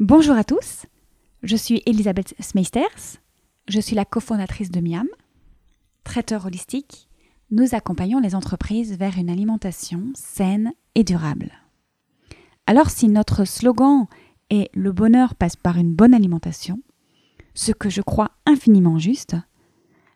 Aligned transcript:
Bonjour 0.00 0.36
à 0.36 0.44
tous, 0.44 0.86
je 1.42 1.56
suis 1.56 1.82
Elisabeth 1.84 2.32
Smeisters, 2.38 3.18
je 3.66 3.80
suis 3.80 3.96
la 3.96 4.04
cofondatrice 4.04 4.70
de 4.70 4.80
Miam. 4.80 5.08
Traiteur 6.04 6.46
holistique, 6.46 7.08
nous 7.50 7.74
accompagnons 7.74 8.20
les 8.20 8.36
entreprises 8.36 8.96
vers 8.96 9.18
une 9.18 9.28
alimentation 9.28 10.04
saine 10.14 10.72
et 10.94 11.02
durable. 11.02 11.50
Alors 12.68 12.90
si 12.90 13.08
notre 13.08 13.44
slogan 13.44 14.06
est 14.50 14.70
Le 14.72 14.92
bonheur 14.92 15.34
passe 15.34 15.56
par 15.56 15.78
une 15.78 15.92
bonne 15.92 16.14
alimentation, 16.14 16.80
ce 17.54 17.72
que 17.72 17.90
je 17.90 18.00
crois 18.00 18.30
infiniment 18.46 19.00
juste, 19.00 19.34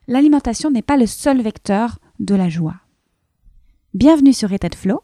l'alimentation 0.06 0.70
n'est 0.70 0.82
pas 0.82 0.96
le 0.96 1.06
seul 1.06 1.42
vecteur 1.42 1.98
de 2.20 2.36
la 2.36 2.48
joie. 2.48 2.76
Bienvenue 3.94 4.32
sur 4.32 4.52
État 4.52 4.68
de 4.68 4.76
Flow, 4.76 5.02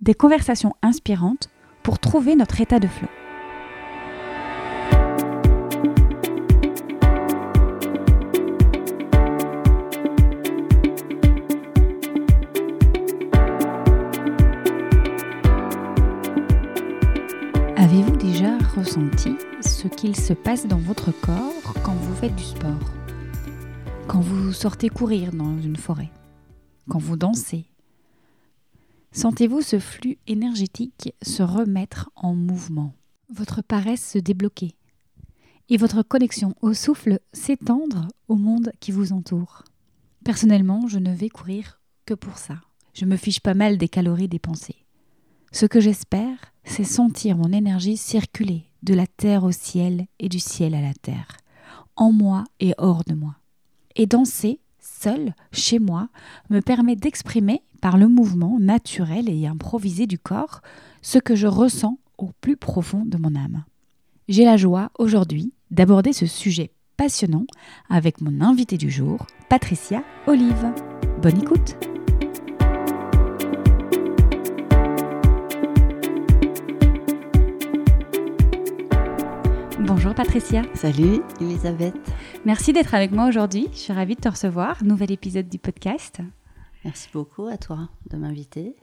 des 0.00 0.14
conversations 0.14 0.74
inspirantes 0.80 1.48
pour 1.82 1.98
trouver 1.98 2.36
notre 2.36 2.60
état 2.60 2.78
de 2.78 2.86
flow. 2.86 3.08
Ressenti 18.76 19.30
ce 19.62 19.88
qu'il 19.88 20.14
se 20.14 20.34
passe 20.34 20.66
dans 20.66 20.76
votre 20.76 21.10
corps 21.10 21.74
quand 21.82 21.94
vous 21.94 22.14
faites 22.14 22.36
du 22.36 22.44
sport. 22.44 22.92
Quand 24.06 24.20
vous 24.20 24.52
sortez 24.52 24.90
courir 24.90 25.32
dans 25.32 25.58
une 25.62 25.76
forêt. 25.76 26.10
Quand 26.90 26.98
vous 26.98 27.16
dansez. 27.16 27.64
Sentez-vous 29.12 29.62
ce 29.62 29.78
flux 29.78 30.18
énergétique 30.26 31.14
se 31.22 31.42
remettre 31.42 32.10
en 32.16 32.34
mouvement. 32.34 32.92
Votre 33.30 33.62
paresse 33.62 34.12
se 34.12 34.18
débloquer. 34.18 34.76
Et 35.70 35.78
votre 35.78 36.02
connexion 36.02 36.54
au 36.60 36.74
souffle 36.74 37.18
s'étendre 37.32 38.08
au 38.28 38.36
monde 38.36 38.72
qui 38.78 38.92
vous 38.92 39.14
entoure. 39.14 39.64
Personnellement, 40.22 40.86
je 40.86 40.98
ne 40.98 41.14
vais 41.14 41.30
courir 41.30 41.80
que 42.04 42.12
pour 42.12 42.36
ça. 42.36 42.60
Je 42.92 43.06
me 43.06 43.16
fiche 43.16 43.40
pas 43.40 43.54
mal 43.54 43.78
des 43.78 43.88
calories 43.88 44.28
dépensées. 44.28 44.84
Ce 45.50 45.64
que 45.64 45.80
j'espère, 45.80 46.52
c'est 46.66 46.84
sentir 46.84 47.36
mon 47.36 47.52
énergie 47.52 47.96
circuler 47.96 48.64
de 48.82 48.92
la 48.92 49.06
terre 49.06 49.44
au 49.44 49.52
ciel 49.52 50.06
et 50.18 50.28
du 50.28 50.38
ciel 50.38 50.74
à 50.74 50.82
la 50.82 50.92
terre, 50.92 51.38
en 51.96 52.12
moi 52.12 52.44
et 52.60 52.74
hors 52.76 53.04
de 53.04 53.14
moi. 53.14 53.36
Et 53.94 54.06
danser, 54.06 54.60
seul, 54.78 55.34
chez 55.52 55.78
moi, 55.78 56.08
me 56.50 56.60
permet 56.60 56.96
d'exprimer 56.96 57.62
par 57.80 57.96
le 57.96 58.08
mouvement 58.08 58.58
naturel 58.60 59.28
et 59.28 59.46
improvisé 59.46 60.06
du 60.06 60.18
corps 60.18 60.60
ce 61.02 61.18
que 61.18 61.34
je 61.34 61.46
ressens 61.46 61.98
au 62.18 62.30
plus 62.40 62.56
profond 62.56 63.04
de 63.06 63.16
mon 63.16 63.34
âme. 63.34 63.64
J'ai 64.28 64.44
la 64.44 64.56
joie 64.56 64.90
aujourd'hui 64.98 65.52
d'aborder 65.70 66.12
ce 66.12 66.26
sujet 66.26 66.72
passionnant 66.96 67.46
avec 67.88 68.20
mon 68.20 68.40
invité 68.40 68.76
du 68.76 68.90
jour, 68.90 69.26
Patricia 69.48 70.02
Olive. 70.26 70.72
Bonne 71.22 71.38
écoute! 71.42 71.95
Bonjour 79.86 80.16
Patricia. 80.16 80.62
Salut 80.74 81.20
Elisabeth. 81.40 81.94
Merci 82.44 82.72
d'être 82.72 82.92
avec 82.92 83.12
moi 83.12 83.28
aujourd'hui. 83.28 83.68
Je 83.70 83.78
suis 83.78 83.92
ravie 83.92 84.16
de 84.16 84.20
te 84.20 84.28
recevoir. 84.28 84.82
Nouvel 84.82 85.12
épisode 85.12 85.48
du 85.48 85.58
podcast. 85.58 86.18
Merci 86.84 87.08
beaucoup 87.12 87.46
à 87.46 87.56
toi 87.56 87.88
de 88.10 88.16
m'inviter. 88.16 88.74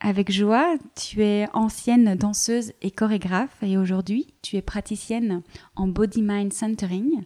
Avec 0.00 0.30
joie, 0.30 0.76
tu 0.96 1.22
es 1.22 1.46
ancienne 1.54 2.14
danseuse 2.14 2.74
et 2.82 2.90
chorégraphe 2.90 3.56
et 3.62 3.78
aujourd'hui 3.78 4.34
tu 4.42 4.56
es 4.56 4.62
praticienne 4.62 5.42
en 5.76 5.88
Body 5.88 6.20
Mind 6.20 6.52
Centering. 6.52 7.24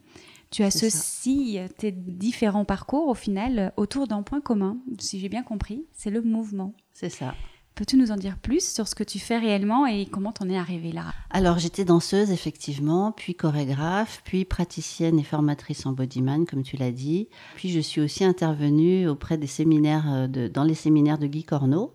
Tu 0.53 0.63
associes 0.63 1.59
tes 1.77 1.91
différents 1.91 2.65
parcours 2.65 3.09
au 3.09 3.15
final 3.15 3.73
autour 3.77 4.07
d'un 4.07 4.23
point 4.23 4.41
commun, 4.41 4.79
si 5.01 5.19
j'ai 5.19 5.29
bien 5.29 5.43
compris, 5.43 5.87
c'est 5.93 6.11
le 6.11 6.23
mouvement. 6.23 6.73
C'est 6.93 7.11
ça. 7.11 7.35
Peux-tu 7.75 7.97
nous 7.97 8.13
en 8.13 8.17
dire 8.17 8.39
plus 8.39 8.65
sur 8.65 8.87
ce 8.87 8.95
que 8.95 9.03
tu 9.03 9.19
fais 9.19 9.37
réellement 9.37 9.85
et 9.85 10.07
comment 10.07 10.31
t'en 10.31 10.49
es 10.49 10.57
arrivée 10.57 10.93
là? 10.93 11.07
Alors 11.31 11.59
j'étais 11.59 11.85
danseuse 11.85 12.31
effectivement, 12.31 13.11
puis 13.11 13.35
chorégraphe, 13.35 14.23
puis 14.25 14.45
praticienne 14.45 15.19
et 15.19 15.25
formatrice 15.25 15.85
en 15.85 15.91
bodyman 15.91 16.47
comme 16.47 16.63
tu 16.63 16.77
l'as 16.77 16.93
dit. 16.93 17.29
Puis 17.57 17.71
je 17.71 17.81
suis 17.81 18.01
aussi 18.01 18.23
intervenue 18.23 19.09
auprès 19.09 19.39
des 19.39 19.49
séminaires 19.49 20.05
euh, 20.07 20.27
de, 20.29 20.47
dans 20.47 20.63
les 20.63 20.75
séminaires 20.75 21.19
de 21.19 21.27
Guy 21.27 21.43
Corneau. 21.43 21.93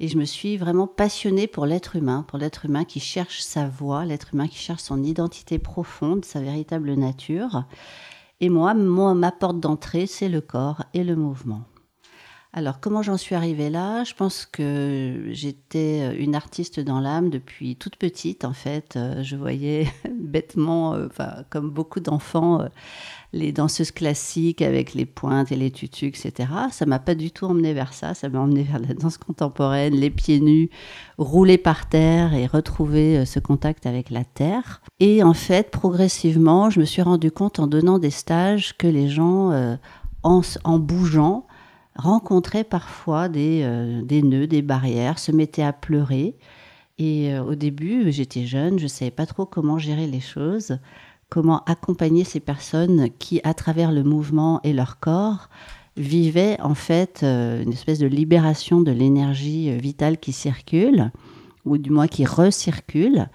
Et 0.00 0.08
je 0.08 0.18
me 0.18 0.26
suis 0.26 0.58
vraiment 0.58 0.86
passionnée 0.86 1.46
pour 1.46 1.64
l'être 1.64 1.96
humain, 1.96 2.22
pour 2.28 2.38
l'être 2.38 2.66
humain 2.66 2.84
qui 2.84 3.00
cherche 3.00 3.40
sa 3.40 3.66
voix, 3.66 4.04
l'être 4.04 4.34
humain 4.34 4.48
qui 4.48 4.58
cherche 4.58 4.82
son 4.82 5.02
identité 5.02 5.58
profonde, 5.58 6.26
sa 6.26 6.40
véritable 6.40 6.92
nature. 6.92 7.64
Et 8.42 8.50
moi, 8.50 8.74
moi 8.74 9.14
ma 9.14 9.32
porte 9.32 9.60
d'entrée, 9.60 10.06
c'est 10.06 10.28
le 10.28 10.42
corps 10.42 10.84
et 10.92 11.04
le 11.04 11.16
mouvement. 11.16 11.62
Alors, 12.58 12.80
comment 12.80 13.02
j'en 13.02 13.18
suis 13.18 13.34
arrivée 13.34 13.68
là? 13.68 14.02
Je 14.04 14.14
pense 14.14 14.46
que 14.46 15.26
j'étais 15.28 16.16
une 16.16 16.34
artiste 16.34 16.80
dans 16.80 17.00
l'âme 17.00 17.28
depuis 17.28 17.76
toute 17.76 17.96
petite, 17.96 18.46
en 18.46 18.54
fait. 18.54 18.96
Euh, 18.96 19.22
je 19.22 19.36
voyais 19.36 19.86
bêtement, 20.18 20.94
euh, 20.94 21.06
enfin, 21.06 21.44
comme 21.50 21.68
beaucoup 21.68 22.00
d'enfants, 22.00 22.62
euh, 22.62 22.68
les 23.34 23.52
danseuses 23.52 23.90
classiques 23.90 24.62
avec 24.62 24.94
les 24.94 25.04
pointes 25.04 25.52
et 25.52 25.56
les 25.56 25.70
tutus, 25.70 26.08
etc. 26.08 26.48
Ça 26.70 26.86
m'a 26.86 26.98
pas 26.98 27.14
du 27.14 27.30
tout 27.30 27.44
emmené 27.44 27.74
vers 27.74 27.92
ça. 27.92 28.14
Ça 28.14 28.30
m'a 28.30 28.40
emmené 28.40 28.62
vers 28.62 28.78
la 28.78 28.94
danse 28.94 29.18
contemporaine, 29.18 29.94
les 29.94 30.08
pieds 30.08 30.40
nus, 30.40 30.70
rouler 31.18 31.58
par 31.58 31.90
terre 31.90 32.32
et 32.32 32.46
retrouver 32.46 33.26
ce 33.26 33.38
contact 33.38 33.84
avec 33.84 34.08
la 34.08 34.24
terre. 34.24 34.80
Et 34.98 35.22
en 35.22 35.34
fait, 35.34 35.70
progressivement, 35.70 36.70
je 36.70 36.80
me 36.80 36.86
suis 36.86 37.02
rendu 37.02 37.30
compte 37.30 37.58
en 37.58 37.66
donnant 37.66 37.98
des 37.98 38.08
stages 38.08 38.78
que 38.78 38.86
les 38.86 39.10
gens, 39.10 39.76
en, 40.22 40.40
en 40.64 40.78
bougeant, 40.78 41.45
rencontrait 41.98 42.64
parfois 42.64 43.28
des, 43.28 43.60
euh, 43.62 44.02
des, 44.02 44.22
nœuds, 44.22 44.46
des 44.46 44.62
barrières, 44.62 45.18
se 45.18 45.32
mettait 45.32 45.62
à 45.62 45.72
pleurer. 45.72 46.36
Et 46.98 47.32
euh, 47.32 47.42
au 47.42 47.54
début, 47.54 48.10
j'étais 48.12 48.46
jeune, 48.46 48.78
je 48.78 48.84
ne 48.84 48.88
savais 48.88 49.10
pas 49.10 49.26
trop 49.26 49.46
comment 49.46 49.78
gérer 49.78 50.06
les 50.06 50.20
choses, 50.20 50.78
comment 51.28 51.62
accompagner 51.64 52.24
ces 52.24 52.40
personnes 52.40 53.08
qui, 53.18 53.40
à 53.44 53.54
travers 53.54 53.92
le 53.92 54.02
mouvement 54.02 54.60
et 54.62 54.72
leur 54.72 54.98
corps, 54.98 55.48
vivaient 55.96 56.60
en 56.60 56.74
fait 56.74 57.20
euh, 57.22 57.62
une 57.62 57.72
espèce 57.72 57.98
de 57.98 58.06
libération 58.06 58.80
de 58.80 58.92
l'énergie 58.92 59.76
vitale 59.78 60.18
qui 60.18 60.32
circule, 60.32 61.10
ou 61.64 61.78
du 61.78 61.90
moins 61.90 62.06
qui 62.06 62.24
recircule. 62.24 63.28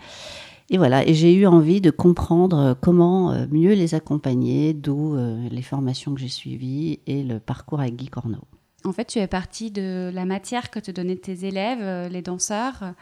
Et 0.71 0.77
voilà, 0.77 1.05
et 1.05 1.13
j'ai 1.13 1.33
eu 1.33 1.45
envie 1.45 1.81
de 1.81 1.91
comprendre 1.91 2.75
comment 2.81 3.45
mieux 3.51 3.73
les 3.73 3.93
accompagner, 3.93 4.73
d'où 4.73 5.15
les 5.51 5.61
formations 5.61 6.15
que 6.15 6.21
j'ai 6.21 6.29
suivies 6.29 6.99
et 7.05 7.23
le 7.23 7.39
parcours 7.39 7.81
avec 7.81 7.97
Guy 7.97 8.07
Corneau. 8.07 8.47
En 8.83 8.93
fait, 8.93 9.05
tu 9.05 9.19
es 9.19 9.27
partie 9.27 9.69
de 9.69 10.09
la 10.13 10.25
matière 10.25 10.71
que 10.71 10.79
te 10.79 10.89
donnaient 10.89 11.15
tes 11.15 11.45
élèves, 11.45 11.81
euh, 11.81 12.09
les 12.09 12.21
danseurs, 12.21 12.93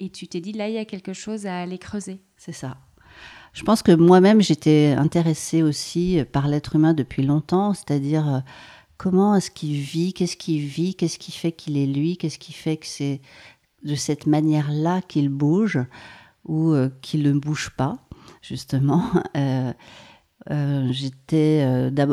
et 0.00 0.10
tu 0.10 0.26
t'es 0.26 0.40
dit, 0.40 0.52
là, 0.52 0.68
il 0.68 0.74
y 0.74 0.78
a 0.78 0.84
quelque 0.84 1.12
chose 1.12 1.46
à 1.46 1.60
aller 1.60 1.78
creuser. 1.78 2.20
C'est 2.36 2.52
ça. 2.52 2.76
Je 3.52 3.62
pense 3.62 3.82
que 3.82 3.92
moi-même, 3.92 4.42
j'étais 4.42 4.94
intéressée 4.98 5.62
aussi 5.62 6.22
par 6.32 6.48
l'être 6.48 6.74
humain 6.74 6.92
depuis 6.92 7.22
longtemps, 7.22 7.72
c'est-à-dire 7.72 8.34
euh, 8.34 8.38
comment 8.96 9.36
est-ce 9.36 9.50
qu'il 9.50 9.74
vit, 9.74 10.12
qu'est-ce 10.12 10.36
qu'il 10.36 10.66
vit, 10.66 10.94
qu'est-ce 10.96 11.18
qui 11.18 11.32
fait 11.32 11.52
qu'il 11.52 11.76
est 11.76 11.86
lui, 11.86 12.16
qu'est-ce 12.16 12.38
qui 12.38 12.52
fait 12.52 12.76
que 12.76 12.86
c'est 12.86 13.20
de 13.84 13.94
cette 13.94 14.26
manière-là 14.26 15.02
qu'il 15.02 15.28
bouge 15.28 15.78
ou 16.48 16.72
euh, 16.72 16.88
qu'il 17.02 17.22
ne 17.22 17.32
bouge 17.38 17.70
pas, 17.76 17.98
justement. 18.42 19.04
Euh, 19.36 19.72
euh, 20.50 20.90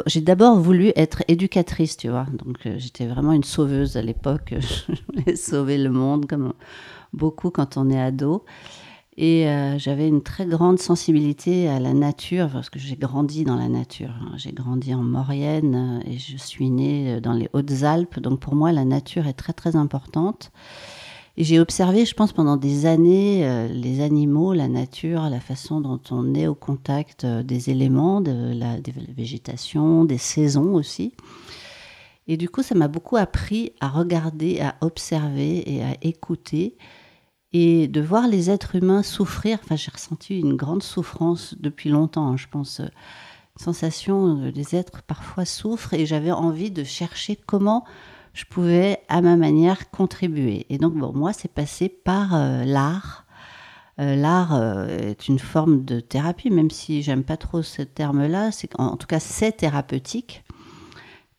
j'ai 0.07 0.21
d'abord 0.21 0.59
voulu 0.59 0.91
être 0.97 1.23
éducatrice, 1.29 1.95
tu 1.95 2.09
vois. 2.09 2.25
Donc 2.33 2.57
j'étais 2.77 3.05
vraiment 3.05 3.31
une 3.31 3.45
sauveuse 3.45 3.95
à 3.95 4.01
l'époque. 4.01 4.53
Je 4.59 4.95
voulais 5.07 5.37
sauver 5.37 5.77
le 5.77 5.89
monde 5.89 6.25
comme 6.25 6.53
beaucoup 7.13 7.49
quand 7.49 7.77
on 7.77 7.89
est 7.89 8.01
ado. 8.01 8.43
Et 9.15 9.47
j'avais 9.77 10.09
une 10.09 10.21
très 10.21 10.45
grande 10.45 10.79
sensibilité 10.79 11.69
à 11.69 11.79
la 11.79 11.93
nature 11.93 12.49
parce 12.51 12.69
que 12.69 12.79
j'ai 12.79 12.97
grandi 12.97 13.45
dans 13.45 13.55
la 13.55 13.69
nature. 13.69 14.13
J'ai 14.35 14.51
grandi 14.51 14.93
en 14.93 15.03
Maurienne 15.03 16.01
et 16.05 16.17
je 16.17 16.35
suis 16.35 16.69
née 16.69 17.21
dans 17.21 17.33
les 17.33 17.47
Hautes-Alpes. 17.53 18.19
Donc 18.19 18.41
pour 18.41 18.55
moi, 18.55 18.73
la 18.73 18.83
nature 18.83 19.27
est 19.27 19.33
très 19.33 19.53
très 19.53 19.77
importante. 19.77 20.51
Et 21.37 21.43
j'ai 21.43 21.59
observé, 21.59 22.05
je 22.05 22.13
pense, 22.13 22.31
pendant 22.31 22.55
des 22.55 22.85
années, 22.85 23.45
euh, 23.45 23.67
les 23.67 24.01
animaux, 24.01 24.53
la 24.53 24.69
nature, 24.69 25.29
la 25.29 25.41
façon 25.41 25.81
dont 25.81 25.99
on 26.09 26.33
est 26.33 26.47
au 26.47 26.55
contact 26.55 27.25
euh, 27.25 27.43
des 27.43 27.69
éléments, 27.69 28.21
de 28.21 28.53
la, 28.57 28.77
végétation, 29.15 30.05
des 30.05 30.17
saisons 30.17 30.73
aussi. 30.75 31.13
Et 32.27 32.37
du 32.37 32.47
coup, 32.47 32.63
ça 32.63 32.73
m'a 32.73 32.87
beaucoup 32.87 33.17
appris 33.17 33.73
à 33.81 33.89
regarder, 33.89 34.61
à 34.61 34.75
observer 34.79 35.69
et 35.69 35.83
à 35.83 35.97
écouter. 36.01 36.77
Et 37.51 37.87
de 37.87 38.01
voir 38.01 38.27
les 38.27 38.49
êtres 38.49 38.75
humains 38.75 39.03
souffrir. 39.03 39.59
Enfin, 39.61 39.75
j'ai 39.75 39.91
ressenti 39.91 40.39
une 40.39 40.55
grande 40.55 40.83
souffrance 40.83 41.55
depuis 41.59 41.89
longtemps, 41.89 42.37
je 42.37 42.47
pense. 42.49 42.79
Une 42.79 43.63
sensation, 43.63 44.51
les 44.53 44.75
êtres 44.75 45.03
parfois 45.03 45.45
souffrent 45.45 45.93
et 45.93 46.05
j'avais 46.05 46.31
envie 46.31 46.71
de 46.71 46.83
chercher 46.83 47.37
comment 47.37 47.85
je 48.35 48.43
pouvais 48.43 48.99
à 49.07 49.21
ma 49.21 49.37
manière 49.37 49.89
contribuer. 49.89 50.65
Et 50.69 50.77
donc, 50.77 50.93
bon, 50.93 51.13
moi, 51.13 51.31
c'est 51.31 51.51
passé 51.51 51.87
par 51.87 52.35
euh, 52.35 52.65
l'art, 52.65 53.25
euh, 53.99 54.15
l'art 54.17 54.53
euh, 54.53 54.87
est 54.87 55.29
une 55.29 55.39
forme 55.39 55.85
de 55.85 56.01
thérapie, 56.01 56.49
même 56.49 56.69
si 56.69 57.01
j'aime 57.01 57.23
pas 57.23 57.37
trop 57.37 57.61
ce 57.61 57.81
terme-là. 57.81 58.51
C'est 58.51 58.77
en, 58.77 58.97
tout 58.97 59.07
cas 59.07 59.21
c'est 59.21 59.53
thérapeutique, 59.53 60.43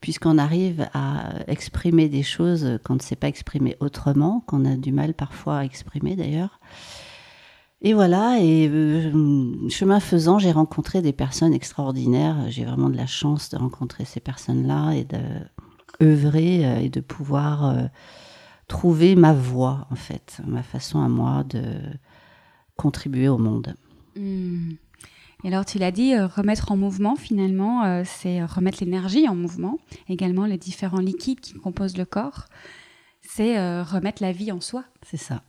puisqu'on 0.00 0.38
arrive 0.38 0.88
à 0.94 1.34
exprimer 1.48 2.08
des 2.08 2.22
choses 2.22 2.78
qu'on 2.82 2.94
ne 2.94 3.00
sait 3.00 3.14
pas 3.14 3.28
exprimer 3.28 3.76
autrement, 3.80 4.42
qu'on 4.46 4.64
a 4.64 4.76
du 4.76 4.90
mal 4.90 5.12
parfois 5.12 5.58
à 5.58 5.64
exprimer 5.64 6.16
d'ailleurs. 6.16 6.60
Et 7.82 7.92
voilà, 7.92 8.38
et 8.40 8.70
chemin 9.68 10.00
faisant, 10.00 10.38
j'ai 10.38 10.50
rencontré 10.50 11.02
des 11.02 11.12
personnes 11.12 11.52
extraordinaires. 11.52 12.46
J'ai 12.48 12.64
vraiment 12.64 12.88
de 12.88 12.96
la 12.96 13.06
chance 13.06 13.50
de 13.50 13.58
rencontrer 13.58 14.06
ces 14.06 14.18
personnes-là 14.18 14.92
et 14.92 15.04
de 15.04 15.18
œuvrer 16.02 16.84
et 16.84 16.88
de 16.88 17.00
pouvoir 17.00 17.88
trouver 18.68 19.14
ma 19.14 19.32
voie, 19.32 19.86
en 19.90 19.96
fait, 19.96 20.40
ma 20.46 20.62
façon 20.62 21.00
à 21.00 21.08
moi 21.08 21.44
de 21.44 21.62
contribuer 22.76 23.28
au 23.28 23.38
monde. 23.38 23.74
Hmm. 24.16 24.72
Et 25.44 25.48
alors, 25.48 25.64
tu 25.64 25.78
l'as 25.78 25.90
dit, 25.90 26.14
euh, 26.14 26.26
remettre 26.26 26.72
en 26.72 26.76
mouvement, 26.76 27.14
finalement, 27.14 27.84
euh, 27.84 28.02
c'est 28.04 28.44
remettre 28.44 28.78
l'énergie 28.82 29.28
en 29.28 29.34
mouvement. 29.34 29.78
Également, 30.08 30.46
les 30.46 30.58
différents 30.58 30.98
liquides 30.98 31.40
qui 31.40 31.54
composent 31.54 31.96
le 31.96 32.04
corps, 32.04 32.46
c'est 33.22 33.58
euh, 33.58 33.82
remettre 33.82 34.22
la 34.22 34.32
vie 34.32 34.50
en 34.50 34.60
soi. 34.60 34.84
C'est 35.02 35.18
ça. 35.18 35.42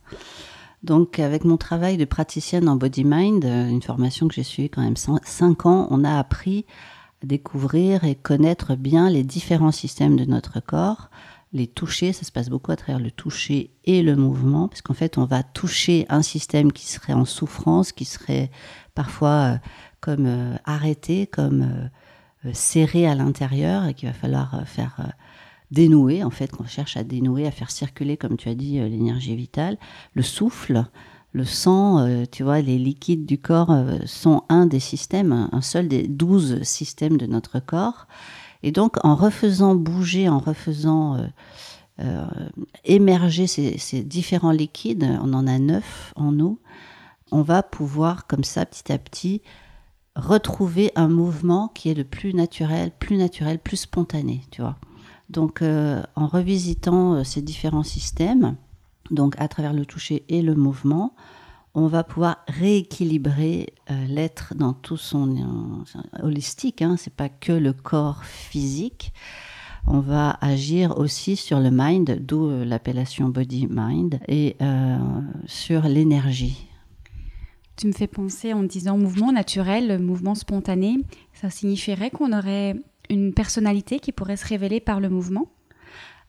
Donc, 0.82 1.18
avec 1.18 1.44
mon 1.44 1.56
travail 1.56 1.96
de 1.96 2.04
praticienne 2.04 2.68
en 2.68 2.76
body 2.76 3.04
mind, 3.04 3.44
une 3.44 3.82
formation 3.82 4.28
que 4.28 4.34
j'ai 4.34 4.44
suivie 4.44 4.70
quand 4.70 4.82
même 4.82 4.96
5 4.96 5.66
ans, 5.66 5.88
on 5.90 6.04
a 6.04 6.18
appris 6.18 6.66
découvrir 7.22 8.04
et 8.04 8.14
connaître 8.14 8.74
bien 8.76 9.10
les 9.10 9.24
différents 9.24 9.72
systèmes 9.72 10.16
de 10.16 10.24
notre 10.24 10.60
corps, 10.60 11.10
les 11.52 11.66
toucher, 11.66 12.12
ça 12.12 12.24
se 12.24 12.32
passe 12.32 12.50
beaucoup 12.50 12.72
à 12.72 12.76
travers 12.76 13.00
le 13.00 13.10
toucher 13.10 13.70
et 13.84 14.02
le 14.02 14.16
mouvement, 14.16 14.68
parce 14.68 14.82
qu'en 14.82 14.94
fait, 14.94 15.16
on 15.18 15.24
va 15.24 15.42
toucher 15.42 16.04
un 16.08 16.22
système 16.22 16.72
qui 16.72 16.86
serait 16.86 17.14
en 17.14 17.24
souffrance, 17.24 17.92
qui 17.92 18.04
serait 18.04 18.50
parfois 18.94 19.54
euh, 19.54 19.58
comme 20.00 20.26
euh, 20.26 20.56
arrêté, 20.64 21.26
comme 21.26 21.90
euh, 22.44 22.52
serré 22.52 23.06
à 23.06 23.14
l'intérieur, 23.14 23.86
et 23.86 23.94
qu'il 23.94 24.08
va 24.08 24.14
falloir 24.14 24.62
faire 24.66 25.12
dénouer, 25.70 26.22
en 26.22 26.30
fait, 26.30 26.50
qu'on 26.50 26.66
cherche 26.66 26.96
à 26.96 27.02
dénouer, 27.02 27.46
à 27.46 27.50
faire 27.50 27.70
circuler, 27.70 28.16
comme 28.16 28.36
tu 28.36 28.48
as 28.48 28.54
dit, 28.54 28.78
l'énergie 28.78 29.34
vitale, 29.34 29.76
le 30.14 30.22
souffle. 30.22 30.84
Le 31.32 31.44
sang, 31.44 32.08
tu 32.32 32.42
vois, 32.42 32.60
les 32.60 32.78
liquides 32.78 33.26
du 33.26 33.38
corps 33.38 33.70
sont 34.06 34.44
un 34.48 34.66
des 34.66 34.80
systèmes, 34.80 35.48
un 35.52 35.60
seul 35.60 35.86
des 35.86 36.08
douze 36.08 36.62
systèmes 36.62 37.18
de 37.18 37.26
notre 37.26 37.60
corps. 37.60 38.06
Et 38.62 38.72
donc, 38.72 38.96
en 39.04 39.14
refaisant 39.14 39.74
bouger, 39.74 40.28
en 40.28 40.38
refaisant 40.38 41.16
euh, 41.16 41.26
euh, 42.00 42.26
émerger 42.84 43.46
ces, 43.46 44.02
différents 44.02 44.50
liquides, 44.50 45.06
on 45.22 45.32
en 45.32 45.46
a 45.46 45.58
neuf 45.58 46.12
en 46.16 46.32
nous, 46.32 46.58
on 47.30 47.42
va 47.42 47.62
pouvoir, 47.62 48.26
comme 48.26 48.44
ça, 48.44 48.66
petit 48.66 48.92
à 48.92 48.98
petit, 48.98 49.42
retrouver 50.16 50.90
un 50.96 51.08
mouvement 51.08 51.68
qui 51.68 51.90
est 51.90 51.94
le 51.94 52.04
plus 52.04 52.34
naturel, 52.34 52.90
plus 52.98 53.16
naturel, 53.16 53.58
plus 53.58 53.76
spontané, 53.76 54.42
tu 54.50 54.62
vois. 54.62 54.76
Donc, 55.30 55.62
euh, 55.62 56.02
en 56.16 56.26
revisitant 56.26 57.22
ces 57.22 57.42
différents 57.42 57.82
systèmes, 57.82 58.56
donc 59.10 59.34
à 59.38 59.48
travers 59.48 59.72
le 59.72 59.86
toucher 59.86 60.24
et 60.28 60.42
le 60.42 60.54
mouvement, 60.54 61.14
on 61.74 61.86
va 61.86 62.02
pouvoir 62.02 62.38
rééquilibrer 62.48 63.74
euh, 63.90 64.04
l'être 64.06 64.54
dans 64.56 64.72
tout 64.72 64.96
son 64.96 65.36
euh, 65.36 66.24
holistique. 66.24 66.82
Hein, 66.82 66.96
c'est 66.98 67.14
pas 67.14 67.28
que 67.28 67.52
le 67.52 67.72
corps 67.72 68.24
physique. 68.24 69.12
On 69.86 70.00
va 70.00 70.36
agir 70.40 70.98
aussi 70.98 71.36
sur 71.36 71.60
le 71.60 71.70
mind, 71.70 72.18
d'où 72.20 72.48
euh, 72.48 72.64
l'appellation 72.64 73.28
body 73.28 73.68
mind, 73.70 74.18
et 74.28 74.56
sur 75.46 75.82
l'énergie. 75.82 76.66
Tu 77.76 77.86
me 77.86 77.92
fais 77.92 78.08
penser 78.08 78.52
en 78.52 78.64
disant 78.64 78.98
mouvement 78.98 79.30
naturel, 79.30 80.00
mouvement 80.00 80.34
spontané. 80.34 80.98
Ça 81.32 81.48
signifierait 81.48 82.10
qu'on 82.10 82.36
aurait 82.36 82.74
une 83.08 83.32
personnalité 83.32 84.00
qui 84.00 84.10
pourrait 84.10 84.36
se 84.36 84.46
révéler 84.46 84.80
par 84.80 84.98
le 84.98 85.08
mouvement? 85.08 85.46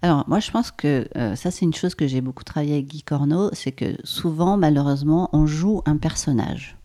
Alors, 0.01 0.23
moi, 0.29 0.39
je 0.39 0.49
pense 0.49 0.71
que 0.71 1.09
euh, 1.17 1.35
ça, 1.35 1.51
c'est 1.51 1.65
une 1.65 1.73
chose 1.73 1.93
que 1.93 2.07
j'ai 2.07 2.21
beaucoup 2.21 2.45
travaillé 2.45 2.75
avec 2.75 2.87
Guy 2.87 3.03
Corneau, 3.03 3.49
c'est 3.51 3.73
que 3.73 3.97
souvent, 4.05 4.55
malheureusement, 4.55 5.29
on 5.33 5.45
joue 5.45 5.81
un 5.85 5.97
personnage. 5.97 6.77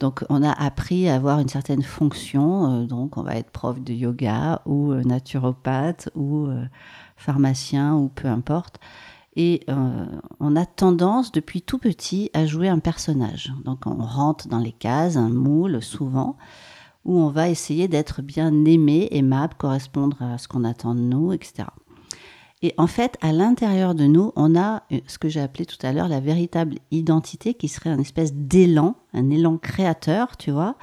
Donc, 0.00 0.24
on 0.28 0.42
a 0.42 0.50
appris 0.50 1.08
à 1.08 1.14
avoir 1.14 1.38
une 1.38 1.48
certaine 1.48 1.82
fonction. 1.82 2.82
Euh, 2.82 2.86
donc, 2.86 3.16
on 3.16 3.22
va 3.22 3.36
être 3.36 3.50
prof 3.50 3.80
de 3.80 3.92
yoga 3.92 4.62
ou 4.66 4.92
euh, 4.92 5.02
naturopathe 5.04 6.10
ou 6.16 6.48
pharmacien 7.16 7.94
ou 7.94 8.08
peu 8.08 8.26
importe. 8.26 8.80
Et 9.36 9.64
on 10.40 10.56
a 10.56 10.66
tendance, 10.66 11.30
depuis 11.30 11.62
tout 11.62 11.78
petit, 11.78 12.28
à 12.34 12.44
jouer 12.44 12.68
un 12.68 12.80
personnage. 12.80 13.52
Donc, 13.64 13.86
on 13.86 14.02
rentre 14.02 14.48
dans 14.48 14.58
les 14.58 14.72
cases, 14.72 15.16
un 15.16 15.28
moule, 15.28 15.80
souvent 15.80 16.36
où 17.04 17.20
on 17.20 17.28
va 17.28 17.48
essayer 17.48 17.86
d'être 17.86 18.20
bien 18.20 18.64
aimé, 18.64 19.06
aimable, 19.12 19.54
correspondre 19.56 20.20
à 20.20 20.38
ce 20.38 20.48
qu'on 20.48 20.64
attend 20.64 20.96
de 20.96 21.00
nous, 21.00 21.32
etc. 21.32 21.68
Et 22.62 22.74
en 22.76 22.88
fait, 22.88 23.16
à 23.20 23.32
l'intérieur 23.32 23.94
de 23.94 24.04
nous, 24.04 24.32
on 24.34 24.56
a 24.56 24.82
euh, 24.90 24.98
ce 25.06 25.18
que 25.18 25.28
j'ai 25.28 25.40
appelé 25.40 25.64
tout 25.64 25.78
à 25.86 25.92
l'heure 25.92 26.08
la 26.08 26.20
véritable 26.20 26.76
identité 26.90 27.54
qui 27.54 27.68
serait 27.68 27.90
un 27.90 28.00
espèce 28.00 28.34
d'élan, 28.34 28.96
un 29.14 29.30
élan 29.30 29.58
créateur, 29.58 30.36
tu 30.36 30.50
vois, 30.50 30.76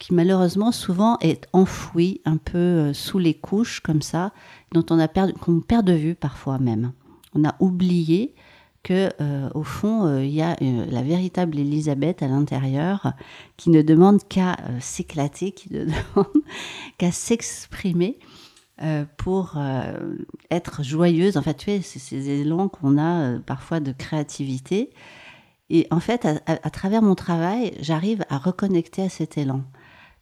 qui 0.00 0.14
malheureusement 0.14 0.72
souvent 0.72 1.16
est 1.20 1.46
enfoui 1.52 2.20
un 2.24 2.38
peu 2.38 2.58
euh, 2.58 2.92
sous 2.92 3.18
les 3.18 3.34
couches 3.34 3.80
comme 3.80 4.02
ça, 4.02 4.32
dont 4.72 4.84
on 4.90 4.98
a 4.98 5.06
perdu, 5.06 5.32
qu'on 5.34 5.60
perd 5.60 5.86
de 5.86 5.92
vue 5.92 6.14
parfois 6.16 6.58
même. 6.58 6.92
On 7.34 7.44
a 7.44 7.54
oublié 7.60 8.34
que 8.82 9.10
euh, 9.20 9.48
au 9.54 9.62
fond 9.64 10.20
il 10.20 10.30
y 10.30 10.42
a 10.42 10.56
la 10.60 11.02
véritable 11.02 11.58
Elisabeth 11.58 12.22
à 12.22 12.28
l'intérieur 12.28 13.12
qui 13.56 13.70
ne 13.70 13.82
demande 13.82 14.22
qu'à 14.28 14.56
s'éclater, 14.78 15.50
qui 15.50 15.72
ne 15.72 15.84
demande 16.14 16.42
qu'à 16.96 17.10
s'exprimer 17.10 18.18
pour 19.16 19.54
euh, 19.56 20.16
être 20.50 20.82
joyeuse. 20.82 21.36
En 21.36 21.42
fait, 21.42 21.54
tu 21.54 21.82
sais, 21.82 21.98
ces 21.98 22.28
élans 22.28 22.68
qu'on 22.68 22.98
a 22.98 23.22
euh, 23.22 23.38
parfois 23.38 23.80
de 23.80 23.92
créativité. 23.92 24.90
Et 25.70 25.86
en 25.90 26.00
fait, 26.00 26.26
à, 26.46 26.70
travers 26.70 27.02
mon 27.02 27.16
travail, 27.16 27.74
j'arrive 27.80 28.24
à 28.28 28.38
reconnecter 28.38 29.02
à 29.02 29.08
cet 29.08 29.36
élan. 29.36 29.62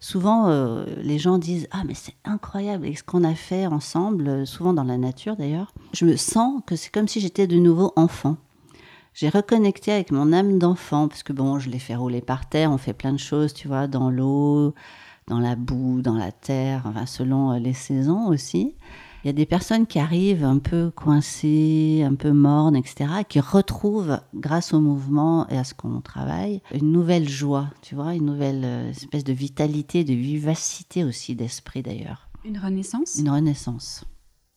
Souvent, 0.00 0.48
les 1.02 1.18
gens 1.18 1.36
disent 1.36 1.68
Ah, 1.70 1.82
mais 1.86 1.92
c'est 1.92 2.14
incroyable, 2.24 2.86
et 2.86 2.94
ce 2.94 3.04
qu'on 3.04 3.24
a 3.24 3.34
fait 3.34 3.66
ensemble, 3.66 4.46
souvent 4.46 4.72
dans 4.72 4.84
la 4.84 4.96
nature 4.96 5.36
d'ailleurs, 5.36 5.74
je 5.92 6.06
me 6.06 6.16
sens 6.16 6.62
que 6.66 6.76
c'est 6.76 6.90
comme 6.90 7.08
si 7.08 7.20
j'étais 7.20 7.46
de 7.46 7.56
nouveau 7.56 7.92
enfant. 7.94 8.38
J'ai 9.12 9.28
reconnecté 9.28 9.92
avec 9.92 10.10
mon 10.10 10.32
âme 10.32 10.58
d'enfant, 10.58 11.08
parce 11.08 11.22
que 11.22 11.34
bon, 11.34 11.58
je 11.58 11.69
l'ai 11.69 11.79
fait 11.79 11.94
rouler 11.94 12.20
par 12.20 12.48
terre, 12.48 12.72
on 12.72 12.79
fait 12.79 12.94
plein 12.94 13.12
de 13.12 13.19
choses, 13.19 13.52
tu 13.52 13.69
vois, 13.69 13.86
dans 13.86 14.10
l'eau, 14.10 14.74
dans 15.26 15.38
la 15.38 15.56
boue, 15.56 16.02
dans 16.02 16.16
la 16.16 16.32
terre, 16.32 16.82
enfin, 16.86 17.06
selon 17.06 17.52
euh, 17.52 17.58
les 17.58 17.72
saisons 17.72 18.26
aussi. 18.26 18.74
Il 19.22 19.28
y 19.28 19.31
a 19.31 19.32
des 19.32 19.46
personnes 19.46 19.86
qui 19.86 19.98
arrivent 19.98 20.44
un 20.44 20.58
peu 20.58 20.90
coincées, 20.94 22.04
un 22.06 22.14
peu 22.14 22.32
mornes, 22.32 22.76
etc., 22.76 23.06
qui 23.26 23.40
retrouvent, 23.40 24.20
grâce 24.34 24.74
au 24.74 24.81
mouvement 24.81 25.48
et 25.48 25.56
à 25.56 25.64
ce 25.64 25.72
qu'on 25.72 26.02
travaille, 26.02 26.60
une 26.74 26.93
nouvelle 26.93 27.26
joie, 27.26 27.70
tu 27.81 27.94
vois, 27.94 28.14
une 28.14 28.26
nouvelle 28.26 28.62
euh, 28.64 28.90
espèce 28.90 29.24
de 29.24 29.32
vitalité, 29.32 30.04
de 30.04 30.12
vivacité 30.12 31.04
aussi 31.04 31.34
d'esprit 31.34 31.82
d'ailleurs. 31.82 32.28
Une 32.44 32.58
renaissance? 32.58 33.16
Une 33.19 33.31
renaissance, 33.31 34.04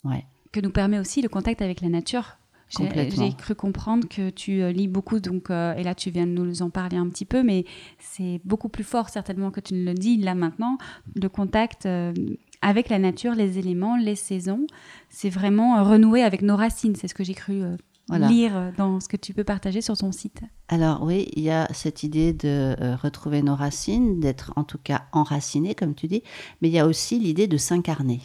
ouais. 0.03 0.25
Que 0.51 0.59
nous 0.59 0.71
permet 0.71 0.99
aussi 0.99 1.21
le 1.21 1.29
contact 1.29 1.61
avec 1.61 1.79
la 1.79 1.87
nature 1.87 2.37
j'ai 2.69 3.33
cru 3.33 3.55
comprendre 3.55 4.07
que 4.07 4.29
tu 4.29 4.61
euh, 4.61 4.71
lis 4.71 4.87
beaucoup, 4.87 5.19
donc, 5.19 5.49
euh, 5.49 5.73
et 5.75 5.83
là 5.83 5.95
tu 5.95 6.09
viens 6.09 6.27
de 6.27 6.31
nous 6.31 6.61
en 6.61 6.69
parler 6.69 6.97
un 6.97 7.07
petit 7.07 7.25
peu, 7.25 7.43
mais 7.43 7.65
c'est 7.99 8.41
beaucoup 8.43 8.69
plus 8.69 8.83
fort 8.83 9.09
certainement 9.09 9.51
que 9.51 9.59
tu 9.59 9.73
ne 9.73 9.85
le 9.85 9.93
dis 9.93 10.17
là 10.17 10.35
maintenant. 10.35 10.77
Le 11.15 11.29
contact 11.29 11.85
euh, 11.85 12.13
avec 12.61 12.89
la 12.89 12.99
nature, 12.99 13.33
les 13.35 13.57
éléments, 13.57 13.95
les 13.95 14.15
saisons, 14.15 14.67
c'est 15.09 15.29
vraiment 15.29 15.83
renouer 15.83 16.23
avec 16.23 16.41
nos 16.41 16.55
racines. 16.55 16.95
C'est 16.95 17.07
ce 17.07 17.13
que 17.13 17.23
j'ai 17.23 17.35
cru 17.35 17.61
lire 18.09 18.73
dans 18.77 18.99
ce 18.99 19.07
que 19.07 19.17
tu 19.17 19.33
peux 19.33 19.43
partager 19.43 19.81
sur 19.81 19.95
ton 19.95 20.11
site. 20.11 20.41
Alors 20.67 21.03
oui, 21.03 21.27
il 21.35 21.43
y 21.43 21.51
a 21.51 21.67
cette 21.73 22.03
idée 22.03 22.33
de 22.33 22.75
retrouver 23.01 23.43
nos 23.43 23.55
racines, 23.55 24.19
d'être 24.19 24.53
en 24.55 24.63
tout 24.63 24.79
cas 24.79 25.03
enraciné, 25.11 25.75
comme 25.75 25.93
tu 25.93 26.07
dis, 26.07 26.23
mais 26.61 26.69
il 26.69 26.73
y 26.73 26.79
a 26.79 26.87
aussi 26.87 27.19
l'idée 27.19 27.47
de 27.47 27.57
s'incarner. 27.57 28.21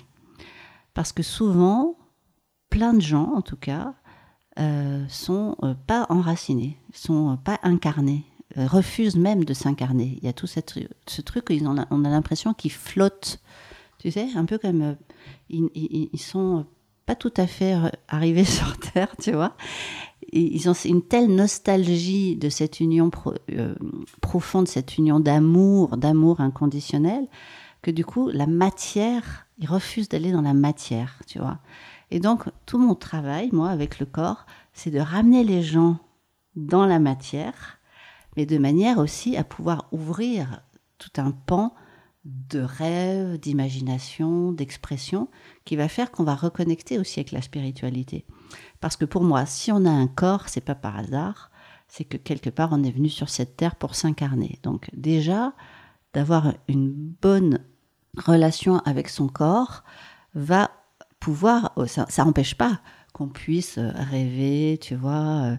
Parce 0.94 1.12
que 1.12 1.22
souvent, 1.22 1.96
plein 2.70 2.94
de 2.94 3.00
gens, 3.00 3.32
en 3.34 3.42
tout 3.42 3.56
cas, 3.56 3.94
euh, 4.58 5.04
sont 5.08 5.56
euh, 5.62 5.72
pas 5.86 6.06
enracinés, 6.10 6.76
sont 6.92 7.38
pas 7.42 7.58
incarnés, 7.62 8.24
euh, 8.58 8.66
refusent 8.66 9.16
même 9.16 9.44
de 9.44 9.54
s'incarner. 9.54 10.18
Il 10.20 10.26
y 10.26 10.28
a 10.28 10.34
tout 10.34 10.46
cette, 10.46 10.74
ce 11.06 11.22
truc, 11.22 11.46
on 11.50 11.78
a, 11.78 11.86
on 11.90 12.04
a 12.04 12.10
l'impression 12.10 12.52
qu'ils 12.52 12.72
flottent, 12.72 13.40
tu 13.98 14.10
sais, 14.10 14.28
un 14.34 14.44
peu 14.44 14.58
comme 14.58 14.96
ils, 15.48 15.70
ils, 15.74 16.20
sont 16.20 16.66
pas 17.06 17.14
tout 17.14 17.32
à 17.38 17.46
fait 17.46 17.74
arrivés 18.08 18.44
sur 18.44 18.76
Terre, 18.78 19.14
tu 19.22 19.32
vois. 19.32 19.56
ils 20.32 20.68
ont 20.68 20.74
une 20.74 21.02
telle 21.02 21.34
nostalgie 21.34 22.36
de 22.36 22.50
cette 22.50 22.80
union 22.80 23.10
profonde, 24.20 24.68
cette 24.68 24.98
union 24.98 25.18
d'amour, 25.18 25.96
d'amour 25.96 26.42
inconditionnel, 26.42 27.26
que 27.80 27.90
du 27.90 28.04
coup, 28.04 28.28
la 28.28 28.46
matière, 28.46 29.46
ils 29.58 29.68
refusent 29.68 30.10
d'aller 30.10 30.30
dans 30.30 30.42
la 30.42 30.54
matière, 30.54 31.20
tu 31.26 31.38
vois. 31.38 31.58
Et 32.12 32.20
donc, 32.20 32.44
tout 32.66 32.76
mon 32.76 32.94
travail, 32.94 33.48
moi, 33.52 33.70
avec 33.70 33.98
le 33.98 34.04
corps, 34.04 34.44
c'est 34.74 34.90
de 34.90 34.98
ramener 34.98 35.44
les 35.44 35.62
gens 35.62 35.96
dans 36.56 36.84
la 36.84 36.98
matière, 36.98 37.78
mais 38.36 38.44
de 38.44 38.58
manière 38.58 38.98
aussi 38.98 39.34
à 39.34 39.44
pouvoir 39.44 39.88
ouvrir 39.92 40.60
tout 40.98 41.10
un 41.16 41.30
pan 41.30 41.74
de 42.26 42.60
rêve, 42.60 43.38
d'imagination, 43.38 44.52
d'expression, 44.52 45.28
qui 45.64 45.74
va 45.74 45.88
faire 45.88 46.10
qu'on 46.10 46.22
va 46.22 46.34
reconnecter 46.34 46.98
aussi 46.98 47.18
avec 47.18 47.32
la 47.32 47.40
spiritualité. 47.40 48.26
Parce 48.82 48.96
que 48.96 49.06
pour 49.06 49.24
moi, 49.24 49.46
si 49.46 49.72
on 49.72 49.86
a 49.86 49.90
un 49.90 50.06
corps, 50.06 50.50
c'est 50.50 50.60
pas 50.60 50.74
par 50.74 50.98
hasard, 50.98 51.50
c'est 51.88 52.04
que 52.04 52.18
quelque 52.18 52.50
part 52.50 52.68
on 52.72 52.84
est 52.84 52.90
venu 52.90 53.08
sur 53.08 53.30
cette 53.30 53.56
terre 53.56 53.76
pour 53.76 53.94
s'incarner. 53.94 54.58
Donc 54.62 54.90
déjà, 54.92 55.54
d'avoir 56.12 56.52
une 56.68 56.92
bonne 56.92 57.60
relation 58.18 58.80
avec 58.80 59.08
son 59.08 59.28
corps 59.28 59.82
va 60.34 60.70
pouvoir, 61.22 61.72
oh, 61.76 61.86
ça 61.86 62.06
n'empêche 62.18 62.56
pas 62.56 62.80
qu'on 63.12 63.28
puisse 63.28 63.78
rêver, 63.78 64.78
tu 64.80 64.96
vois, 64.96 65.44
euh, 65.44 65.56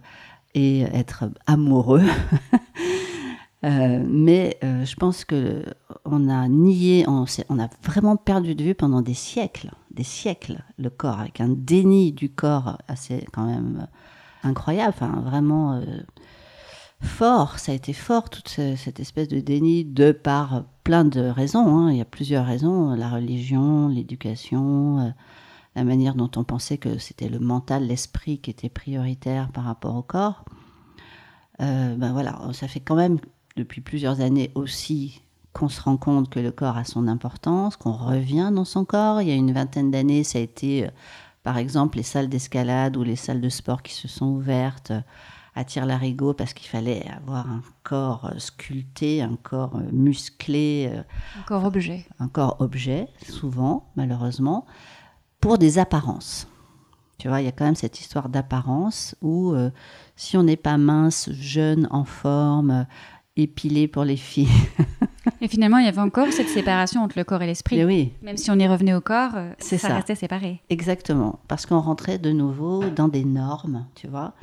et 0.53 0.81
être 0.81 1.25
amoureux. 1.47 2.03
Euh, 3.65 4.03
mais 4.05 4.57
euh, 4.61 4.83
je 4.83 4.93
pense 4.97 5.23
que 5.23 5.63
on 6.03 6.27
a 6.27 6.49
nié, 6.49 7.05
on, 7.07 7.23
a 7.23 7.69
vraiment 7.81 8.17
perdu 8.17 8.55
de 8.55 8.63
vue 8.65 8.75
pendant 8.75 9.01
des 9.01 9.13
siècles, 9.13 9.71
des 9.89 10.03
siècles, 10.03 10.61
le 10.77 10.89
corps, 10.89 11.21
avec 11.21 11.39
un 11.39 11.47
déni 11.47 12.11
du 12.11 12.29
corps 12.29 12.77
assez 12.89 13.25
quand 13.31 13.45
même 13.45 13.87
incroyable, 14.43 14.93
enfin 14.93 15.21
vraiment 15.21 15.81
fort, 16.99 17.57
ça 17.57 17.71
a 17.71 17.75
été 17.75 17.93
fort, 17.93 18.29
toute 18.29 18.49
cette 18.49 18.99
espèce 18.99 19.29
de 19.29 19.39
déni, 19.39 19.85
de 19.85 20.11
par 20.11 20.65
plein 20.83 21.05
de 21.05 21.21
raisons. 21.21 21.77
Hein. 21.77 21.91
Il 21.91 21.97
y 21.97 22.01
a 22.01 22.05
plusieurs 22.05 22.45
raisons, 22.45 22.95
la 22.95 23.09
religion, 23.09 23.87
l'éducation, 23.87 24.99
euh, 24.99 25.09
la 25.75 25.83
manière 25.83 26.15
dont 26.15 26.29
on 26.35 26.43
pensait 26.43 26.77
que 26.77 26.97
c'était 26.97 27.29
le 27.29 27.39
mental, 27.39 27.87
l'esprit 27.87 28.39
qui 28.39 28.51
était 28.51 28.69
prioritaire 28.69 29.49
par 29.51 29.63
rapport 29.63 29.95
au 29.95 30.01
corps. 30.01 30.45
Euh, 31.61 31.95
ben 31.95 32.13
voilà, 32.13 32.39
ça 32.53 32.67
fait 32.67 32.79
quand 32.79 32.95
même 32.95 33.19
depuis 33.55 33.81
plusieurs 33.81 34.21
années 34.21 34.51
aussi 34.55 35.21
qu'on 35.53 35.69
se 35.69 35.81
rend 35.81 35.97
compte 35.97 36.29
que 36.29 36.39
le 36.39 36.51
corps 36.51 36.77
a 36.77 36.83
son 36.83 37.07
importance, 37.07 37.75
qu'on 37.75 37.93
revient 37.93 38.51
dans 38.53 38.65
son 38.65 38.85
corps. 38.85 39.21
Il 39.21 39.27
y 39.27 39.31
a 39.31 39.35
une 39.35 39.51
vingtaine 39.51 39.91
d'années, 39.91 40.23
ça 40.23 40.39
a 40.39 40.41
été, 40.41 40.85
euh, 40.85 40.89
par 41.43 41.57
exemple, 41.57 41.97
les 41.97 42.03
salles 42.03 42.29
d'escalade 42.29 42.97
ou 42.97 43.03
les 43.03 43.15
salles 43.15 43.41
de 43.41 43.49
sport 43.49 43.83
qui 43.83 43.93
se 43.93 44.07
sont 44.07 44.27
ouvertes 44.27 44.93
à 45.55 45.63
tire-larigot 45.63 46.33
parce 46.33 46.53
qu'il 46.53 46.67
fallait 46.67 47.05
avoir 47.09 47.49
un 47.49 47.61
corps 47.83 48.25
euh, 48.25 48.39
sculpté, 48.39 49.21
un 49.21 49.35
corps 49.35 49.75
euh, 49.75 49.91
musclé. 49.91 50.89
Euh, 50.91 51.03
un 51.39 51.43
corps 51.43 51.65
objet. 51.65 52.05
Un 52.19 52.27
corps 52.27 52.57
objet, 52.59 53.07
souvent, 53.27 53.91
malheureusement, 53.95 54.65
pour 55.43 55.57
des 55.57 55.77
apparences. 55.77 56.47
Tu 57.19 57.27
vois, 57.27 57.41
il 57.41 57.45
y 57.45 57.47
a 57.47 57.51
quand 57.51 57.65
même 57.65 57.75
cette 57.75 57.99
histoire 57.99 58.29
d'apparence 58.29 59.15
où 59.21 59.53
si 60.15 60.37
on 60.37 60.43
n'est 60.43 60.55
pas 60.55 60.77
mince, 60.77 61.29
jeune, 61.33 61.87
en 61.91 62.05
forme, 62.05 62.87
épilé 63.35 63.87
pour 63.87 64.05
les 64.05 64.15
filles. 64.15 64.47
et 65.41 65.47
finalement, 65.47 65.79
il 65.79 65.85
y 65.85 65.89
avait 65.89 65.99
encore 65.99 66.31
cette 66.31 66.47
séparation 66.47 67.03
entre 67.03 67.17
le 67.17 67.25
corps 67.25 67.41
et 67.41 67.45
l'esprit. 67.45 67.83
Oui. 67.83 68.13
Même 68.21 68.37
si 68.37 68.51
on 68.51 68.59
est 68.59 68.67
revenu 68.67 68.93
au 68.93 69.01
corps, 69.01 69.33
ça, 69.59 69.77
ça 69.77 69.95
restait 69.95 70.15
séparé. 70.15 70.61
Exactement, 70.69 71.39
parce 71.49 71.65
qu'on 71.65 71.79
rentrait 71.79 72.19
de 72.19 72.31
nouveau 72.31 72.85
dans 72.89 73.09
des 73.09 73.25
normes, 73.25 73.85
tu 73.95 74.07
vois 74.07 74.33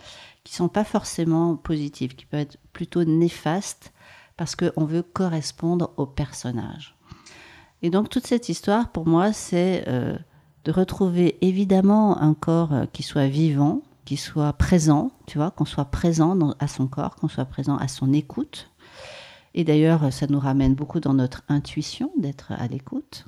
qui 0.44 0.54
sont 0.54 0.68
pas 0.68 0.84
forcément 0.84 1.56
positives, 1.56 2.14
qui 2.14 2.26
peuvent 2.26 2.40
être 2.40 2.58
plutôt 2.72 3.04
néfastes 3.04 3.92
parce 4.36 4.56
qu'on 4.56 4.84
veut 4.84 5.02
correspondre 5.02 5.92
au 5.96 6.06
personnage. 6.06 6.96
Et 7.82 7.90
donc 7.90 8.08
toute 8.08 8.26
cette 8.26 8.48
histoire, 8.48 8.90
pour 8.90 9.06
moi, 9.06 9.32
c'est 9.32 9.84
euh, 9.88 10.16
de 10.64 10.72
retrouver 10.72 11.38
évidemment 11.40 12.20
un 12.20 12.34
corps 12.34 12.72
euh, 12.72 12.86
qui 12.92 13.02
soit 13.02 13.28
vivant, 13.28 13.82
qui 14.04 14.16
soit 14.16 14.52
présent, 14.52 15.12
tu 15.26 15.38
vois, 15.38 15.50
qu'on 15.50 15.64
soit 15.64 15.86
présent 15.86 16.54
à 16.58 16.68
son 16.68 16.86
corps, 16.86 17.16
qu'on 17.16 17.28
soit 17.28 17.44
présent 17.44 17.76
à 17.76 17.88
son 17.88 18.12
écoute. 18.12 18.70
Et 19.54 19.64
d'ailleurs, 19.64 20.12
ça 20.12 20.26
nous 20.28 20.38
ramène 20.38 20.74
beaucoup 20.74 21.00
dans 21.00 21.14
notre 21.14 21.42
intuition 21.48 22.12
d'être 22.16 22.52
à 22.52 22.66
l'écoute. 22.68 23.26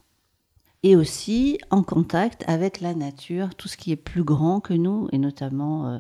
Et 0.85 0.97
aussi 0.97 1.59
en 1.71 1.83
contact 1.83 2.45
avec 2.49 2.81
la 2.81 2.95
nature, 2.95 3.55
tout 3.55 3.69
ce 3.69 3.77
qui 3.77 3.93
est 3.93 3.97
plus 3.97 4.25
grand 4.25 4.61
que 4.61 4.75
nous, 4.75 5.09
et 5.13 5.19
notamment 5.19 5.87
euh, 5.87 5.99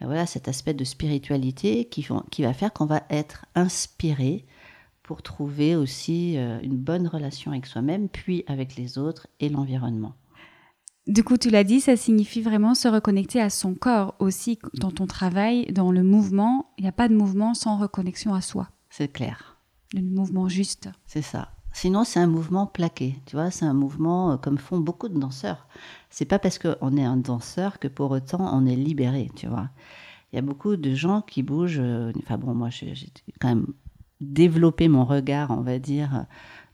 ben 0.00 0.06
voilà, 0.06 0.26
cet 0.26 0.48
aspect 0.48 0.74
de 0.74 0.84
spiritualité 0.84 1.86
qui, 1.86 2.06
va 2.42 2.52
faire 2.52 2.72
qu'on 2.72 2.86
va 2.86 3.02
être 3.10 3.46
inspiré 3.54 4.44
pour 5.02 5.22
trouver 5.22 5.74
aussi 5.74 6.36
euh, 6.36 6.60
une 6.62 6.76
bonne 6.76 7.08
relation 7.08 7.50
avec 7.50 7.66
soi-même, 7.66 8.08
puis 8.08 8.44
avec 8.46 8.76
les 8.76 8.98
autres 8.98 9.26
et 9.40 9.48
l'environnement. 9.48 10.14
Du 11.08 11.24
coup, 11.24 11.36
tu 11.38 11.50
l'as 11.50 11.64
dit, 11.64 11.80
ça 11.80 11.96
signifie 11.96 12.42
vraiment 12.42 12.74
se 12.74 12.86
reconnecter 12.86 13.40
à 13.40 13.50
son 13.50 13.74
corps 13.74 14.14
aussi 14.18 14.58
dans 14.74 14.90
ton 14.90 15.06
travail, 15.06 15.66
dans 15.72 15.90
le 15.90 16.02
mouvement. 16.02 16.70
Il 16.78 16.82
n'y 16.82 16.88
a 16.88 16.92
pas 16.92 17.08
de 17.08 17.14
mouvement 17.14 17.54
sans 17.54 17.78
reconnexion 17.78 18.34
à 18.34 18.40
soi. 18.40 18.68
C'est 18.90 19.12
clair. 19.12 19.56
Le 19.94 20.02
mouvement 20.02 20.48
juste. 20.48 20.90
C'est 21.06 21.22
ça. 21.22 21.48
Sinon, 21.72 22.04
c'est 22.04 22.20
un 22.20 22.26
mouvement 22.26 22.66
plaqué. 22.66 23.16
Tu 23.26 23.36
vois, 23.36 23.50
c'est 23.50 23.64
un 23.64 23.74
mouvement 23.74 24.32
euh, 24.32 24.36
comme 24.36 24.58
font 24.58 24.78
beaucoup 24.78 25.08
de 25.08 25.18
danseurs 25.18 25.66
c'est 26.10 26.24
pas 26.24 26.38
parce 26.38 26.58
qu'on 26.58 26.96
est 26.96 27.04
un 27.04 27.16
danseur 27.16 27.78
que 27.78 27.88
pour 27.88 28.10
autant 28.10 28.50
on 28.52 28.66
est 28.66 28.76
libéré, 28.76 29.30
tu 29.36 29.46
vois. 29.46 29.68
Il 30.32 30.36
y 30.36 30.38
a 30.38 30.42
beaucoup 30.42 30.76
de 30.76 30.94
gens 30.94 31.22
qui 31.22 31.42
bougent. 31.42 31.80
Euh, 31.80 32.12
enfin 32.22 32.38
bon, 32.38 32.54
moi 32.54 32.70
j'ai 32.70 32.94
quand 33.40 33.48
même 33.48 33.66
développé 34.20 34.88
mon 34.88 35.04
regard, 35.04 35.50
on 35.50 35.62
va 35.62 35.78
dire, 35.78 36.26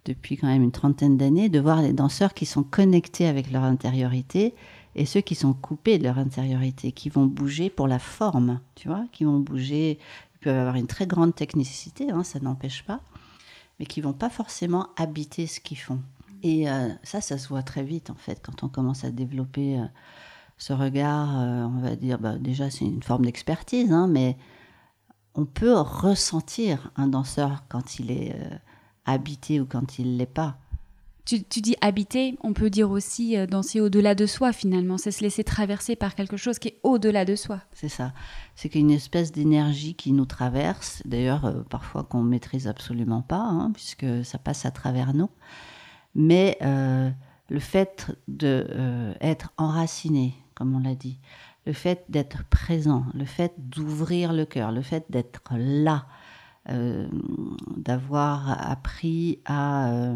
depuis 0.05 0.37
quand 0.37 0.47
même 0.47 0.63
une 0.63 0.73
trentaine 0.73 1.17
d'années, 1.17 1.49
de 1.49 1.61
voir 1.61 1.83
les 1.83 1.93
danseurs 1.93 2.35
qui 2.35 2.47
sont 2.47 2.63
connectés 2.63 3.27
avec 3.27 3.51
leur 3.51 3.63
intériorité 3.63 4.55
et 4.97 5.07
ceux 5.07 5.21
qui 5.21 5.35
sont 5.35 5.55
coupés 5.55 5.99
de 5.99 6.05
leur 6.05 6.19
intériorité, 6.19 6.93
qui 6.93 7.09
vont 7.09 7.27
bouger 7.27 7.71
pour 7.71 7.89
la 7.89 7.99
forme, 7.99 8.61
tu 8.75 8.89
vois, 8.89 9.05
qui 9.13 9.25
vont 9.25 9.41
bouger, 9.41 9.99
ils 10.35 10.39
peuvent 10.39 10.59
avoir 10.59 10.77
une 10.77 10.87
très 10.87 11.07
grande 11.07 11.35
technicité, 11.35 12.11
hein, 12.11 12.23
ça 12.23 12.39
n'empêche 12.39 12.85
pas, 12.85 13.01
mais 13.79 13.87
qui 13.87 14.01
vont 14.01 14.13
pas 14.13 14.31
forcément 14.31 14.89
habiter 14.97 15.47
ce 15.47 15.61
qu'ils 15.61 15.79
font. 15.79 16.01
Et 16.43 16.71
euh, 16.71 16.91
ça, 17.03 17.21
ça 17.21 17.39
se 17.39 17.49
voit 17.49 17.63
très 17.63 17.83
vite, 17.83 18.11
en 18.11 18.15
fait, 18.15 18.41
quand 18.45 18.63
on 18.63 18.69
commence 18.69 19.05
à 19.05 19.11
développer 19.11 19.79
euh, 19.79 19.85
ce 20.59 20.73
regard, 20.73 21.41
euh, 21.41 21.65
on 21.65 21.81
va 21.81 21.97
dire, 21.97 22.19
bah, 22.19 22.37
déjà, 22.39 22.71
c'est 22.71 22.85
une 22.85 23.03
forme 23.03 23.25
d'expertise, 23.25 23.91
hein, 23.91 24.07
mais 24.07 24.37
on 25.35 25.47
peut 25.47 25.75
ressentir 25.75 26.93
un 26.97 27.09
danseur 27.09 27.65
quand 27.69 27.99
il 27.99 28.13
est 28.13 28.37
habité 29.07 29.61
ou 29.61 29.67
quand 29.67 29.99
il 29.99 30.13
ne 30.13 30.19
l'est 30.19 30.27
pas. 30.27 30.57
Tu, 31.25 31.43
tu, 31.43 31.63
dis 31.63 31.75
habiter, 31.81 32.37
on 32.43 32.53
peut 32.53 32.69
dire 32.69 32.91
aussi 32.91 33.35
danser 33.47 33.81
au-delà 33.81 34.15
de 34.15 34.27
soi 34.27 34.53
finalement, 34.53 34.99
c'est 34.99 35.11
se 35.11 35.23
laisser 35.23 35.43
traverser 35.43 35.97
par 35.97 36.15
quelque 36.15 36.37
chose 36.37 36.59
qui 36.59 36.69
est 36.69 36.79
au-delà 36.83 37.25
de 37.25 37.35
soi. 37.35 37.61
C'est 37.73 37.89
ça, 37.89 38.13
c'est 38.55 38.69
qu'il 38.69 38.83
y 38.83 38.85
a 38.85 38.87
une 38.89 38.93
espèce 38.95 39.33
d'énergie 39.33 39.95
qui 39.95 40.13
nous 40.13 40.27
traverse, 40.27 41.01
d'ailleurs 41.07 41.65
parfois 41.71 42.03
qu'on 42.03 42.23
ne 42.23 42.29
maîtrise 42.29 42.69
absolument 42.69 43.23
pas, 43.23 43.41
hein, 43.41 43.71
puisque 43.73 44.05
ça 44.23 44.37
passe 44.37 44.67
à 44.67 44.71
travers 44.71 45.15
nous 45.15 45.31
mais 46.15 46.57
euh, 46.63 47.11
le 47.49 47.61
fait 47.61 48.17
d'être 48.29 48.73
euh, 48.73 49.35
enraciné, 49.59 50.35
comme 50.55 50.75
on 50.75 50.81
l'a 50.81 50.95
dit, 50.95 51.19
le 51.67 51.73
fait 51.73 52.05
d'être 52.09 52.45
présent, 52.45 53.07
le 53.15 53.25
fait 53.25 53.55
d'ouvrir 53.59 54.33
le 54.33 54.45
cœur, 54.45 54.71
le 54.71 54.83
fait 54.83 55.07
d'être 55.11 55.43
là, 55.57 56.07
euh, 56.71 57.07
d'avoir 57.77 58.71
appris 58.71 59.41
à 59.45 60.15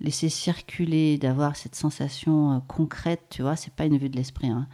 laisser 0.00 0.28
circuler, 0.28 1.18
d'avoir 1.18 1.56
cette 1.56 1.74
sensation 1.74 2.60
concrète, 2.66 3.22
tu 3.30 3.42
vois, 3.42 3.56
c'est 3.56 3.72
pas 3.72 3.84
une 3.84 3.98
vue 3.98 4.08
de 4.08 4.16
l'esprit, 4.16 4.48
hein. 4.48 4.66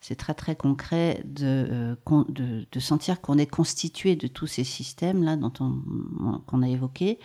c'est 0.00 0.14
très 0.14 0.34
très 0.34 0.54
concret 0.54 1.22
de, 1.24 1.96
de, 2.06 2.80
sentir 2.80 3.20
qu'on 3.20 3.38
est 3.38 3.46
constitué 3.46 4.14
de 4.14 4.28
tous 4.28 4.46
ces 4.46 4.64
systèmes 4.64 5.24
là 5.24 5.36
dont 5.36 5.52
on, 5.60 6.38
qu'on 6.46 6.62
a 6.62 6.68
évoqués 6.68 7.18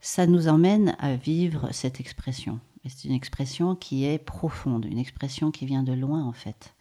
ça 0.00 0.26
nous 0.26 0.48
emmène 0.48 0.96
à 0.98 1.14
vivre 1.16 1.68
cette 1.72 2.00
expression. 2.00 2.60
c'est 2.86 3.08
une 3.08 3.14
expression 3.14 3.74
qui 3.74 4.04
est 4.04 4.18
profonde, 4.18 4.84
une 4.84 4.98
expression 4.98 5.50
qui 5.50 5.66
vient 5.66 5.82
de 5.82 5.92
loin 5.92 6.24
en 6.24 6.32
fait, 6.32 6.74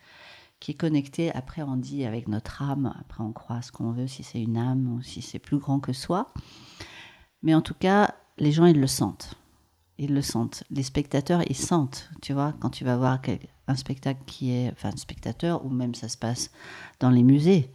qui 0.60 0.72
est 0.72 0.76
connectée, 0.76 1.32
après 1.34 1.62
on 1.62 1.76
dit 1.76 2.06
avec 2.06 2.28
notre 2.28 2.62
âme, 2.62 2.94
après 3.00 3.24
on 3.24 3.32
croit 3.32 3.62
ce 3.62 3.72
qu'on 3.72 3.92
veut, 3.92 4.08
si 4.08 4.24
c'est 4.24 4.42
une 4.42 4.58
âme 4.58 4.94
ou 4.94 5.02
si 5.02 5.22
c'est 5.22 5.40
plus 5.40 5.58
grand 5.58 5.80
que 5.80 5.94
soi. 5.94 6.34
Mais 7.44 7.54
en 7.54 7.62
tout 7.62 7.76
cas, 7.76 8.16
les 8.38 8.52
gens, 8.52 8.66
ils 8.66 8.80
le 8.80 8.88
sentent. 8.88 9.36
Ils 9.98 10.14
le 10.14 10.22
sentent. 10.22 10.64
Les 10.70 10.84
spectateurs, 10.84 11.42
ils 11.50 11.56
sentent, 11.56 12.10
tu 12.22 12.34
vois, 12.34 12.54
quand 12.60 12.70
tu 12.70 12.84
vas 12.84 12.98
voir 12.98 13.20
un 13.68 13.76
spectacle 13.76 14.22
qui 14.26 14.52
est, 14.52 14.72
enfin, 14.72 14.90
un 14.94 14.98
spectateur, 14.98 15.66
ou 15.66 15.70
même 15.70 15.96
ça 15.96 16.08
se 16.08 16.18
passe 16.18 16.52
dans 17.00 17.10
les 17.10 17.24
musées, 17.24 17.72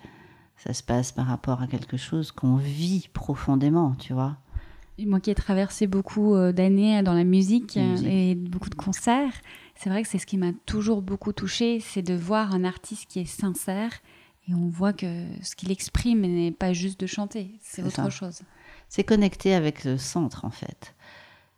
ça 0.56 0.72
se 0.72 0.82
passe 0.82 1.10
par 1.10 1.26
rapport 1.26 1.62
à 1.62 1.66
quelque 1.66 1.96
chose 1.96 2.30
qu'on 2.30 2.56
vit 2.56 3.08
profondément, 3.12 3.94
tu 3.98 4.12
vois. 4.12 4.36
Moi 5.04 5.18
qui 5.18 5.30
ai 5.30 5.34
traversé 5.34 5.88
beaucoup 5.88 6.36
euh, 6.36 6.52
d'années 6.52 7.02
dans 7.02 7.14
la 7.14 7.24
musique, 7.24 7.76
et 7.76 8.36
beaucoup 8.36 8.70
de 8.70 8.76
concerts, 8.76 9.32
c'est 9.74 9.90
vrai 9.90 10.02
que 10.02 10.08
c'est 10.08 10.18
ce 10.18 10.26
qui 10.26 10.38
m'a 10.38 10.52
toujours 10.66 11.02
beaucoup 11.02 11.32
touché, 11.32 11.80
c'est 11.80 12.02
de 12.02 12.14
voir 12.14 12.54
un 12.54 12.64
artiste 12.64 13.06
qui 13.08 13.20
est 13.20 13.24
sincère 13.24 13.92
et 14.48 14.54
on 14.54 14.68
voit 14.68 14.92
que 14.92 15.26
ce 15.42 15.54
qu'il 15.54 15.70
exprime 15.70 16.20
n'est 16.20 16.50
pas 16.50 16.72
juste 16.72 17.00
de 17.00 17.06
chanter, 17.06 17.58
c'est 17.60 17.82
autre 17.82 18.10
chose. 18.10 18.42
C'est 18.88 19.04
connecté 19.04 19.54
avec 19.54 19.84
le 19.84 19.98
centre 19.98 20.44
en 20.44 20.50
fait. 20.50 20.94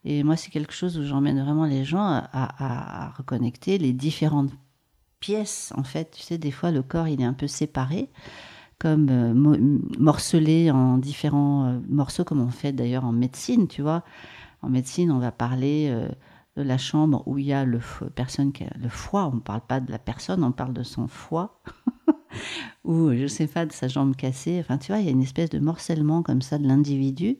Et 0.04 0.22
moi, 0.22 0.36
c'est 0.36 0.50
quelque 0.50 0.72
chose 0.72 0.98
où 0.98 1.04
j'emmène 1.04 1.42
vraiment 1.42 1.64
les 1.64 1.84
gens 1.84 2.04
à, 2.04 2.28
à, 2.32 3.10
reconnecter 3.12 3.78
les 3.78 3.92
différentes 3.92 4.52
pièces. 5.18 5.72
En 5.76 5.82
fait, 5.82 6.10
tu 6.10 6.22
sais, 6.22 6.36
des 6.36 6.50
fois, 6.50 6.70
le 6.70 6.82
corps, 6.82 7.08
il 7.08 7.22
est 7.22 7.24
un 7.24 7.32
peu 7.32 7.46
séparé. 7.46 8.10
comme 8.78 9.08
euh, 9.10 9.78
morcelés 9.98 10.70
en 10.70 10.98
différents 10.98 11.66
euh, 11.66 11.78
morceaux, 11.88 12.24
comme 12.24 12.42
on 12.42 12.50
fait 12.50 12.72
d'ailleurs 12.72 13.04
en 13.04 13.12
médecine, 13.12 13.66
tu 13.66 13.80
vois. 13.80 14.02
En 14.60 14.68
médecine, 14.68 15.10
on 15.10 15.18
va 15.18 15.32
parler 15.32 15.88
euh, 15.90 16.08
la 16.62 16.78
chambre 16.78 17.22
où 17.26 17.38
il 17.38 17.46
y 17.46 17.52
a 17.52 17.64
le, 17.64 17.80
personne 18.14 18.52
le 18.76 18.88
foie. 18.88 19.28
On 19.32 19.36
ne 19.36 19.40
parle 19.40 19.62
pas 19.66 19.80
de 19.80 19.90
la 19.90 19.98
personne, 19.98 20.44
on 20.44 20.52
parle 20.52 20.72
de 20.72 20.82
son 20.82 21.08
foie. 21.08 21.60
ou 22.84 23.12
je 23.12 23.26
sais 23.26 23.46
pas, 23.46 23.66
de 23.66 23.72
sa 23.72 23.88
jambe 23.88 24.14
cassée. 24.16 24.58
Enfin, 24.60 24.78
tu 24.78 24.92
vois, 24.92 25.00
il 25.00 25.06
y 25.06 25.08
a 25.08 25.12
une 25.12 25.22
espèce 25.22 25.50
de 25.50 25.58
morcellement 25.58 26.22
comme 26.22 26.42
ça 26.42 26.58
de 26.58 26.66
l'individu. 26.66 27.38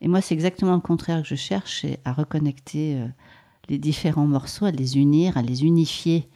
Et 0.00 0.08
moi, 0.08 0.20
c'est 0.20 0.34
exactement 0.34 0.74
le 0.74 0.80
contraire 0.80 1.22
que 1.22 1.28
je 1.28 1.34
cherche, 1.34 1.80
c'est 1.82 2.00
à 2.04 2.12
reconnecter 2.12 3.02
les 3.68 3.78
différents 3.78 4.26
morceaux, 4.26 4.66
à 4.66 4.70
les 4.70 4.98
unir, 4.98 5.38
à 5.38 5.42
les 5.42 5.64
unifier 5.64 6.28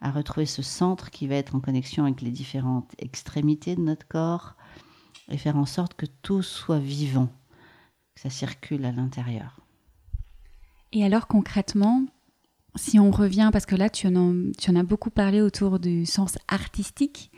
à 0.00 0.10
retrouver 0.10 0.46
ce 0.46 0.62
centre 0.62 1.10
qui 1.10 1.26
va 1.26 1.36
être 1.36 1.54
en 1.54 1.60
connexion 1.60 2.04
avec 2.04 2.20
les 2.20 2.30
différentes 2.30 2.94
extrémités 2.98 3.76
de 3.76 3.80
notre 3.80 4.06
corps 4.06 4.54
et 5.28 5.36
faire 5.36 5.56
en 5.56 5.66
sorte 5.66 5.94
que 5.94 6.06
tout 6.22 6.42
soit 6.42 6.78
vivant, 6.78 7.28
que 8.14 8.20
ça 8.20 8.30
circule 8.30 8.84
à 8.84 8.92
l'intérieur. 8.92 9.60
Et 10.92 11.04
alors 11.04 11.26
concrètement, 11.26 12.04
si 12.74 12.98
on 12.98 13.10
revient, 13.10 13.50
parce 13.52 13.66
que 13.66 13.76
là 13.76 13.90
tu 13.90 14.06
en, 14.06 14.76
as 14.76 14.82
beaucoup 14.82 15.10
parlé 15.10 15.40
autour 15.40 15.78
du 15.78 16.06
sens 16.06 16.38
artistique, 16.48 17.30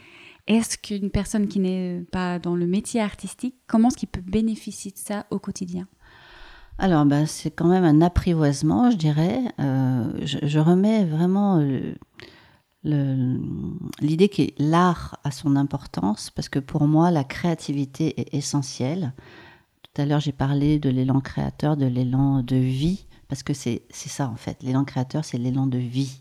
est-ce 0.46 0.78
qu'une 0.78 1.10
personne 1.10 1.48
qui 1.48 1.60
n'est 1.60 2.04
pas 2.12 2.38
dans 2.38 2.56
le 2.56 2.66
métier 2.66 3.00
artistique, 3.00 3.56
comment 3.66 3.88
est-ce 3.88 3.96
qu'il 3.96 4.08
peut 4.08 4.20
bénéficier 4.20 4.90
de 4.90 4.98
ça 4.98 5.26
au 5.30 5.38
quotidien? 5.38 5.86
Alors, 6.78 7.04
bah, 7.04 7.26
c'est 7.26 7.50
quand 7.50 7.68
même 7.68 7.84
un 7.84 8.00
apprivoisement, 8.00 8.90
je 8.90 8.96
dirais. 8.96 9.42
Euh, 9.60 10.10
je, 10.24 10.58
remets 10.58 11.04
vraiment 11.04 11.62
l'idée 12.82 14.28
que 14.30 14.42
l'art 14.58 15.18
a 15.22 15.30
son 15.30 15.56
importance, 15.56 16.30
parce 16.30 16.48
que 16.48 16.58
pour 16.58 16.88
moi, 16.88 17.10
la 17.10 17.22
créativité 17.22 18.18
est 18.18 18.34
essentielle. 18.34 19.12
Tout 19.82 20.00
à 20.00 20.06
l'heure, 20.06 20.20
j'ai 20.20 20.32
parlé 20.32 20.78
de 20.78 20.88
l'élan 20.88 21.20
créateur, 21.20 21.76
de 21.76 21.86
l'élan 21.86 22.42
de 22.42 22.56
vie, 22.56 23.06
parce 23.30 23.44
que 23.44 23.54
c'est 23.54 23.84
ça 23.92 24.28
en 24.28 24.34
fait. 24.34 24.60
L'élan 24.60 24.84
créateur, 24.84 25.24
c'est 25.24 25.38
l'élan 25.38 25.68
de 25.68 25.78
vie. 25.78 26.20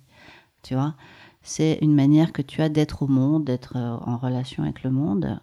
Tu 0.61 0.75
vois 0.75 0.93
C'est 1.41 1.79
une 1.81 1.95
manière 1.95 2.31
que 2.31 2.43
tu 2.43 2.61
as 2.61 2.69
d'être 2.69 3.01
au 3.01 3.07
monde, 3.07 3.45
d'être 3.45 3.77
euh, 3.77 3.97
en 4.05 4.15
relation 4.17 4.61
avec 4.61 4.83
le 4.83 4.91
monde 4.91 5.41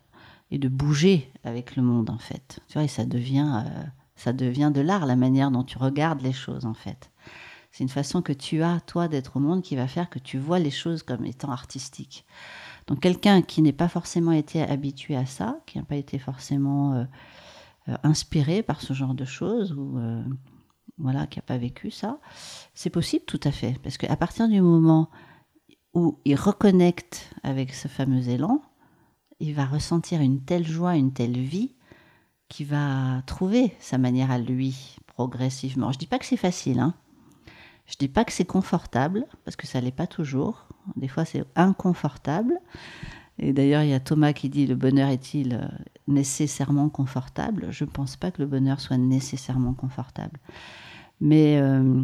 et 0.53 0.59
de 0.59 0.69
bouger 0.69 1.29
avec 1.43 1.75
le 1.75 1.83
monde 1.83 2.09
en 2.09 2.19
fait. 2.19 2.61
Tu 2.69 2.75
vois, 2.75 2.85
et 2.85 2.89
ça 2.89 3.05
devient, 3.05 3.65
euh, 3.67 3.83
ça 4.15 4.33
devient 4.33 4.71
de 4.73 4.81
l'art, 4.81 5.07
la 5.07 5.17
manière 5.17 5.51
dont 5.51 5.65
tu 5.65 5.77
regardes 5.77 6.23
les 6.23 6.33
choses 6.33 6.67
en 6.67 6.75
fait. 6.75 7.11
C'est 7.73 7.83
une 7.83 7.91
façon 7.91 8.23
que 8.23 8.33
tu 8.33 8.63
as, 8.63 8.79
toi, 8.87 9.09
d'être 9.09 9.37
au 9.37 9.41
monde 9.41 9.63
qui 9.63 9.75
va 9.75 9.89
faire 9.89 10.09
que 10.09 10.21
tu 10.21 10.39
vois 10.39 10.61
les 10.61 10.71
choses 10.71 11.03
comme 11.03 11.25
étant 11.27 11.51
artistiques. 11.51 12.25
Donc 12.87 13.01
quelqu'un 13.01 13.43
qui 13.43 13.61
n'est 13.61 13.73
pas 13.73 13.89
forcément 13.89 14.31
été 14.31 14.63
habitué 14.63 15.17
à 15.17 15.27
ça, 15.27 15.59
qui 15.67 15.79
n'a 15.79 15.85
pas 15.85 15.97
été 15.97 16.21
forcément 16.21 16.95
euh, 17.89 17.97
inspiré 18.05 18.63
par 18.63 18.81
ce 18.81 18.93
genre 18.93 19.15
de 19.15 19.25
choses, 19.25 19.73
ou 19.73 19.99
voilà, 20.99 21.27
qui 21.27 21.39
n'a 21.39 21.43
pas 21.43 21.59
vécu 21.59 21.91
ça, 21.91 22.19
c'est 22.75 22.91
possible 22.91 23.25
tout 23.25 23.41
à 23.45 23.51
fait. 23.51 23.79
Parce 23.83 23.99
qu'à 23.99 24.17
partir 24.17 24.49
du 24.49 24.61
moment 24.61 25.11
où 25.95 26.19
il 26.25 26.37
reconnecte 26.37 27.31
avec 27.43 27.75
ce 27.75 27.89
fameux 27.89 28.29
élan, 28.29 28.63
il 29.41 29.55
va 29.55 29.67
ressentir 29.67 30.21
une 30.21 30.43
telle 30.45 30.67
joie, 30.67 30.97
une 30.97 31.13
telle 31.13 31.39
vie, 31.39 31.75
qu'il 32.49 32.67
va 32.67 33.23
trouver 33.27 33.75
sa 33.81 33.99
manière 33.99 34.31
à 34.31 34.39
lui 34.39 34.97
progressivement. 35.07 35.91
Je 35.93 35.97
ne 35.97 36.01
dis 36.01 36.07
pas 36.07 36.19
que 36.19 36.27
c'est 36.27 36.37
facile, 36.37 36.79
hein. 36.79 36.95
Je 37.87 37.97
dis 37.97 38.09
pas 38.09 38.25
que 38.25 38.33
c'est 38.33 38.45
confortable, 38.45 39.27
parce 39.45 39.57
que 39.57 39.67
ça 39.67 39.81
l'est 39.81 39.93
pas 39.93 40.09
toujours. 40.09 40.67
Des 40.97 41.07
fois, 41.07 41.25
c'est 41.25 41.45
inconfortable. 41.55 42.59
Et 43.39 43.53
d'ailleurs, 43.53 43.83
il 43.83 43.91
y 43.91 43.95
a 43.95 44.01
Thomas 44.01 44.33
qui 44.33 44.49
dit 44.49 44.67
le 44.67 44.75
bonheur 44.75 45.11
est-il 45.11 45.55
euh, 45.55 45.67
nécessairement 46.09 46.89
confortable? 46.89 47.69
Je 47.71 47.85
ne 47.85 47.91
pense 47.91 48.17
pas 48.17 48.31
que 48.31 48.41
le 48.41 48.49
bonheur 48.49 48.81
soit 48.81 48.97
nécessairement 48.97 49.75
confortable. 49.75 50.39
Mais 51.21 51.59
euh, 51.61 52.03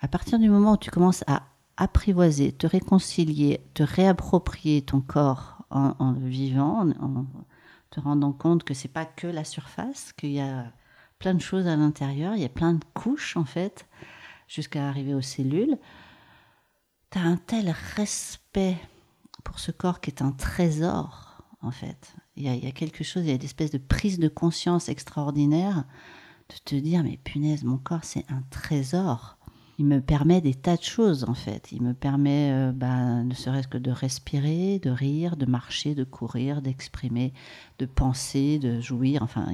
à 0.00 0.08
partir 0.08 0.38
du 0.38 0.50
moment 0.50 0.72
où 0.72 0.76
tu 0.76 0.90
commences 0.90 1.24
à 1.26 1.42
apprivoiser, 1.76 2.52
te 2.52 2.66
réconcilier, 2.66 3.60
te 3.74 3.82
réapproprier 3.82 4.82
ton 4.82 5.00
corps 5.00 5.64
en, 5.70 6.12
vivant, 6.12 6.88
en, 7.00 7.26
te 7.90 8.00
rendant 8.00 8.32
compte 8.32 8.64
que 8.64 8.72
c'est 8.72 8.88
pas 8.88 9.04
que 9.04 9.26
la 9.26 9.44
surface, 9.44 10.12
qu'il 10.12 10.30
y 10.30 10.40
a 10.40 10.72
plein 11.18 11.34
de 11.34 11.40
choses 11.40 11.66
à 11.66 11.76
l'intérieur, 11.76 12.34
il 12.34 12.42
y 12.42 12.46
a 12.46 12.50
plein 12.50 12.74
de 12.74 12.84
couches 12.94 13.36
en 13.36 13.44
fait 13.44 13.86
jusqu'à 14.48 14.88
arriver 14.88 15.12
aux 15.12 15.22
cellules, 15.22 15.76
tu 17.10 17.18
as 17.18 17.22
un 17.22 17.36
tel 17.36 17.74
respect 17.96 18.76
pour 19.46 19.60
ce 19.60 19.70
corps 19.70 20.00
qui 20.00 20.10
est 20.10 20.22
un 20.22 20.32
trésor, 20.32 21.40
en 21.62 21.70
fait. 21.70 22.16
Il 22.34 22.42
y 22.42 22.66
a, 22.66 22.72
quelque 22.72 23.04
chose, 23.04 23.22
il 23.22 23.28
y 23.28 23.32
a 23.32 23.36
une 23.36 23.42
espèce 23.42 23.70
de 23.70 23.78
prise 23.78 24.18
de 24.18 24.26
conscience 24.26 24.88
extraordinaire 24.88 25.84
de 26.48 26.56
te 26.64 26.74
dire, 26.74 27.04
mais 27.04 27.16
punaise, 27.22 27.62
mon 27.62 27.78
corps, 27.78 28.02
c'est 28.02 28.24
un 28.28 28.42
trésor. 28.50 29.38
Il 29.78 29.86
me 29.86 30.00
permet 30.00 30.40
des 30.40 30.54
tas 30.54 30.76
de 30.76 30.82
choses, 30.82 31.24
en 31.28 31.34
fait. 31.34 31.70
Il 31.70 31.82
me 31.82 31.94
permet, 31.94 32.50
euh, 32.50 32.72
bah, 32.72 33.22
ne 33.22 33.34
serait-ce 33.34 33.68
que 33.68 33.78
de 33.78 33.92
respirer, 33.92 34.80
de 34.80 34.90
rire, 34.90 35.36
de 35.36 35.46
marcher, 35.46 35.94
de 35.94 36.02
courir, 36.04 36.60
d'exprimer, 36.60 37.32
de 37.78 37.86
penser, 37.86 38.58
de 38.58 38.80
jouir. 38.80 39.22
Enfin, 39.22 39.46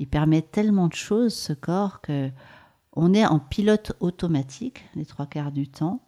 il 0.00 0.08
permet 0.08 0.42
tellement 0.42 0.88
de 0.88 0.94
choses, 0.94 1.32
ce 1.32 1.52
corps, 1.52 2.00
que 2.00 2.28
on 2.94 3.14
est 3.14 3.24
en 3.24 3.38
pilote 3.38 3.92
automatique 4.00 4.84
les 4.96 5.06
trois 5.06 5.26
quarts 5.26 5.52
du 5.52 5.68
temps 5.68 6.02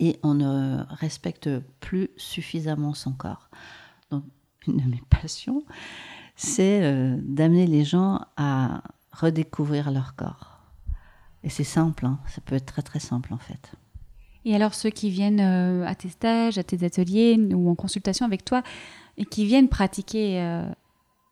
et 0.00 0.18
on 0.22 0.34
ne 0.34 0.82
respecte 0.88 1.48
plus 1.78 2.08
suffisamment 2.16 2.94
son 2.94 3.12
corps. 3.12 3.50
Donc, 4.10 4.24
une 4.66 4.78
de 4.78 4.88
mes 4.88 5.02
passions, 5.08 5.62
c'est 6.36 6.82
euh, 6.82 7.16
d'amener 7.22 7.66
les 7.66 7.84
gens 7.84 8.22
à 8.36 8.82
redécouvrir 9.12 9.90
leur 9.90 10.16
corps. 10.16 10.58
Et 11.44 11.50
c'est 11.50 11.64
simple, 11.64 12.06
hein. 12.06 12.18
ça 12.26 12.40
peut 12.40 12.54
être 12.54 12.66
très 12.66 12.82
très 12.82 12.98
simple 12.98 13.32
en 13.32 13.38
fait. 13.38 13.72
Et 14.46 14.54
alors 14.54 14.72
ceux 14.72 14.90
qui 14.90 15.10
viennent 15.10 15.40
euh, 15.40 15.86
à 15.86 15.94
tes 15.94 16.08
stages, 16.08 16.56
à 16.56 16.64
tes 16.64 16.84
ateliers 16.84 17.38
ou 17.52 17.70
en 17.70 17.74
consultation 17.74 18.24
avec 18.24 18.44
toi 18.44 18.62
et 19.18 19.26
qui 19.26 19.44
viennent 19.44 19.68
pratiquer 19.68 20.40
euh, 20.40 20.64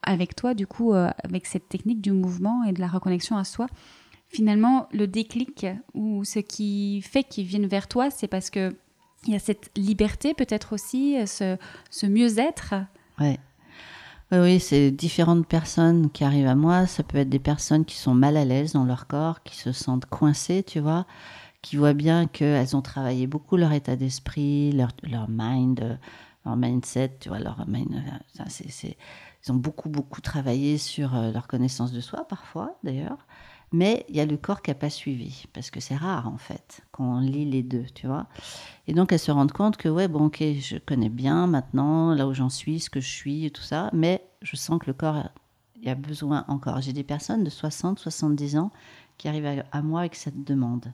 avec 0.02 0.36
toi, 0.36 0.54
du 0.54 0.66
coup, 0.66 0.92
avec 0.92 1.44
cette 1.46 1.68
technique 1.68 2.00
du 2.00 2.12
mouvement 2.12 2.64
et 2.64 2.72
de 2.72 2.80
la 2.80 2.86
reconnexion 2.86 3.36
à 3.36 3.44
soi, 3.44 3.66
finalement, 4.28 4.88
le 4.92 5.06
déclic 5.06 5.66
ou 5.94 6.24
ce 6.24 6.38
qui 6.38 7.02
fait 7.02 7.24
qu'ils 7.24 7.46
viennent 7.46 7.66
vers 7.66 7.88
toi, 7.88 8.10
c'est 8.10 8.28
parce 8.28 8.50
que 8.50 8.74
il 9.26 9.32
y 9.32 9.36
a 9.36 9.40
cette 9.40 9.70
liberté, 9.76 10.32
peut-être 10.32 10.72
aussi, 10.72 11.16
ce, 11.26 12.06
mieux-être. 12.06 12.74
Ouais. 13.18 13.38
Oui, 14.30 14.60
c'est 14.60 14.90
différentes 14.90 15.46
personnes 15.46 16.10
qui 16.10 16.22
arrivent 16.22 16.46
à 16.46 16.54
moi. 16.54 16.86
Ça 16.86 17.02
peut 17.02 17.18
être 17.18 17.28
des 17.30 17.38
personnes 17.38 17.84
qui 17.84 17.96
sont 17.96 18.14
mal 18.14 18.36
à 18.36 18.44
l'aise 18.44 18.74
dans 18.74 18.84
leur 18.84 19.06
corps, 19.06 19.42
qui 19.42 19.56
se 19.56 19.72
sentent 19.72 20.06
coincées, 20.06 20.62
tu 20.62 20.80
vois, 20.80 21.06
qui 21.62 21.76
voient 21.76 21.94
bien 21.94 22.26
qu'elles 22.26 22.76
ont 22.76 22.82
travaillé 22.82 23.26
beaucoup 23.26 23.56
leur 23.56 23.72
état 23.72 23.96
d'esprit, 23.96 24.72
leur, 24.72 24.92
mind, 25.28 25.98
leur 26.44 26.56
mindset, 26.56 27.16
tu 27.20 27.30
vois, 27.30 27.38
leur 27.38 27.66
mind. 27.66 28.02
Ils 28.38 29.52
ont 29.52 29.56
beaucoup, 29.56 29.88
beaucoup 29.88 30.20
travaillé 30.20 30.78
sur 30.78 31.16
euh, 31.16 31.32
leur 31.32 31.48
connaissance 31.48 31.92
de 31.92 32.00
soi, 32.00 32.26
parfois, 32.28 32.78
d'ailleurs. 32.84 33.26
Mais 33.72 34.06
il 34.08 34.16
y 34.16 34.20
a 34.20 34.26
le 34.26 34.36
corps 34.36 34.62
qui 34.62 34.70
n'a 34.70 34.74
pas 34.74 34.90
suivi, 34.90 35.44
parce 35.52 35.70
que 35.70 35.80
c'est 35.80 35.96
rare 35.96 36.26
en 36.28 36.38
fait, 36.38 36.80
qu'on 36.90 37.20
lit 37.20 37.44
les 37.44 37.62
deux, 37.62 37.84
tu 37.94 38.06
vois. 38.06 38.26
Et 38.86 38.94
donc 38.94 39.12
elles 39.12 39.18
se 39.18 39.30
rendent 39.30 39.52
compte 39.52 39.76
que, 39.76 39.88
ouais, 39.88 40.08
bon, 40.08 40.26
ok, 40.26 40.42
je 40.60 40.78
connais 40.78 41.10
bien 41.10 41.46
maintenant, 41.46 42.14
là 42.14 42.26
où 42.26 42.32
j'en 42.32 42.48
suis, 42.48 42.80
ce 42.80 42.88
que 42.88 43.00
je 43.00 43.08
suis, 43.08 43.44
et 43.44 43.50
tout 43.50 43.62
ça, 43.62 43.90
mais 43.92 44.24
je 44.40 44.56
sens 44.56 44.78
que 44.78 44.86
le 44.86 44.94
corps, 44.94 45.28
il 45.76 45.84
y 45.84 45.90
a 45.90 45.94
besoin 45.94 46.44
encore. 46.48 46.80
J'ai 46.80 46.94
des 46.94 47.04
personnes 47.04 47.44
de 47.44 47.50
60, 47.50 47.98
70 47.98 48.56
ans 48.56 48.70
qui 49.18 49.28
arrivent 49.28 49.62
à, 49.70 49.82
moi 49.82 50.00
avec 50.00 50.14
cette 50.14 50.44
demande. 50.44 50.92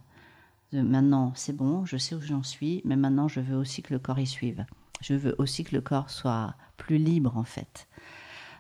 De 0.73 0.81
maintenant, 0.81 1.33
c'est 1.37 1.55
bon, 1.55 1.85
je 1.85 1.97
sais 1.97 2.17
où 2.17 2.21
j'en 2.21 2.43
suis, 2.43 2.83
mais 2.85 2.97
maintenant 2.97 3.29
je 3.29 3.39
veux 3.39 3.57
aussi 3.57 3.83
que 3.83 3.95
le 3.95 4.01
corps 4.01 4.19
y 4.19 4.27
suive. 4.27 4.67
Je 5.01 5.15
veux 5.15 5.37
aussi 5.39 5.63
que 5.63 5.77
le 5.77 5.81
corps 5.81 6.11
soit 6.11 6.55
plus 6.77 6.99
libre 6.99 7.37
en 7.37 7.45
fait. 7.45 7.87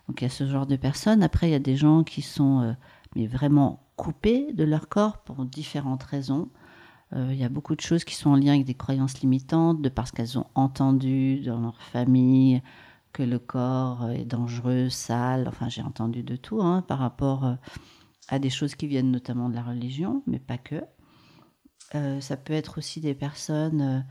Donc 0.06 0.20
il 0.20 0.24
y 0.24 0.26
a 0.26 0.30
ce 0.30 0.46
genre 0.46 0.66
de 0.66 0.76
personnes. 0.76 1.22
Après, 1.22 1.48
il 1.48 1.52
y 1.52 1.56
a 1.56 1.60
des 1.60 1.76
gens 1.76 2.04
qui 2.04 2.22
sont 2.22 2.60
euh, 2.60 2.72
mais 3.16 3.26
vraiment 3.26 3.83
coupés 3.96 4.52
de 4.52 4.64
leur 4.64 4.88
corps 4.88 5.18
pour 5.18 5.44
différentes 5.44 6.02
raisons. 6.02 6.50
Euh, 7.14 7.28
il 7.30 7.38
y 7.38 7.44
a 7.44 7.48
beaucoup 7.48 7.76
de 7.76 7.80
choses 7.80 8.04
qui 8.04 8.14
sont 8.14 8.30
en 8.30 8.36
lien 8.36 8.54
avec 8.54 8.64
des 8.64 8.74
croyances 8.74 9.20
limitantes, 9.20 9.80
de 9.80 9.88
parce 9.88 10.10
qu'elles 10.10 10.38
ont 10.38 10.46
entendu 10.54 11.40
dans 11.40 11.60
leur 11.60 11.80
famille 11.80 12.62
que 13.12 13.22
le 13.22 13.38
corps 13.38 14.10
est 14.10 14.24
dangereux, 14.24 14.88
sale. 14.88 15.46
Enfin, 15.46 15.68
j'ai 15.68 15.82
entendu 15.82 16.22
de 16.22 16.36
tout 16.36 16.60
hein, 16.60 16.82
par 16.82 16.98
rapport 16.98 17.44
euh, 17.44 17.54
à 18.28 18.38
des 18.38 18.50
choses 18.50 18.74
qui 18.74 18.86
viennent 18.86 19.10
notamment 19.10 19.48
de 19.48 19.54
la 19.54 19.62
religion, 19.62 20.22
mais 20.26 20.40
pas 20.40 20.58
que. 20.58 20.82
Euh, 21.94 22.20
ça 22.20 22.36
peut 22.36 22.54
être 22.54 22.78
aussi 22.78 23.00
des 23.00 23.14
personnes 23.14 24.04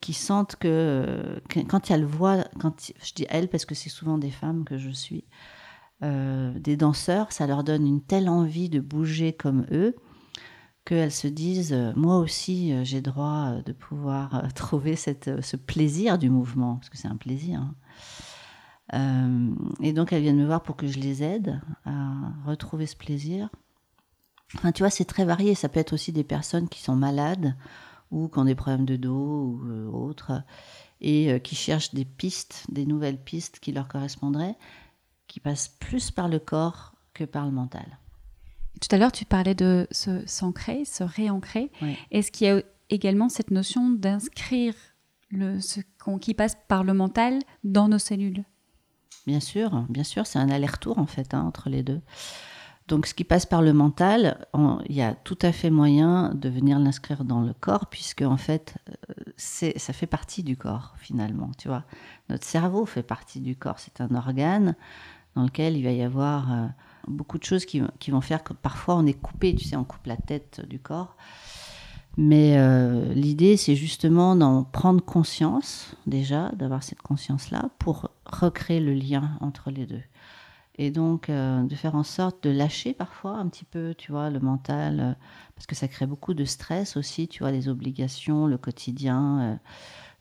qui 0.00 0.12
sentent 0.12 0.56
que, 0.56 1.40
quand 1.68 1.90
elles 1.90 2.04
voient, 2.04 2.44
quand 2.58 2.92
je 3.02 3.12
dis 3.14 3.26
elles 3.28 3.48
parce 3.48 3.64
que 3.64 3.74
c'est 3.74 3.90
souvent 3.90 4.18
des 4.18 4.30
femmes 4.30 4.64
que 4.64 4.78
je 4.78 4.90
suis, 4.90 5.24
euh, 6.02 6.52
des 6.58 6.76
danseurs, 6.76 7.32
ça 7.32 7.46
leur 7.46 7.64
donne 7.64 7.86
une 7.86 8.02
telle 8.02 8.28
envie 8.28 8.68
de 8.68 8.80
bouger 8.80 9.32
comme 9.32 9.66
eux 9.70 9.96
qu'elles 10.84 11.12
se 11.12 11.26
disent 11.26 11.72
euh, 11.72 11.92
moi 11.96 12.18
aussi 12.18 12.72
euh, 12.72 12.84
j'ai 12.84 13.00
droit 13.00 13.62
de 13.64 13.72
pouvoir 13.72 14.46
trouver 14.54 14.94
cette, 14.94 15.40
ce 15.42 15.56
plaisir 15.56 16.18
du 16.18 16.28
mouvement 16.28 16.76
parce 16.76 16.90
que 16.90 16.98
c'est 16.98 17.08
un 17.08 17.16
plaisir. 17.16 17.62
Hein. 17.62 17.74
Et 19.80 19.92
donc, 19.92 20.12
elles 20.12 20.22
viennent 20.22 20.38
me 20.38 20.46
voir 20.46 20.62
pour 20.62 20.76
que 20.76 20.86
je 20.86 21.00
les 21.00 21.24
aide 21.24 21.60
à 21.86 22.12
retrouver 22.46 22.86
ce 22.86 22.94
plaisir. 22.94 23.48
Enfin, 24.54 24.70
tu 24.70 24.84
vois, 24.84 24.90
c'est 24.90 25.04
très 25.04 25.24
varié. 25.24 25.56
Ça 25.56 25.68
peut 25.68 25.80
être 25.80 25.92
aussi 25.92 26.12
des 26.12 26.22
personnes 26.22 26.68
qui 26.68 26.80
sont 26.80 26.94
malades 26.94 27.56
ou 28.12 28.28
qui 28.28 28.38
ont 28.38 28.44
des 28.44 28.54
problèmes 28.54 28.84
de 28.84 28.94
dos 28.94 29.58
ou 29.60 29.90
autres 29.92 30.40
et 31.00 31.40
qui 31.40 31.56
cherchent 31.56 31.94
des 31.94 32.04
pistes, 32.04 32.64
des 32.68 32.86
nouvelles 32.86 33.20
pistes 33.20 33.58
qui 33.58 33.72
leur 33.72 33.88
correspondraient, 33.88 34.56
qui 35.26 35.40
passent 35.40 35.68
plus 35.68 36.10
par 36.10 36.28
le 36.28 36.38
corps 36.38 36.94
que 37.14 37.24
par 37.24 37.44
le 37.44 37.52
mental. 37.52 37.98
Tout 38.80 38.94
à 38.94 38.98
l'heure, 38.98 39.12
tu 39.12 39.24
parlais 39.24 39.54
de 39.54 39.88
s'ancrer, 40.26 40.84
se 40.84 41.02
réancrer. 41.02 41.70
Est-ce 42.10 42.30
qu'il 42.30 42.46
y 42.46 42.50
a 42.50 42.62
également 42.90 43.28
cette 43.28 43.50
notion 43.50 43.90
d'inscrire 43.90 44.74
ce 45.32 45.80
qui 46.20 46.34
passe 46.34 46.56
par 46.68 46.84
le 46.84 46.94
mental 46.94 47.38
dans 47.64 47.88
nos 47.88 47.98
cellules? 47.98 48.44
Bien 49.26 49.40
sûr, 49.40 49.84
bien 49.88 50.04
sûr, 50.04 50.26
c'est 50.26 50.38
un 50.38 50.50
aller-retour 50.50 50.98
en 50.98 51.06
fait 51.06 51.34
hein, 51.34 51.42
entre 51.42 51.68
les 51.68 51.82
deux. 51.82 52.00
Donc 52.86 53.06
ce 53.06 53.14
qui 53.14 53.24
passe 53.24 53.46
par 53.46 53.62
le 53.62 53.72
mental, 53.72 54.46
il 54.88 54.94
y 54.94 55.02
a 55.02 55.14
tout 55.14 55.38
à 55.42 55.50
fait 55.50 55.70
moyen 55.70 56.32
de 56.34 56.48
venir 56.48 56.78
l'inscrire 56.78 57.24
dans 57.24 57.40
le 57.40 57.52
corps, 57.52 57.86
puisque 57.86 58.22
en 58.22 58.36
fait, 58.36 58.76
euh, 58.88 59.32
ça 59.36 59.92
fait 59.92 60.06
partie 60.06 60.44
du 60.44 60.56
corps 60.56 60.94
finalement, 60.98 61.50
tu 61.58 61.66
vois. 61.66 61.82
Notre 62.28 62.44
cerveau 62.44 62.86
fait 62.86 63.02
partie 63.02 63.40
du 63.40 63.56
corps, 63.56 63.80
c'est 63.80 64.00
un 64.00 64.14
organe 64.14 64.76
dans 65.36 65.44
lequel 65.44 65.76
il 65.76 65.84
va 65.84 65.92
y 65.92 66.02
avoir 66.02 66.52
euh, 66.52 66.66
beaucoup 67.06 67.38
de 67.38 67.44
choses 67.44 67.64
qui, 67.64 67.80
vont 68.08 68.20
faire 68.20 68.42
que 68.42 68.54
parfois 68.54 68.96
on 68.96 69.06
est 69.06 69.14
coupé, 69.14 69.54
tu 69.54 69.64
sais, 69.64 69.76
on 69.76 69.84
coupe 69.84 70.06
la 70.06 70.16
tête 70.16 70.62
du 70.68 70.80
corps. 70.80 71.16
Mais 72.16 72.56
euh, 72.56 73.12
l'idée, 73.12 73.58
c'est 73.58 73.76
justement 73.76 74.34
d'en 74.34 74.64
prendre 74.64 75.04
conscience, 75.04 75.94
déjà, 76.06 76.48
d'avoir 76.52 76.82
cette 76.82 77.02
conscience-là, 77.02 77.68
pour 77.78 78.10
recréer 78.24 78.80
le 78.80 78.94
lien 78.94 79.36
entre 79.40 79.70
les 79.70 79.84
deux. 79.84 80.02
Et 80.78 80.90
donc, 80.90 81.28
euh, 81.28 81.62
de 81.62 81.74
faire 81.74 81.94
en 81.94 82.02
sorte 82.02 82.42
de 82.44 82.50
lâcher 82.50 82.94
parfois 82.94 83.32
un 83.32 83.48
petit 83.48 83.64
peu, 83.66 83.94
tu 83.96 84.12
vois, 84.12 84.30
le 84.30 84.40
mental, 84.40 85.16
parce 85.54 85.66
que 85.66 85.74
ça 85.74 85.88
crée 85.88 86.06
beaucoup 86.06 86.32
de 86.32 86.46
stress 86.46 86.96
aussi, 86.96 87.28
tu 87.28 87.42
vois, 87.42 87.52
les 87.52 87.68
obligations, 87.68 88.46
le 88.46 88.56
quotidien, 88.56 89.58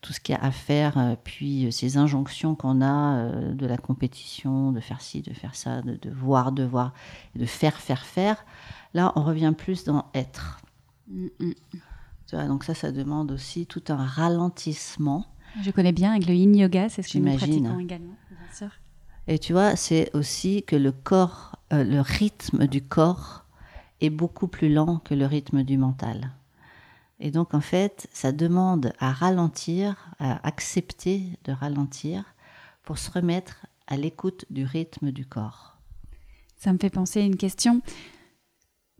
tout 0.06 0.14
ce 0.14 0.20
qu'il 0.20 0.36
y 0.36 0.38
a 0.38 0.44
à 0.44 0.52
faire, 0.52 1.18
puis 1.24 1.72
ces 1.72 1.98
injonctions 1.98 2.54
qu'on 2.54 2.82
a 2.82 3.32
de 3.32 3.66
la 3.66 3.78
compétition, 3.78 4.72
de 4.72 4.80
faire 4.80 5.02
ci, 5.02 5.22
de 5.24 5.34
faire 5.34 5.56
ça, 5.56 5.82
de, 5.82 5.96
de 5.96 6.10
voir, 6.12 6.52
de 6.52 6.64
voir, 6.64 6.94
de 7.36 7.46
faire, 7.46 7.78
faire, 7.78 8.06
faire. 8.06 8.46
Là, 8.94 9.12
on 9.16 9.24
revient 9.24 9.54
plus 9.58 9.84
dans 9.84 10.06
être. 10.14 10.62
Mm, 11.08 11.28
mm. 11.40 11.54
Tu 12.28 12.36
vois, 12.36 12.46
donc 12.46 12.64
ça, 12.64 12.74
ça 12.74 12.92
demande 12.92 13.32
aussi 13.32 13.66
tout 13.66 13.84
un 13.90 14.04
ralentissement. 14.04 15.26
Je 15.62 15.72
connais 15.72 15.92
bien 15.92 16.12
avec 16.12 16.28
le 16.28 16.34
yin 16.34 16.56
yoga, 16.56 16.90
c'est 16.90 17.02
ce 17.02 17.14
que 17.14 17.18
nous 17.20 17.36
pratiquons 17.36 17.80
également, 17.80 18.16
bien 18.30 18.54
sûr. 18.54 18.70
Et 19.28 19.40
tu 19.40 19.54
vois, 19.54 19.76
c'est 19.76 20.16
aussi 20.16 20.64
que 20.64 20.76
le 20.76 20.92
corps, 20.92 21.56
euh, 21.74 21.84
le 21.84 22.02
rythme 22.02 22.68
du 22.68 22.82
corps 22.82 23.46
est 24.02 24.10
beaucoup 24.10 24.48
plus 24.48 24.72
lent 24.72 24.98
que 25.04 25.14
le 25.14 25.26
rythme 25.26 25.64
du 25.64 25.78
mental. 25.78 26.32
Et 27.20 27.32
donc, 27.32 27.54
en 27.54 27.62
fait, 27.62 28.08
ça 28.12 28.32
demande 28.32 28.94
à 29.00 29.12
ralentir, 29.12 30.12
à 30.20 30.46
accepter 30.46 31.24
de 31.46 31.52
ralentir 31.52 32.24
pour 32.84 32.98
se 32.98 33.10
remettre 33.10 33.66
à 33.88 33.98
l'écoute 33.98 34.46
du 34.50 34.66
rythme 34.66 35.12
du 35.12 35.26
corps. 35.26 35.78
Ça 36.58 36.74
me 36.74 36.78
fait 36.78 36.90
penser 36.90 37.22
à 37.22 37.24
une 37.24 37.38
question. 37.38 37.82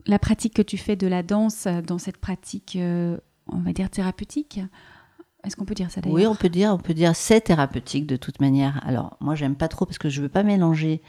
La 0.06 0.18
pratique 0.18 0.54
que 0.54 0.62
tu 0.62 0.78
fais 0.78 0.96
de 0.96 1.06
la 1.06 1.22
danse 1.22 1.66
dans 1.66 1.98
cette 1.98 2.18
pratique, 2.18 2.76
euh, 2.76 3.18
on 3.48 3.58
va 3.58 3.72
dire 3.72 3.90
thérapeutique, 3.90 4.60
est-ce 5.44 5.56
qu'on 5.56 5.64
peut 5.64 5.74
dire 5.74 5.90
ça 5.90 6.00
d'ailleurs? 6.00 6.16
Oui, 6.16 6.26
on 6.26 6.34
peut 6.34 6.48
dire, 6.48 6.72
on 6.72 6.78
peut 6.78 6.94
dire 6.94 7.14
c'est 7.14 7.40
thérapeutique 7.40 8.06
de 8.06 8.16
toute 8.16 8.40
manière. 8.40 8.80
Alors 8.86 9.16
moi, 9.20 9.34
j'aime 9.34 9.56
pas 9.56 9.68
trop 9.68 9.84
parce 9.84 9.98
que 9.98 10.08
je 10.08 10.22
veux 10.22 10.28
pas 10.28 10.42
mélanger 10.42 11.02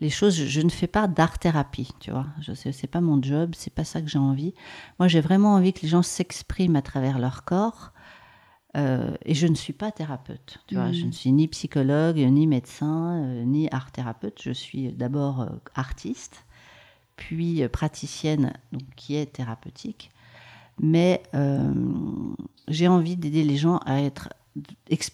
les 0.00 0.10
choses. 0.10 0.34
Je, 0.34 0.60
ne 0.60 0.68
fais 0.68 0.86
pas 0.86 1.06
d'art 1.06 1.38
thérapie, 1.38 1.90
tu 2.00 2.10
vois. 2.10 2.26
Je 2.40 2.52
sais, 2.52 2.72
c'est 2.72 2.86
pas 2.86 3.00
mon 3.00 3.22
job, 3.22 3.52
c'est 3.56 3.72
pas 3.72 3.84
ça 3.84 4.00
que 4.00 4.08
j'ai 4.08 4.18
envie. 4.18 4.54
Moi, 4.98 5.08
j'ai 5.08 5.20
vraiment 5.20 5.54
envie 5.54 5.72
que 5.72 5.82
les 5.82 5.88
gens 5.88 6.02
s'expriment 6.02 6.76
à 6.76 6.82
travers 6.82 7.18
leur 7.18 7.44
corps. 7.44 7.92
Euh, 8.76 9.14
et 9.24 9.34
je 9.34 9.46
ne 9.46 9.54
suis 9.54 9.72
pas 9.72 9.90
thérapeute, 9.90 10.58
tu 10.66 10.74
vois. 10.74 10.92
Je 10.92 11.04
hmm. 11.04 11.06
ne 11.06 11.12
suis 11.12 11.32
ni 11.32 11.48
psychologue, 11.48 12.16
ni 12.18 12.46
médecin, 12.46 13.22
euh, 13.22 13.44
ni 13.44 13.68
art 13.70 13.90
thérapeute. 13.90 14.40
Je 14.42 14.50
suis 14.50 14.92
d'abord 14.92 15.40
euh, 15.40 15.48
artiste, 15.74 16.44
puis 17.16 17.66
praticienne, 17.68 18.52
donc 18.72 18.82
qui 18.96 19.16
est 19.16 19.26
thérapeutique 19.26 20.10
mais 20.78 21.22
j'ai 22.68 22.86
envie 22.86 23.16
d'aider 23.16 23.44
les 23.44 23.56
gens 23.56 23.78
à 23.86 24.02
être 24.02 24.28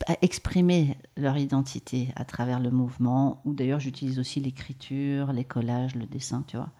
à 0.06 0.16
exprimer 0.22 0.96
leur 1.16 1.36
identité 1.36 2.08
à 2.16 2.24
travers 2.24 2.60
le 2.60 2.70
mouvement, 2.70 3.40
ou 3.44 3.54
d'ailleurs 3.54 3.80
j'utilise 3.80 4.18
aussi 4.18 4.40
l'écriture, 4.40 5.32
les 5.32 5.44
collages, 5.44 5.94
le 5.94 6.06
dessin, 6.06 6.44
tu 6.46 6.56
vois. 6.56 6.70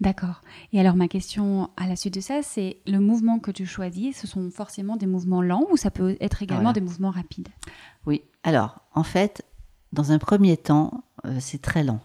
D'accord. 0.00 0.42
Et 0.72 0.80
alors 0.80 0.94
ma 0.94 1.08
question 1.08 1.70
à 1.76 1.86
la 1.86 1.96
suite 1.96 2.14
de 2.14 2.20
ça, 2.20 2.42
c'est 2.42 2.78
le 2.86 3.00
mouvement 3.00 3.38
que 3.38 3.50
tu 3.50 3.64
choisis, 3.64 4.16
ce 4.18 4.26
sont 4.26 4.50
forcément 4.50 4.96
des 4.96 5.06
mouvements 5.06 5.42
lents 5.42 5.64
ou 5.70 5.76
ça 5.76 5.90
peut 5.90 6.16
être 6.20 6.42
également 6.42 6.72
des 6.72 6.82
mouvements 6.82 7.10
rapides? 7.10 7.48
Oui. 8.04 8.22
Alors, 8.42 8.80
en 8.94 9.02
fait, 9.02 9.44
dans 9.92 10.12
un 10.12 10.18
premier 10.18 10.58
temps, 10.58 11.04
euh, 11.24 11.38
c'est 11.40 11.62
très 11.62 11.82
lent 11.82 12.00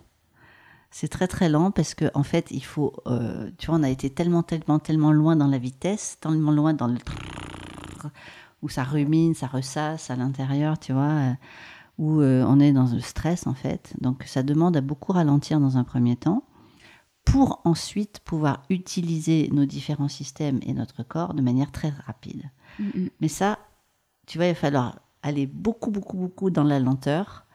c'est 0.92 1.08
très 1.08 1.28
très 1.28 1.50
lent 1.50 1.72
parce 1.72 1.96
que 1.96 2.06
en 2.14 2.24
fait 2.24 2.52
il 2.52 2.64
faut 2.64 2.94
euh, 3.08 3.50
tu 3.58 3.68
vois 3.68 3.78
on 3.78 3.84
a 3.84 3.90
été 3.90 4.10
tellement 4.10 4.44
tellement 4.44 4.78
tellement 4.78 5.14
loin 5.14 5.38
dans 5.38 5.48
la 5.48 5.58
vitesse 5.58 6.18
tellement 6.20 6.52
loin 6.52 6.74
dans 6.74 6.88
le 6.88 6.98
où 8.62 8.70
ça 8.70 8.84
rumine 8.84 9.34
ça 9.34 9.48
ressasse 9.48 10.10
à 10.10 10.16
l'intérieur 10.16 10.80
tu 10.80 10.94
vois 10.94 11.04
euh, 11.04 11.34
où 11.98 12.22
euh, 12.22 12.44
on 12.48 12.60
est 12.60 12.74
dans 12.74 12.88
le 12.88 13.00
stress 13.00 13.48
en 13.48 13.54
fait. 13.54 13.94
Donc 14.02 14.24
ça 14.24 14.44
demande 14.44 14.76
à 14.76 14.82
beaucoup 14.82 15.14
ralentir 15.14 15.60
dans 15.60 15.78
un 15.78 15.84
premier 15.84 16.16
temps 16.16 16.44
pour 17.26 17.62
ensuite 17.66 18.20
pouvoir 18.26 18.64
utiliser 18.70 19.50
nos 19.52 19.66
différents 19.66 20.08
systèmes 20.08 20.60
et 20.64 20.74
notre 20.74 21.04
corps 21.04 21.36
de 21.36 21.42
manière 21.42 21.72
très 21.72 21.90
rapide. 21.90 22.50
Mais 23.20 23.28
ça 23.28 23.60
tu 24.26 24.38
vois 24.38 24.48
il 24.48 24.54
va 24.54 24.56
falloir 24.56 25.00
aller 25.22 25.46
beaucoup 25.46 25.92
beaucoup 25.92 26.18
beaucoup 26.18 26.50
dans 26.50 26.64
la 26.64 26.80
lenteur 26.80 27.46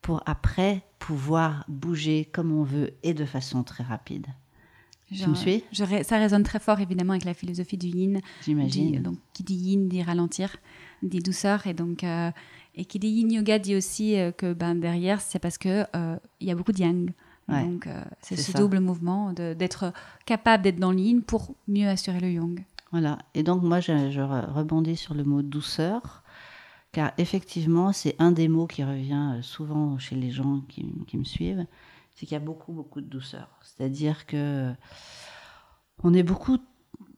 pour 0.00 0.22
après 0.26 0.82
pouvoir 0.98 1.64
bouger 1.68 2.24
comme 2.24 2.52
on 2.52 2.64
veut 2.64 2.94
et 3.02 3.14
de 3.14 3.24
façon 3.24 3.62
très 3.62 3.84
rapide. 3.84 4.26
Me 5.26 5.34
suis 5.34 5.64
Ça 6.02 6.18
résonne 6.18 6.42
très 6.42 6.58
fort 6.58 6.80
évidemment 6.80 7.12
avec 7.12 7.24
la 7.24 7.34
philosophie 7.34 7.76
du 7.76 7.88
yin. 7.88 8.20
J'imagine. 8.44 9.02
Donc 9.02 9.16
qui 9.32 9.42
dit 9.42 9.54
yin 9.54 9.88
dit 9.88 10.02
ralentir, 10.02 10.56
dit 11.02 11.20
douceur 11.20 11.66
et 11.66 11.74
donc 11.74 12.04
euh, 12.04 12.30
et 12.74 12.84
qui 12.84 12.98
dit 12.98 13.08
yin 13.08 13.30
yoga 13.30 13.58
dit 13.58 13.76
aussi 13.76 14.18
euh, 14.18 14.32
que 14.32 14.52
ben 14.52 14.74
derrière 14.74 15.20
c'est 15.20 15.38
parce 15.38 15.58
que 15.58 15.84
euh, 15.94 16.16
il 16.40 16.48
y 16.48 16.50
a 16.50 16.54
beaucoup 16.54 16.72
de 16.72 16.80
yang. 16.80 17.12
donc 17.48 17.88
c'est 18.20 18.36
ce 18.36 18.56
double 18.56 18.80
mouvement 18.80 19.32
d'être 19.32 19.92
capable 20.24 20.64
d'être 20.64 20.80
dans 20.80 20.92
le 20.92 20.98
yin 20.98 21.22
pour 21.22 21.54
mieux 21.68 21.88
assurer 21.88 22.20
le 22.20 22.30
yang. 22.32 22.64
Voilà. 22.92 23.18
Et 23.34 23.42
donc 23.42 23.62
moi 23.62 23.80
je, 23.80 24.10
je 24.10 24.20
rebondis 24.20 24.96
sur 24.96 25.14
le 25.14 25.24
mot 25.24 25.42
douceur 25.42 26.24
car 26.96 27.12
effectivement, 27.18 27.92
c'est 27.92 28.16
un 28.18 28.32
des 28.32 28.48
mots 28.48 28.66
qui 28.66 28.82
revient 28.82 29.34
euh, 29.36 29.42
souvent 29.42 29.98
chez 29.98 30.16
les 30.16 30.30
gens 30.30 30.62
qui, 30.66 30.94
me 31.12 31.24
suivent, 31.24 31.66
c'est 32.16 32.24
qu'il 32.24 32.32
y 32.32 32.40
a 32.40 32.44
beaucoup, 32.44 32.72
beaucoup 32.72 33.00
de 33.00 33.06
douceur. 33.06 33.48
C'est-à-dire 33.62 34.26
que 34.26 34.72
on 36.02 36.14
est 36.14 36.22
beaucoup, 36.22 36.58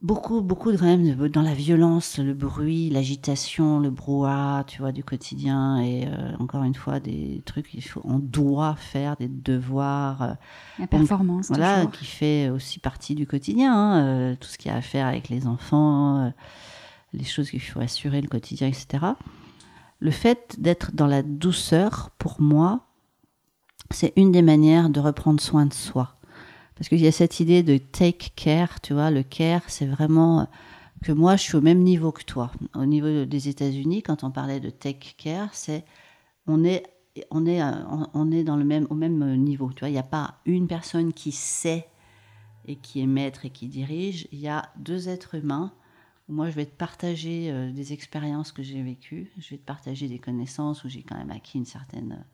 beaucoup, 0.02 0.42
beaucoup 0.42 0.72
quand 0.72 0.84
même 0.84 1.28
dans 1.28 1.42
la 1.42 1.54
violence, 1.54 2.18
le 2.18 2.34
bruit, 2.34 2.90
l'agitation, 2.90 3.78
le 3.78 3.90
brouhaha, 3.90 4.64
tu 4.66 4.80
vois, 4.80 4.90
du 4.90 5.04
quotidien. 5.04 5.80
Et 5.80 6.06
euh, 6.06 6.34
encore 6.40 6.64
une 6.64 6.74
fois, 6.74 6.98
des 6.98 7.42
trucs 7.46 7.68
qu'il 7.68 7.84
faut, 7.84 8.00
on 8.04 8.18
doit 8.18 8.74
faire, 8.74 9.16
des 9.16 9.28
devoirs. 9.28 10.22
Euh, 10.22 10.34
la 10.80 10.88
performance, 10.88 11.48
Voilà, 11.48 11.86
qui 11.86 12.04
fait 12.04 12.50
aussi 12.50 12.80
partie 12.80 13.14
du 13.14 13.26
quotidien. 13.26 13.72
Hein, 13.72 14.36
tout 14.36 14.48
ce 14.48 14.58
qui 14.58 14.68
a 14.68 14.74
à 14.74 14.82
faire 14.82 15.06
avec 15.06 15.28
les 15.28 15.46
enfants, 15.46 16.32
les 17.12 17.24
choses 17.24 17.50
qu'il 17.50 17.62
faut 17.62 17.80
assurer, 17.80 18.20
le 18.20 18.28
quotidien, 18.28 18.66
etc 18.66 19.14
le 20.00 20.10
fait 20.10 20.56
d'être 20.58 20.92
dans 20.94 21.06
la 21.06 21.22
douceur, 21.22 22.10
pour 22.18 22.40
moi, 22.40 22.87
c'est 23.90 24.12
une 24.16 24.32
des 24.32 24.42
manières 24.42 24.90
de 24.90 25.00
reprendre 25.00 25.40
soin 25.40 25.66
de 25.66 25.72
soi. 25.72 26.14
Parce 26.76 26.88
qu'il 26.88 27.00
y 27.00 27.06
a 27.06 27.12
cette 27.12 27.40
idée 27.40 27.62
de 27.62 27.76
take 27.78 28.30
care, 28.36 28.80
tu 28.80 28.94
vois, 28.94 29.10
le 29.10 29.22
care, 29.22 29.62
c'est 29.66 29.86
vraiment 29.86 30.48
que 31.02 31.12
moi, 31.12 31.36
je 31.36 31.42
suis 31.42 31.56
au 31.56 31.60
même 31.60 31.82
niveau 31.82 32.12
que 32.12 32.22
toi. 32.22 32.52
Au 32.74 32.86
niveau 32.86 33.24
des 33.24 33.48
États-Unis, 33.48 34.02
quand 34.02 34.24
on 34.24 34.30
parlait 34.30 34.60
de 34.60 34.70
take 34.70 35.14
care, 35.16 35.48
c'est 35.52 35.84
on 36.46 36.64
est 36.64 36.84
on 37.30 37.46
est 37.46 37.60
on 38.14 38.30
est 38.30 38.44
dans 38.44 38.56
le 38.56 38.64
même 38.64 38.86
au 38.90 38.94
même 38.94 39.36
niveau. 39.36 39.72
Tu 39.72 39.80
vois, 39.80 39.88
il 39.88 39.92
n'y 39.92 39.98
a 39.98 40.04
pas 40.04 40.36
une 40.46 40.68
personne 40.68 41.12
qui 41.12 41.32
sait 41.32 41.88
et 42.66 42.76
qui 42.76 43.00
est 43.00 43.06
maître 43.06 43.44
et 43.44 43.50
qui 43.50 43.66
dirige. 43.66 44.28
Il 44.30 44.38
y 44.38 44.48
a 44.48 44.70
deux 44.78 45.08
êtres 45.08 45.34
humains 45.34 45.72
moi 46.28 46.50
je 46.50 46.54
vais 46.54 46.66
te 46.66 46.76
partager 46.76 47.50
euh, 47.50 47.72
des 47.72 47.92
expériences 47.92 48.52
que 48.52 48.62
j'ai 48.62 48.82
vécues, 48.82 49.32
je 49.38 49.50
vais 49.50 49.58
te 49.58 49.64
partager 49.64 50.08
des 50.08 50.18
connaissances 50.18 50.84
où 50.84 50.88
j'ai 50.88 51.02
quand 51.02 51.16
même 51.16 51.30
acquis 51.30 51.58
une 51.58 51.64
certaine 51.64 52.12
euh, 52.12 52.24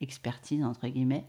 expertise, 0.00 0.64
entre 0.64 0.88
guillemets. 0.88 1.26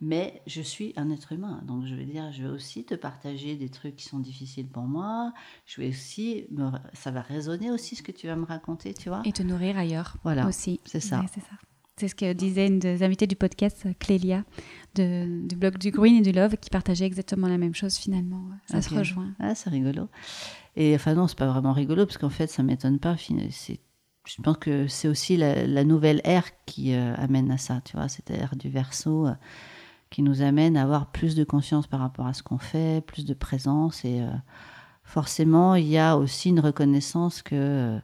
Mais 0.00 0.42
je 0.46 0.60
suis 0.60 0.92
un 0.96 1.10
être 1.10 1.32
humain, 1.32 1.62
donc 1.66 1.86
je 1.86 1.94
veux 1.94 2.04
dire, 2.04 2.30
je 2.30 2.42
vais 2.42 2.48
aussi 2.50 2.84
te 2.84 2.94
partager 2.94 3.56
des 3.56 3.70
trucs 3.70 3.96
qui 3.96 4.04
sont 4.04 4.18
difficiles 4.18 4.68
pour 4.68 4.82
moi. 4.82 5.32
Je 5.64 5.80
vais 5.80 5.88
aussi, 5.88 6.46
ça 6.92 7.10
va 7.10 7.22
résonner 7.22 7.70
aussi 7.70 7.96
ce 7.96 8.02
que 8.02 8.12
tu 8.12 8.26
vas 8.26 8.36
me 8.36 8.44
raconter, 8.44 8.92
tu 8.92 9.08
vois. 9.08 9.22
Et 9.24 9.32
te 9.32 9.42
nourrir 9.42 9.78
ailleurs. 9.78 10.18
Voilà, 10.22 10.46
aussi. 10.46 10.80
C'est 10.84 11.00
ça. 11.00 11.24
c'est 11.32 11.40
ça. 11.40 11.56
C'est 11.98 12.08
ce 12.08 12.14
que 12.14 12.34
disait 12.34 12.66
une 12.66 12.78
des 12.78 13.02
invitées 13.02 13.26
du 13.26 13.36
podcast, 13.36 13.88
Clélia, 13.98 14.44
de, 14.96 15.46
du 15.48 15.56
blog 15.56 15.78
du 15.78 15.90
Green 15.90 16.16
et 16.16 16.20
du 16.20 16.30
Love, 16.30 16.58
qui 16.58 16.68
partageait 16.68 17.06
exactement 17.06 17.48
la 17.48 17.56
même 17.56 17.74
chose 17.74 17.96
finalement. 17.96 18.50
Ça 18.66 18.82
se 18.82 18.94
rejoint. 18.94 19.32
Ah, 19.38 19.54
c'est 19.54 19.70
rigolo. 19.70 20.10
Et 20.76 20.94
enfin, 20.94 21.14
non, 21.14 21.26
c'est 21.26 21.38
pas 21.38 21.50
vraiment 21.50 21.72
rigolo, 21.72 22.04
parce 22.04 22.18
qu'en 22.18 22.28
fait, 22.28 22.48
ça 22.48 22.62
m'étonne 22.62 22.98
pas. 22.98 23.16
Je 24.26 24.42
pense 24.42 24.56
que 24.58 24.88
c'est 24.88 25.08
aussi 25.08 25.36
la, 25.36 25.84
nouvelle 25.84 26.20
ère 26.24 26.46
qui 26.66 26.94
euh, 26.94 27.14
amène 27.16 27.50
à 27.50 27.58
ça, 27.58 27.80
tu 27.84 27.96
vois, 27.96 28.08
cette 28.08 28.30
ère 28.30 28.56
du 28.56 28.68
verso 28.68 29.28
euh, 29.28 29.34
qui 30.10 30.22
nous 30.22 30.42
amène 30.42 30.76
à 30.76 30.82
avoir 30.82 31.12
plus 31.12 31.36
de 31.36 31.44
conscience 31.44 31.86
par 31.86 32.00
rapport 32.00 32.26
à 32.26 32.34
ce 32.34 32.42
qu'on 32.42 32.58
fait, 32.58 33.04
plus 33.06 33.24
de 33.24 33.34
présence. 33.34 34.04
Et 34.04 34.20
euh, 34.20 34.30
forcément, 35.04 35.76
il 35.76 35.86
y 35.86 35.96
a 35.96 36.16
aussi 36.16 36.48
une 36.48 36.60
reconnaissance 36.60 37.42
que 37.42 37.98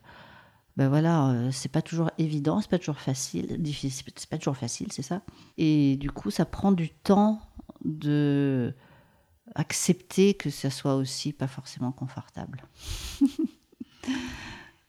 ben 0.76 0.88
voilà, 0.88 1.50
c'est 1.50 1.68
pas 1.68 1.82
toujours 1.82 2.10
évident, 2.16 2.62
c'est 2.62 2.70
pas 2.70 2.78
toujours 2.78 2.98
facile, 2.98 3.60
difficile, 3.60 4.10
c'est 4.16 4.28
pas 4.28 4.38
toujours 4.38 4.56
facile, 4.56 4.90
c'est 4.90 5.02
ça. 5.02 5.20
Et 5.58 5.96
du 5.96 6.10
coup, 6.10 6.30
ça 6.30 6.46
prend 6.46 6.72
du 6.72 6.88
temps 6.88 7.42
de 7.84 8.74
accepter 9.54 10.32
que 10.32 10.48
ça 10.48 10.70
soit 10.70 10.94
aussi 10.94 11.32
pas 11.32 11.48
forcément 11.48 11.92
confortable. 11.92 12.64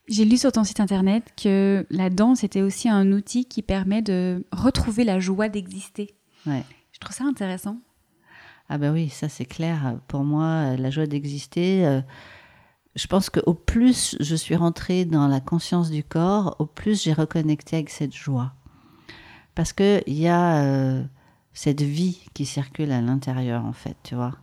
J'ai 0.08 0.26
lu 0.26 0.38
sur 0.38 0.52
ton 0.52 0.64
site 0.64 0.82
internet 0.82 1.24
que 1.42 1.86
la 1.90 2.10
danse 2.10 2.44
était 2.44 2.62
aussi 2.62 2.90
un 2.90 3.12
outil 3.14 3.46
qui 3.46 3.62
permet 3.62 4.02
de 4.02 4.46
retrouver 4.52 5.06
la 5.06 5.20
joie 5.20 5.48
d'exister. 5.48 6.14
Ouais. 6.46 6.64
Je 6.92 7.00
trouve 7.00 7.16
ça 7.16 7.24
intéressant. 7.24 7.78
Ah 8.68 8.78
ben 8.78 8.94
oui, 8.94 9.10
ça 9.10 9.30
c'est 9.30 9.46
clair. 9.46 9.98
Pour 10.08 10.24
moi, 10.24 10.76
la 10.76 10.90
joie 10.90 11.06
d'exister, 11.06 11.86
euh, 11.86 12.02
je 12.96 13.08
pense 13.08 13.30
qu'au 13.30 13.54
plus 13.54 14.18
je 14.20 14.36
suis 14.36 14.56
rentrée 14.56 15.06
dans 15.06 15.28
la 15.28 15.40
conscience 15.40 15.90
du 15.90 16.04
corps, 16.04 16.56
au 16.60 16.66
plus 16.66 17.02
j'ai 17.02 17.14
reconnecté 17.14 17.78
avec 17.78 17.90
cette 17.90 18.14
joie. 18.14 18.54
Parce 19.56 19.72
qu'il 19.72 20.04
y 20.08 20.28
a 20.28 20.64
euh, 20.64 21.04
cette 21.54 21.82
vie 21.82 22.20
qui 22.34 22.46
circule 22.46 22.92
à 22.92 23.02
l'intérieur, 23.02 23.64
en 23.64 23.74
fait, 23.74 23.96
tu 24.04 24.16
vois. 24.16 24.36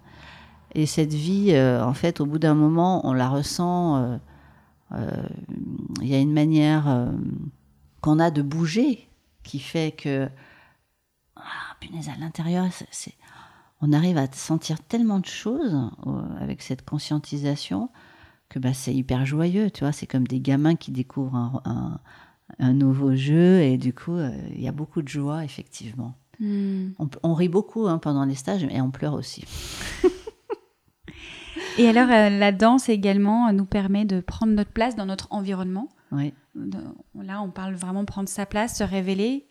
Et 0.75 0.87
cette 0.87 1.13
vie, 1.13 1.49
euh, 1.51 1.85
en 1.85 1.95
fait, 1.95 2.21
au 2.21 2.27
bout 2.27 2.39
d'un 2.39 2.55
moment, 2.55 3.07
on 3.07 3.13
la 3.13 3.29
ressent. 3.29 4.21
Euh, 4.93 5.29
il 6.01 6.09
y 6.09 6.15
a 6.15 6.19
une 6.19 6.33
manière 6.33 7.11
qu'on 8.01 8.19
a 8.19 8.31
de 8.31 8.43
bouger 8.43 9.09
qui 9.43 9.59
fait 9.59 9.93
que. 9.93 10.29
Ah, 11.37 11.77
punaise, 11.81 12.09
à 12.09 12.19
l'intérieur, 12.19 12.67
c'est, 12.91 13.15
on 13.81 13.93
arrive 13.93 14.19
à 14.19 14.31
sentir 14.33 14.81
tellement 14.83 15.21
de 15.21 15.27
choses 15.27 15.91
avec 16.41 16.61
cette 16.61 16.85
conscientisation 16.85 17.89
que 18.51 18.59
bah, 18.59 18.75
c'est 18.75 18.95
hyper 18.95 19.25
joyeux, 19.25 19.71
tu 19.71 19.81
vois. 19.81 19.93
C'est 19.93 20.07
comme 20.07 20.27
des 20.27 20.41
gamins 20.41 20.77
qui 20.77 20.91
découvrent 20.91 21.63
un, 21.65 21.99
un, 22.59 22.73
nouveau 22.75 23.15
jeu 23.15 23.61
et 23.61 23.79
du 23.79 23.95
coup, 23.95 24.17
euh, 24.17 24.37
il 24.55 24.61
y 24.61 24.69
a 24.69 24.73
beaucoup 24.73 25.01
de 25.01 25.09
joie, 25.09 25.45
effectivement. 25.45 26.15
Hmm. 26.41 26.91
On, 27.23 27.35
rit 27.35 27.49
beaucoup 27.49 27.87
hein, 27.87 27.99
pendant 27.99 28.25
les 28.25 28.35
stages 28.35 28.65
et 28.65 28.81
on 28.81 28.91
pleure 28.91 29.15
aussi. 29.15 29.45
et 31.81 31.89
alors, 31.89 32.11
euh, 32.11 32.31
la 32.31 32.53
danse 32.53 32.89
également 32.89 33.53
nous 33.53 33.65
permet 33.65 34.05
de 34.05 34.21
prendre 34.21 34.53
notre 34.53 34.71
place 34.71 34.97
dans 34.97 35.07
notre 35.07 35.29
environnement. 35.31 35.89
Oui. 36.13 36.33
là, 37.15 37.41
on 37.43 37.51
parle 37.51 37.75
vraiment 37.75 38.01
de 38.01 38.07
prendre 38.07 38.29
sa 38.29 38.47
place, 38.47 38.79
se 38.79 38.85
révéler. 38.85 39.47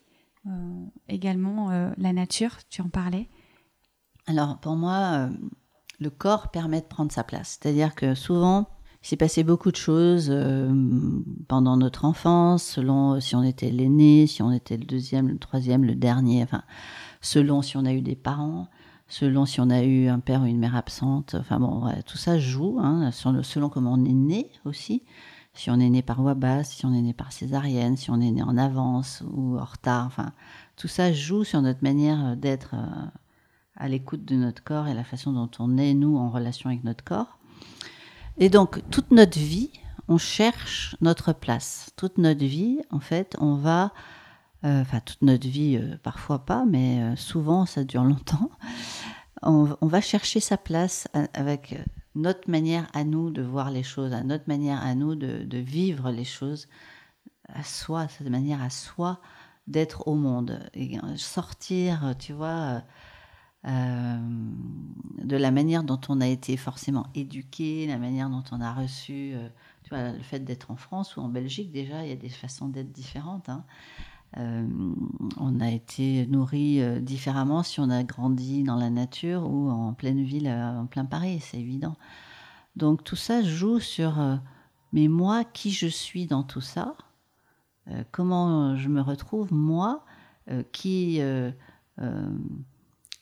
Euh, 0.46 0.50
également, 1.08 1.70
la 1.98 2.14
nature, 2.14 2.58
tu 2.70 2.82
en 2.82 2.90
parlais. 2.90 3.30
Alors, 4.28 4.60
pour 4.60 4.76
moi, 4.76 5.30
le 6.00 6.10
corps 6.10 6.52
permet 6.52 6.82
de 6.82 6.86
prendre 6.86 7.12
sa 7.12 7.24
place. 7.24 7.60
C'est-à-dire 7.60 7.96
que 7.96 8.16
souvent, 8.16 8.68
il 9.04 9.08
s'est 9.08 9.16
passé 9.16 9.44
beaucoup 9.44 9.72
de 9.72 9.78
choses 9.78 10.30
euh, 10.30 10.70
pendant 11.48 11.78
notre 11.78 12.04
enfance, 12.04 12.64
selon 12.64 13.20
si 13.22 13.36
on 13.36 13.44
était 13.44 13.72
l'aîné, 13.72 14.28
si 14.28 14.42
on 14.42 14.52
était 14.52 14.76
le 14.76 14.86
deuxième, 14.86 15.30
le 15.30 15.38
troisième, 15.38 15.86
le 15.86 15.96
dernier, 15.96 16.44
enfin, 16.44 16.64
selon 17.22 17.62
si 17.62 17.78
on 17.78 17.86
a 17.86 17.94
eu 17.94 18.02
des 18.02 18.18
parents, 18.18 18.68
selon 19.10 19.46
si 19.46 19.60
on 19.60 19.70
a 19.70 19.84
eu 19.84 20.08
un 20.08 20.20
père 20.20 20.44
ou 20.44 20.46
une 20.46 20.60
mère 20.60 20.76
absente. 20.76 21.36
Enfin 21.36 21.60
bon, 21.60 21.92
tout 22.06 22.18
ça 22.18 22.40
joue, 22.40 22.78
hein, 22.80 23.12
selon 23.12 23.70
comment 23.70 23.94
on 23.94 24.06
est 24.06 24.14
né 24.14 24.52
aussi. 24.66 25.04
Si 25.54 25.70
on 25.70 25.80
est 25.80 25.90
né 25.90 26.02
par 26.02 26.22
voie 26.22 26.36
basse, 26.36 26.70
si 26.70 26.86
on 26.86 26.94
est 26.94 27.02
né 27.02 27.14
par 27.14 27.34
césarienne, 27.34 27.98
si 27.98 28.12
on 28.12 28.22
est 28.22 28.32
né 28.32 28.44
en 28.44 28.58
avance 28.58 29.24
ou 29.34 29.58
en 29.58 29.66
retard, 29.66 30.06
enfin, 30.06 30.32
tout 30.78 30.88
ça 30.88 31.12
joue 31.12 31.44
sur 31.44 31.62
notre 31.62 31.84
manière 31.84 32.38
d'être 32.38 32.76
euh, 32.76 33.06
à 33.76 33.90
l'écoute 33.90 34.24
de 34.24 34.36
notre 34.36 34.64
corps 34.64 34.88
et 34.88 34.94
la 34.94 35.04
façon 35.04 35.34
dont 35.34 35.50
on 35.60 35.78
est, 35.78 35.94
nous, 35.94 36.18
en 36.18 36.30
relation 36.30 36.70
avec 36.70 36.84
notre 36.84 37.04
corps. 37.04 37.40
Et 38.38 38.50
donc, 38.50 38.82
toute 38.90 39.12
notre 39.12 39.38
vie, 39.38 39.72
on 40.08 40.18
cherche 40.18 40.96
notre 41.02 41.34
place. 41.34 41.92
Toute 41.98 42.18
notre 42.18 42.46
vie, 42.46 42.80
en 42.90 43.00
fait, 43.00 43.36
on 43.40 43.56
va, 43.56 43.92
enfin, 44.64 45.00
toute 45.00 45.22
notre 45.22 45.48
vie, 45.48 45.78
euh, 45.78 45.98
parfois 46.04 46.46
pas, 46.46 46.66
mais 46.66 47.02
euh, 47.02 47.16
souvent, 47.16 47.66
ça 47.66 47.84
dure 47.84 48.04
longtemps. 48.04 48.50
On, 49.42 49.64
va 49.82 50.02
chercher 50.02 50.42
sa 50.42 50.58
place 50.58 51.08
avec 51.34 51.80
notre 52.14 52.50
manière 52.50 52.90
à 52.94 53.06
nous 53.06 53.30
de 53.30 53.42
voir 53.42 53.72
les 53.72 53.84
choses, 53.84 54.12
à 54.12 54.22
notre 54.22 54.44
manière 54.50 54.84
à 54.84 54.96
nous 54.96 55.16
de, 55.16 55.58
vivre 55.58 56.12
les 56.12 56.26
choses, 56.26 56.68
à 57.48 57.64
soi, 57.64 58.10
cette 58.10 58.30
manière 58.30 58.62
à 58.62 58.70
soi 58.70 59.22
d'être 59.66 60.10
au 60.10 60.16
monde. 60.16 60.60
Sortir, 61.16 62.16
tu 62.20 62.34
vois 62.34 62.84
euh, 63.68 64.18
de 65.22 65.36
la 65.36 65.52
manière 65.52 65.84
dont 65.84 66.00
on 66.08 66.22
a 66.22 66.28
été 66.28 66.56
forcément 66.56 67.08
éduqué, 67.14 67.88
la 67.88 67.98
manière 67.98 68.30
dont 68.30 68.44
on 68.54 68.62
a 68.62 68.74
reçu, 68.74 69.34
euh, 69.34 69.50
tu 69.84 69.90
vois, 69.90 70.14
le 70.14 70.24
fait 70.24 70.40
d'être 70.40 70.72
en 70.72 70.78
France 70.78 71.18
ou 71.18 71.22
en 71.22 71.28
Belgique 71.28 71.72
déjà, 71.72 72.04
il 72.04 72.10
y 72.10 72.14
a 72.14 72.16
des 72.16 72.30
façons 72.30 72.70
d'être 72.70 72.92
différentes. 72.92 73.50
Hein. 73.50 73.66
Euh, 74.38 74.68
on 75.38 75.60
a 75.60 75.70
été 75.72 76.28
nourri 76.28 76.82
différemment 77.02 77.64
si 77.64 77.80
on 77.80 77.90
a 77.90 78.04
grandi 78.04 78.64
dans 78.64 78.76
la 78.76 78.90
nature 78.90 79.50
ou 79.50 79.70
en 79.70 79.94
pleine 79.94 80.24
ville, 80.24 80.48
en 80.48 80.86
plein 80.86 81.06
Paris, 81.06 81.40
c'est 81.42 81.58
évident. 81.60 81.96
Donc 82.76 83.04
tout 83.04 83.16
ça 83.16 83.42
joue 83.42 83.80
sur, 83.80 84.40
mais 84.94 85.08
moi, 85.08 85.44
qui 85.44 85.72
je 85.72 85.88
suis 85.88 86.28
dans 86.28 86.44
tout 86.44 86.62
ça, 86.62 86.96
comment 88.12 88.76
je 88.76 88.88
me 88.88 89.02
retrouve, 89.02 89.52
moi, 89.52 90.06
qui 90.72 91.20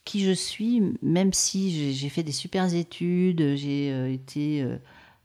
qui 0.08 0.24
je 0.24 0.32
suis, 0.32 0.82
même 1.02 1.34
si 1.34 1.94
j'ai 1.94 2.08
fait 2.08 2.24
des 2.24 2.32
super 2.32 2.74
études, 2.74 3.58
j'ai 3.58 3.92
euh, 3.92 4.10
été 4.10 4.64
euh, 4.64 4.78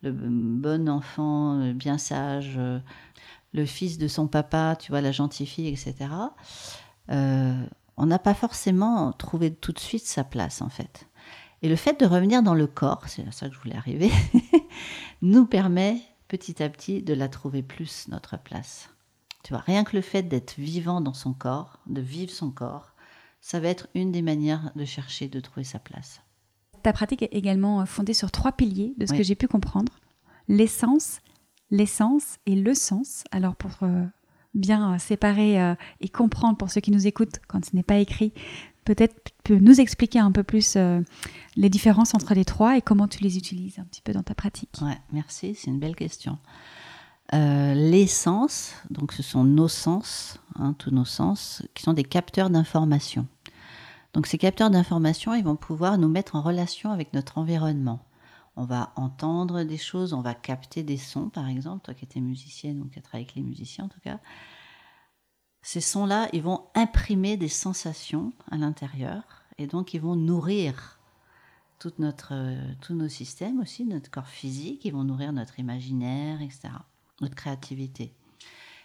le 0.03 0.11
bon 0.11 0.88
enfant, 0.88 1.61
euh, 1.61 1.73
bien 1.73 1.99
sage, 1.99 2.59
le 3.53 3.67
fils 3.67 3.99
de 3.99 4.09
son 4.09 4.27
papa, 4.29 4.77
tu 4.79 4.93
vois, 4.93 5.01
la 5.01 5.12
gentille 5.12 5.47
fille, 5.47 5.69
etc. 5.69 6.11
on 7.09 8.07
n'a 8.07 8.19
pas 8.19 8.35
forcément 8.35 9.12
trouvé 9.12 9.55
tout 9.55 9.73
de 9.73 9.79
suite 9.79 10.07
sa 10.07 10.25
place, 10.25 10.62
en 10.62 10.69
fait. 10.69 11.07
Et 11.62 11.69
le 11.69 11.77
fait 11.77 12.01
de 12.01 12.07
revenir 12.07 12.43
dans 12.43 12.55
le 12.55 12.67
corps, 12.67 13.05
c'est 13.07 13.27
à 13.27 13.31
ça 13.31 13.49
que 13.49 13.55
je 13.55 13.61
voulais 13.61 13.77
arriver, 13.77 14.11
nous 15.23 15.47
permet 15.47 16.03
petit 16.27 16.62
à 16.62 16.69
petit 16.69 17.03
de 17.03 17.15
la 17.15 17.29
trouver 17.29 17.62
plus, 17.62 18.09
notre 18.09 18.37
place. 18.37 18.91
Tu 19.45 19.53
vois, 19.53 19.62
rien 19.62 19.85
que 19.85 19.97
le 19.97 20.03
fait 20.03 20.23
d'être 20.23 20.55
vivant 20.59 21.01
dans 21.01 21.15
son 21.15 21.33
corps, 21.33 21.79
de 21.87 22.01
vivre 22.01 22.33
son 22.33 22.51
corps, 22.51 22.95
ça 23.41 23.61
va 23.61 23.69
être 23.69 23.88
une 23.95 24.12
des 24.12 24.23
manières 24.23 24.73
de 24.77 24.85
chercher, 24.85 25.29
de 25.29 25.41
trouver 25.41 25.65
sa 25.65 25.79
place. 25.79 26.21
Ta 26.83 26.93
pratique 26.93 27.23
est 27.23 27.35
également 27.35 27.85
fondée 27.87 28.15
sur 28.15 28.31
trois 28.31 28.53
piliers, 28.53 28.95
de 28.97 29.07
ce 29.07 29.12
que 29.12 29.23
j'ai 29.23 29.35
pu 29.35 29.47
comprendre. 29.47 29.93
L'essence, 30.49 31.21
l'essence 31.72 32.37
et 32.46 32.54
le 32.54 32.74
sens. 32.74 33.24
Alors 33.32 33.56
pour 33.56 33.72
euh, 33.82 34.04
bien 34.54 34.96
séparer 34.98 35.61
euh, 35.61 35.74
et 36.00 36.08
comprendre 36.08 36.56
pour 36.56 36.70
ceux 36.70 36.80
qui 36.80 36.92
nous 36.92 37.08
écoutent 37.08 37.40
quand 37.48 37.64
ce 37.64 37.74
n'est 37.74 37.82
pas 37.82 37.96
écrit, 37.96 38.32
peut-être 38.85 39.32
peux 39.44 39.58
nous 39.58 39.80
expliquer 39.80 40.18
un 40.18 40.32
peu 40.32 40.42
plus 40.42 40.74
euh, 40.76 41.00
les 41.56 41.68
différences 41.68 42.14
entre 42.14 42.35
les 42.35 42.44
trois 42.44 42.76
et 42.76 42.82
comment 42.82 43.08
tu 43.08 43.22
les 43.22 43.37
utilises 43.37 43.78
un 43.78 43.85
petit 43.85 44.02
peu 44.02 44.12
dans 44.12 44.22
ta 44.22 44.35
pratique. 44.35 44.76
Ouais, 44.80 44.98
merci, 45.12 45.54
c'est 45.54 45.70
une 45.70 45.78
belle 45.78 45.96
question. 45.96 46.38
Euh, 47.35 47.74
les 47.74 48.06
sens, 48.06 48.74
donc 48.90 49.12
ce 49.12 49.22
sont 49.22 49.44
nos 49.44 49.68
sens, 49.68 50.38
hein, 50.56 50.74
tous 50.78 50.90
nos 50.90 51.04
sens, 51.04 51.62
qui 51.74 51.82
sont 51.82 51.94
des 51.94 52.04
capteurs 52.04 52.50
d'information. 52.50 53.26
Donc 54.12 54.26
ces 54.26 54.37
capteurs 54.37 54.70
d'information, 54.70 55.35
ils 55.35 55.44
vont 55.44 55.56
pouvoir 55.56 55.96
nous 55.96 56.08
mettre 56.08 56.37
en 56.37 56.42
relation 56.42 56.90
avec 56.90 57.14
notre 57.14 57.38
environnement. 57.38 58.00
On 58.57 58.65
va 58.65 58.93
entendre 58.97 59.62
des 59.62 59.79
choses, 59.79 60.12
on 60.12 60.21
va 60.21 60.35
capter 60.35 60.83
des 60.83 60.99
sons, 60.99 61.31
par 61.31 61.49
exemple, 61.49 61.85
toi 61.85 61.95
qui 61.95 62.05
étais 62.05 62.21
musicienne 62.21 62.81
ou 62.83 62.88
qui 62.88 62.99
as 62.99 63.03
travaillé 63.03 63.25
avec 63.25 63.35
les 63.35 63.43
musiciens 63.43 63.87
en 63.87 63.88
tout 63.88 64.01
cas. 64.01 64.21
Ces 65.62 65.81
sons-là, 65.81 66.29
ils 66.33 66.43
vont 66.43 66.67
imprimer 66.75 67.37
des 67.37 67.49
sensations 67.49 68.33
à 68.51 68.57
l'intérieur 68.57 69.23
et 69.59 69.67
donc 69.67 69.95
ils 69.95 70.01
vont 70.01 70.17
nourrir 70.17 70.99
tout 71.79 71.93
notre, 71.99 72.33
euh, 72.33 72.75
tous 72.81 72.95
nos 72.95 73.09
systèmes 73.09 73.61
aussi, 73.61 73.85
notre 73.85 74.11
corps 74.11 74.29
physique, 74.29 74.85
ils 74.85 74.93
vont 74.93 75.05
nourrir 75.05 75.33
notre 75.33 75.59
imaginaire, 75.59 76.43
etc 76.43 76.71
notre 77.23 77.35
créativité. 77.35 78.12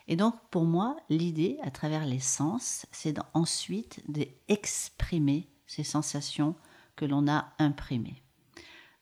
Et 0.08 0.16
donc, 0.16 0.36
pour 0.52 0.64
moi, 0.64 0.96
l'idée, 1.10 1.58
à 1.64 1.72
travers 1.72 2.06
les 2.06 2.20
sens, 2.20 2.86
c'est 2.92 3.18
ensuite 3.34 4.02
d'exprimer 4.10 5.50
ces 5.66 5.84
sensations 5.84 6.56
que 6.96 7.04
l'on 7.04 7.28
a 7.28 7.52
imprimées. 7.60 8.24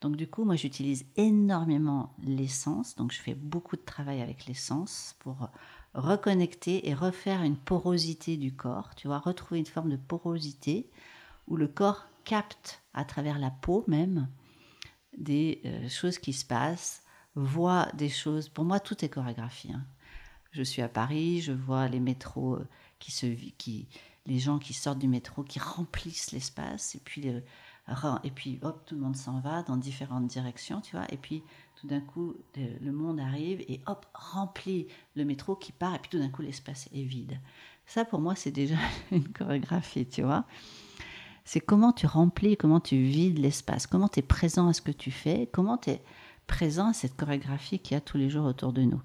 Donc, 0.05 0.17
du 0.17 0.27
coup, 0.27 0.45
moi, 0.45 0.55
j'utilise 0.55 1.07
énormément 1.15 2.13
les 2.21 2.47
sens. 2.47 2.95
Donc, 2.95 3.11
je 3.11 3.17
fais 3.17 3.33
beaucoup 3.33 3.75
de 3.75 3.81
travail 3.81 4.21
avec 4.21 4.45
les 4.45 4.53
sens 4.53 5.15
pour 5.17 5.49
reconnecter 5.95 6.87
et 6.87 6.93
refaire 6.93 7.41
une 7.41 7.55
porosité 7.57 8.37
du 8.37 8.55
corps, 8.55 8.93
tu 8.93 9.07
vois, 9.07 9.17
retrouver 9.17 9.59
une 9.61 9.65
forme 9.65 9.89
de 9.89 9.97
porosité 9.97 10.91
où 11.47 11.57
le 11.57 11.67
corps 11.67 12.05
capte 12.23 12.83
à 12.93 13.03
travers 13.03 13.39
la 13.39 13.49
peau 13.49 13.83
même 13.87 14.29
des 15.17 15.61
euh, 15.65 15.89
choses 15.89 16.19
qui 16.19 16.33
se 16.33 16.45
passent, 16.45 17.01
voit 17.33 17.87
des 17.95 18.09
choses. 18.09 18.47
Pour 18.47 18.63
moi, 18.63 18.79
tout 18.79 19.03
est 19.03 19.09
chorégraphie. 19.09 19.71
hein. 19.71 19.87
Je 20.51 20.61
suis 20.61 20.83
à 20.83 20.87
Paris, 20.87 21.41
je 21.41 21.51
vois 21.51 21.87
les 21.87 21.99
métros 21.99 22.57
euh, 22.57 22.67
qui 22.99 23.11
se, 23.11 23.25
qui, 23.57 23.87
les 24.27 24.37
gens 24.37 24.59
qui 24.59 24.75
sortent 24.75 24.99
du 24.99 25.07
métro, 25.07 25.43
qui 25.43 25.57
remplissent 25.57 26.31
l'espace, 26.31 26.93
et 26.93 26.99
puis 27.03 27.23
et 28.23 28.31
puis 28.31 28.59
hop, 28.63 28.83
tout 28.85 28.95
le 28.95 29.01
monde 29.01 29.15
s'en 29.15 29.39
va 29.39 29.61
dans 29.63 29.77
différentes 29.77 30.27
directions, 30.27 30.81
tu 30.81 30.95
vois. 30.95 31.05
Et 31.11 31.17
puis 31.17 31.43
tout 31.75 31.87
d'un 31.87 32.01
coup, 32.01 32.35
le, 32.55 32.91
monde 32.91 33.19
arrive 33.19 33.61
et 33.67 33.81
hop, 33.85 34.05
remplit 34.13 34.87
le 35.15 35.25
métro 35.25 35.55
qui 35.55 35.71
part, 35.71 35.93
et 35.95 35.99
puis 35.99 36.09
tout 36.09 36.19
d'un 36.19 36.29
coup, 36.29 36.41
l'espace 36.41 36.89
est 36.93 37.03
vide. 37.03 37.39
Ça, 37.85 38.03
pour 38.03 38.19
moi, 38.19 38.35
c'est 38.35 38.51
déjà 38.51 38.77
une 39.11 39.27
chorégraphie, 39.31 40.07
tu 40.07 40.23
vois. 40.23 40.45
C'est 41.43 41.59
comment 41.59 41.91
tu 41.91 42.07
remplis, 42.07 42.57
comment 42.57 42.79
tu 42.79 42.97
vides 42.97 43.37
l'espace, 43.37 43.85
comment 43.85 44.07
tu 44.07 44.19
es 44.19 44.23
présent 44.23 44.67
à 44.67 44.73
ce 44.73 44.81
que 44.81 44.91
tu 44.91 45.11
fais, 45.11 45.47
comment 45.51 45.77
tu 45.77 45.91
es 45.91 46.01
présent 46.47 46.89
à 46.89 46.93
cette 46.93 47.15
chorégraphie 47.15 47.77
qu'il 47.77 47.93
y 47.93 47.97
a 47.97 48.01
tous 48.01 48.17
les 48.17 48.31
jours 48.31 48.45
autour 48.45 48.73
de 48.73 48.81
nous. 48.81 49.01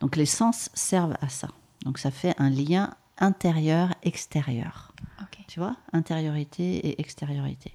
Donc 0.00 0.16
les 0.16 0.26
sens 0.26 0.70
servent 0.74 1.16
à 1.20 1.28
ça. 1.28 1.48
Donc 1.84 1.98
ça 1.98 2.10
fait 2.10 2.34
un 2.38 2.50
lien 2.50 2.94
intérieur-extérieur. 3.18 4.92
Tu 5.46 5.60
vois? 5.60 5.76
Intériorité 5.92 6.78
et 6.78 7.00
extériorité. 7.00 7.74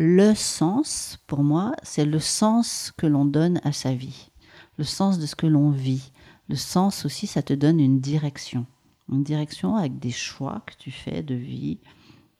Le 0.00 0.32
sens, 0.32 1.18
pour 1.26 1.42
moi, 1.42 1.72
c'est 1.82 2.04
le 2.04 2.20
sens 2.20 2.92
que 2.96 3.08
l'on 3.08 3.24
donne 3.24 3.60
à 3.64 3.72
sa 3.72 3.92
vie, 3.92 4.30
le 4.76 4.84
sens 4.84 5.18
de 5.18 5.26
ce 5.26 5.34
que 5.34 5.48
l'on 5.48 5.70
vit. 5.70 6.12
Le 6.48 6.54
sens 6.54 7.04
aussi, 7.04 7.26
ça 7.26 7.42
te 7.42 7.52
donne 7.52 7.80
une 7.80 7.98
direction. 7.98 8.64
Une 9.10 9.24
direction 9.24 9.74
avec 9.74 9.98
des 9.98 10.12
choix 10.12 10.62
que 10.66 10.74
tu 10.78 10.92
fais 10.92 11.24
de 11.24 11.34
vie. 11.34 11.78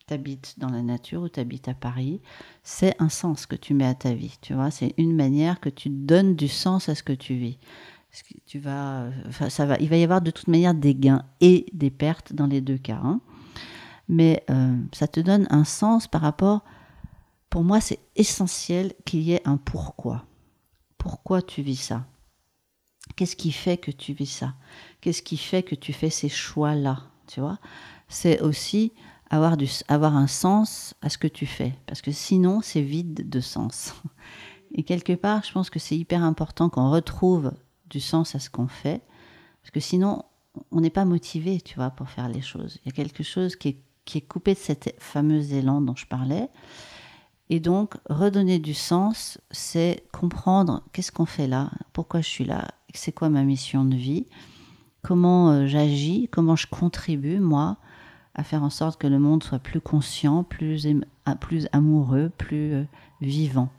Tu 0.07 0.13
habites 0.13 0.55
dans 0.57 0.69
la 0.69 0.81
nature 0.81 1.23
ou 1.23 1.27
tu 1.27 1.41
habites 1.41 1.67
à 1.67 1.73
Paris. 1.73 2.21
C'est 2.63 2.95
un 2.99 3.09
sens 3.09 3.45
que 3.45 3.57
tu 3.57 3.73
mets 3.73 3.85
à 3.85 3.93
ta 3.93 4.13
vie. 4.13 4.37
Tu 4.39 4.53
vois, 4.53 4.71
c'est 4.71 4.93
une 4.97 5.13
manière 5.13 5.59
que 5.59 5.67
tu 5.67 5.89
donnes 5.89 6.37
du 6.37 6.47
sens 6.47 6.87
à 6.87 6.95
ce 6.95 7.03
que 7.03 7.11
tu 7.11 7.35
vis. 7.35 7.57
Tu 8.45 8.59
vas, 8.59 9.09
ça 9.49 9.65
va, 9.65 9.77
il 9.79 9.89
va 9.89 9.97
y 9.97 10.03
avoir 10.05 10.21
de 10.21 10.31
toute 10.31 10.47
manière 10.47 10.73
des 10.73 10.95
gains 10.95 11.25
et 11.41 11.65
des 11.73 11.89
pertes 11.89 12.31
dans 12.31 12.47
les 12.47 12.61
deux 12.61 12.77
cas. 12.77 13.01
hein. 13.03 13.19
Mais 14.07 14.45
euh, 14.49 14.77
ça 14.93 15.09
te 15.09 15.19
donne 15.19 15.45
un 15.49 15.65
sens 15.65 16.07
par 16.07 16.21
rapport. 16.21 16.63
Pour 17.49 17.63
moi, 17.63 17.81
c'est 17.81 17.99
essentiel 18.15 18.93
qu'il 19.05 19.21
y 19.21 19.33
ait 19.33 19.47
un 19.47 19.57
pourquoi. 19.57 20.25
Pourquoi 20.97 21.41
tu 21.41 21.61
vis 21.61 21.77
ça? 21.77 22.05
Qu'est-ce 23.15 23.35
qui 23.35 23.51
fait 23.51 23.77
que 23.77 23.91
tu 23.91 24.13
vis 24.13 24.27
ça? 24.27 24.53
Qu'est-ce 25.01 25.23
qui 25.23 25.37
fait 25.37 25.63
que 25.63 25.75
tu 25.75 25.93
fais 25.93 26.09
ces 26.09 26.29
choix-là? 26.29 27.03
Tu 27.27 27.39
vois? 27.39 27.59
C'est 28.07 28.41
aussi 28.41 28.93
avoir, 29.29 29.57
du, 29.57 29.67
avoir 29.87 30.15
un 30.15 30.27
sens 30.27 30.93
à 31.01 31.09
ce 31.09 31.17
que 31.17 31.27
tu 31.27 31.45
fais. 31.45 31.73
Parce 31.85 32.01
que 32.01 32.11
sinon, 32.11 32.61
c'est 32.61 32.81
vide 32.81 33.29
de 33.29 33.39
sens. 33.39 33.93
Et 34.75 34.83
quelque 34.83 35.13
part, 35.13 35.43
je 35.43 35.51
pense 35.51 35.69
que 35.69 35.79
c'est 35.79 35.97
hyper 35.97 36.23
important 36.23 36.69
qu'on 36.69 36.91
retrouve 36.91 37.51
du 37.89 37.99
sens 37.99 38.35
à 38.35 38.39
ce 38.39 38.49
qu'on 38.49 38.67
fait. 38.67 39.01
Parce 39.61 39.71
que 39.71 39.79
sinon, 39.79 40.23
on 40.71 40.81
n'est 40.81 40.89
pas 40.89 41.05
motivé, 41.05 41.61
tu 41.61 41.75
vois, 41.75 41.89
pour 41.89 42.09
faire 42.09 42.29
les 42.29 42.41
choses. 42.41 42.77
Il 42.83 42.89
y 42.89 42.89
a 42.89 42.95
quelque 42.95 43.23
chose 43.23 43.55
qui 43.55 43.69
est, 43.69 43.77
qui 44.05 44.19
est 44.19 44.27
coupé 44.27 44.53
de 44.53 44.59
cet 44.59 44.95
fameux 44.99 45.53
élan 45.53 45.81
dont 45.81 45.95
je 45.95 46.05
parlais. 46.05 46.49
Et 47.49 47.59
donc, 47.59 47.95
redonner 48.09 48.59
du 48.59 48.73
sens, 48.73 49.39
c'est 49.49 50.03
comprendre 50.11 50.83
qu'est-ce 50.93 51.11
qu'on 51.11 51.25
fait 51.25 51.47
là, 51.47 51.71
pourquoi 51.93 52.21
je 52.21 52.27
suis 52.27 52.45
là, 52.45 52.67
c'est 52.93 53.11
quoi 53.11 53.29
ma 53.29 53.43
mission 53.43 53.85
de 53.85 53.95
vie, 53.95 54.27
comment 55.01 55.49
euh, 55.49 55.65
j'agis, 55.65 56.29
comment 56.31 56.55
je 56.55 56.67
contribue, 56.67 57.39
moi, 57.39 57.77
à 58.35 58.43
faire 58.43 58.63
en 58.63 58.69
sorte 58.69 58.99
que 58.99 59.07
le 59.07 59.17
monde 59.17 59.43
soit 59.43 59.59
plus 59.59 59.81
conscient, 59.81 60.43
plus, 60.43 60.87
ah, 61.25 61.35
amoureux, 61.71 62.31
plus 62.37 62.73
euh, 62.73 62.83
vivant. 63.19 63.69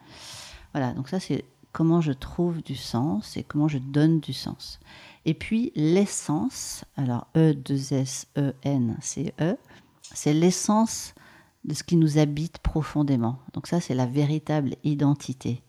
Voilà, 0.73 0.93
donc 0.93 1.09
ça, 1.09 1.21
c'est 1.21 1.45
comment 1.73 2.01
je 2.01 2.13
trouve 2.13 2.63
du 2.63 2.75
sens 2.75 3.37
et 3.37 3.45
comment 3.45 3.69
je 3.69 3.79
donne 3.79 4.19
du 4.19 4.33
sens. 4.33 4.81
Et 5.25 5.35
puis, 5.35 5.73
l'essence, 5.77 6.85
alors 6.97 7.29
E, 7.37 7.55
2 7.55 7.93
S, 7.93 8.27
E, 8.37 8.53
N, 8.65 8.97
C, 9.01 9.33
E, 9.41 9.57
c'est 10.03 10.33
l'essence 10.33 11.15
de 11.65 11.75
ce 11.75 11.83
qui 11.83 11.97
nous 11.97 12.19
habite 12.19 12.59
profondément. 12.59 13.39
Donc 13.53 13.67
ça, 13.67 13.81
c'est 13.81 13.95
la 13.95 14.07
véritable 14.07 14.77
identité. 14.85 15.63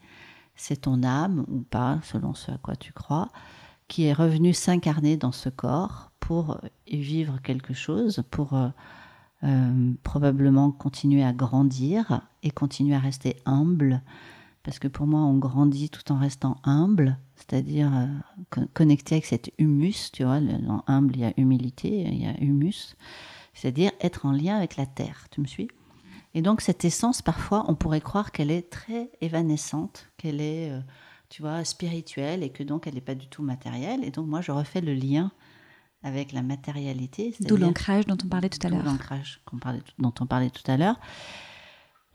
C'est 0.55 0.81
ton 0.81 1.03
âme, 1.03 1.45
ou 1.47 1.61
pas, 1.61 1.99
selon 2.03 2.33
ce 2.33 2.51
à 2.51 2.57
quoi 2.57 2.75
tu 2.75 2.93
crois, 2.93 3.29
qui 3.87 4.03
est 4.03 4.13
revenue 4.13 4.53
s'incarner 4.53 5.17
dans 5.17 5.31
ce 5.31 5.49
corps 5.49 6.11
pour 6.19 6.59
vivre 6.87 7.41
quelque 7.41 7.73
chose, 7.73 8.23
pour 8.31 8.53
euh, 8.53 8.69
euh, 9.43 9.93
probablement 10.03 10.71
continuer 10.71 11.23
à 11.23 11.33
grandir 11.33 12.21
et 12.43 12.51
continuer 12.51 12.95
à 12.95 12.99
rester 12.99 13.37
humble. 13.45 14.01
Parce 14.63 14.79
que 14.79 14.87
pour 14.87 15.07
moi, 15.07 15.21
on 15.21 15.37
grandit 15.37 15.89
tout 15.89 16.11
en 16.11 16.17
restant 16.19 16.57
humble, 16.63 17.17
c'est-à-dire 17.35 17.91
euh, 17.95 18.07
co- 18.51 18.67
connecté 18.73 19.15
avec 19.15 19.25
cet 19.25 19.51
humus, 19.57 20.11
tu 20.11 20.23
vois, 20.23 20.39
dans 20.39 20.83
humble, 20.87 21.15
il 21.15 21.21
y 21.21 21.25
a 21.25 21.33
humilité, 21.37 22.01
il 22.01 22.21
y 22.21 22.27
a 22.27 22.39
humus, 22.41 22.95
c'est-à-dire 23.53 23.91
être 24.01 24.25
en 24.25 24.31
lien 24.31 24.57
avec 24.57 24.77
la 24.77 24.85
terre, 24.85 25.27
tu 25.31 25.41
me 25.41 25.47
suis? 25.47 25.69
Et 26.33 26.41
donc 26.41 26.61
cette 26.61 26.85
essence, 26.85 27.21
parfois, 27.21 27.65
on 27.67 27.75
pourrait 27.75 28.01
croire 28.01 28.31
qu'elle 28.31 28.51
est 28.51 28.69
très 28.69 29.11
évanescente, 29.19 30.07
qu'elle 30.17 30.39
est, 30.39 30.71
euh, 30.71 30.79
tu 31.29 31.41
vois, 31.41 31.63
spirituelle 31.65 32.43
et 32.43 32.49
que 32.49 32.63
donc 32.63 32.87
elle 32.87 32.93
n'est 32.93 33.01
pas 33.01 33.15
du 33.15 33.27
tout 33.27 33.43
matérielle. 33.43 34.03
Et 34.03 34.11
donc 34.11 34.27
moi, 34.27 34.41
je 34.41 34.51
refais 34.51 34.81
le 34.81 34.93
lien 34.93 35.31
avec 36.03 36.31
la 36.31 36.41
matérialité. 36.41 37.35
D'où 37.41 37.57
l'ancrage 37.57 38.05
dont 38.05 38.17
on 38.23 38.27
parlait 38.27 38.49
tout 38.49 38.65
à 38.65 38.69
l'heure. 38.69 38.83
l'ancrage 38.83 39.41
dont 39.99 40.13
on 40.19 40.25
parlait 40.25 40.49
tout 40.49 40.69
à 40.71 40.77
l'heure. 40.77 40.99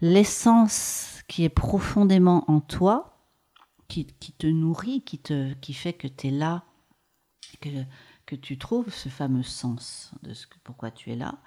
L'essence 0.00 1.22
qui 1.28 1.44
est 1.44 1.50
profondément 1.50 2.44
en 2.50 2.60
toi, 2.60 3.18
qui, 3.88 4.06
qui 4.06 4.32
te 4.32 4.46
nourrit, 4.46 5.02
qui, 5.02 5.18
te, 5.18 5.52
qui 5.54 5.74
fait 5.74 5.92
que 5.92 6.08
tu 6.08 6.28
es 6.28 6.30
là, 6.30 6.64
que, 7.60 7.68
que 8.26 8.34
tu 8.34 8.58
trouves 8.58 8.92
ce 8.92 9.08
fameux 9.08 9.42
sens 9.42 10.12
de 10.22 10.34
ce 10.34 10.46
que, 10.46 10.56
pourquoi 10.64 10.90
tu 10.90 11.12
es 11.12 11.16
là, 11.16 11.38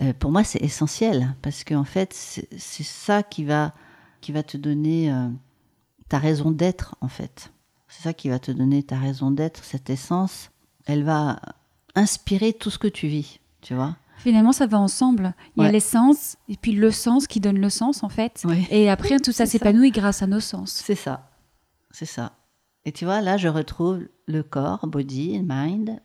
euh, 0.00 0.12
pour 0.18 0.32
moi, 0.32 0.44
c'est 0.44 0.62
essentiel 0.62 1.34
parce 1.42 1.64
qu'en 1.64 1.84
fait, 1.84 2.12
c'est 2.12 2.82
ça 2.82 3.22
qui 3.22 3.44
va, 3.44 3.72
qui 4.20 4.32
va 4.32 4.42
te 4.42 4.56
donner 4.56 5.12
euh, 5.12 5.28
ta 6.08 6.18
raison 6.18 6.50
d'être, 6.50 6.96
en 7.00 7.08
fait. 7.08 7.52
C'est 7.88 8.02
ça 8.02 8.12
qui 8.12 8.28
va 8.28 8.38
te 8.38 8.50
donner 8.50 8.82
ta 8.82 8.98
raison 8.98 9.30
d'être, 9.30 9.62
cette 9.62 9.90
essence. 9.90 10.50
Elle 10.86 11.04
va 11.04 11.40
inspirer 11.94 12.52
tout 12.52 12.70
ce 12.70 12.78
que 12.78 12.88
tu 12.88 13.06
vis, 13.06 13.38
tu 13.60 13.74
vois. 13.74 13.96
Finalement, 14.16 14.52
ça 14.52 14.66
va 14.66 14.78
ensemble. 14.78 15.34
Il 15.56 15.62
y 15.62 15.66
a 15.66 15.70
l'essence 15.70 16.36
et 16.48 16.56
puis 16.56 16.72
le 16.72 16.90
sens 16.90 17.26
qui 17.26 17.40
donne 17.40 17.58
le 17.58 17.70
sens, 17.70 18.02
en 18.02 18.08
fait. 18.08 18.42
Ouais. 18.44 18.66
Et 18.70 18.90
après, 18.90 19.18
tout 19.18 19.32
ça. 19.32 19.46
s'épanouit 19.46 19.90
grâce 19.90 20.22
à 20.22 20.26
nos 20.26 20.40
sens. 20.40 20.82
C'est 20.84 20.94
ça. 20.94 21.30
C'est 21.90 22.06
ça. 22.06 22.32
Et 22.84 22.92
tu 22.92 23.04
vois, 23.04 23.20
là, 23.20 23.36
je 23.36 23.48
retrouve 23.48 24.08
le 24.26 24.42
corps, 24.42 24.86
body, 24.86 25.40
mind. 25.44 26.00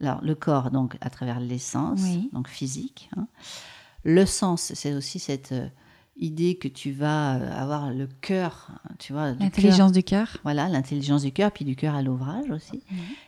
Alors, 0.00 0.20
le 0.22 0.34
corps, 0.34 0.70
donc, 0.70 0.96
à 1.00 1.10
travers 1.10 1.40
l'essence, 1.40 2.00
Oui. 2.02 2.28
donc 2.32 2.48
physique. 2.48 3.08
hein. 3.16 3.26
Le 4.02 4.26
sens, 4.26 4.72
c'est 4.74 4.92
aussi 4.92 5.18
cette 5.18 5.52
euh, 5.52 5.68
idée 6.16 6.56
que 6.58 6.68
tu 6.68 6.92
vas 6.92 7.36
euh, 7.36 7.52
avoir 7.60 7.90
le 7.90 8.06
cœur, 8.06 8.70
tu 8.98 9.12
vois. 9.14 9.32
L'intelligence 9.32 9.92
du 9.92 10.02
cœur. 10.02 10.36
Voilà, 10.42 10.68
l'intelligence 10.68 11.22
du 11.22 11.32
cœur, 11.32 11.50
puis 11.52 11.64
du 11.64 11.74
cœur 11.74 11.94
à 11.94 12.02
l'ouvrage 12.02 12.50
aussi. 12.50 12.82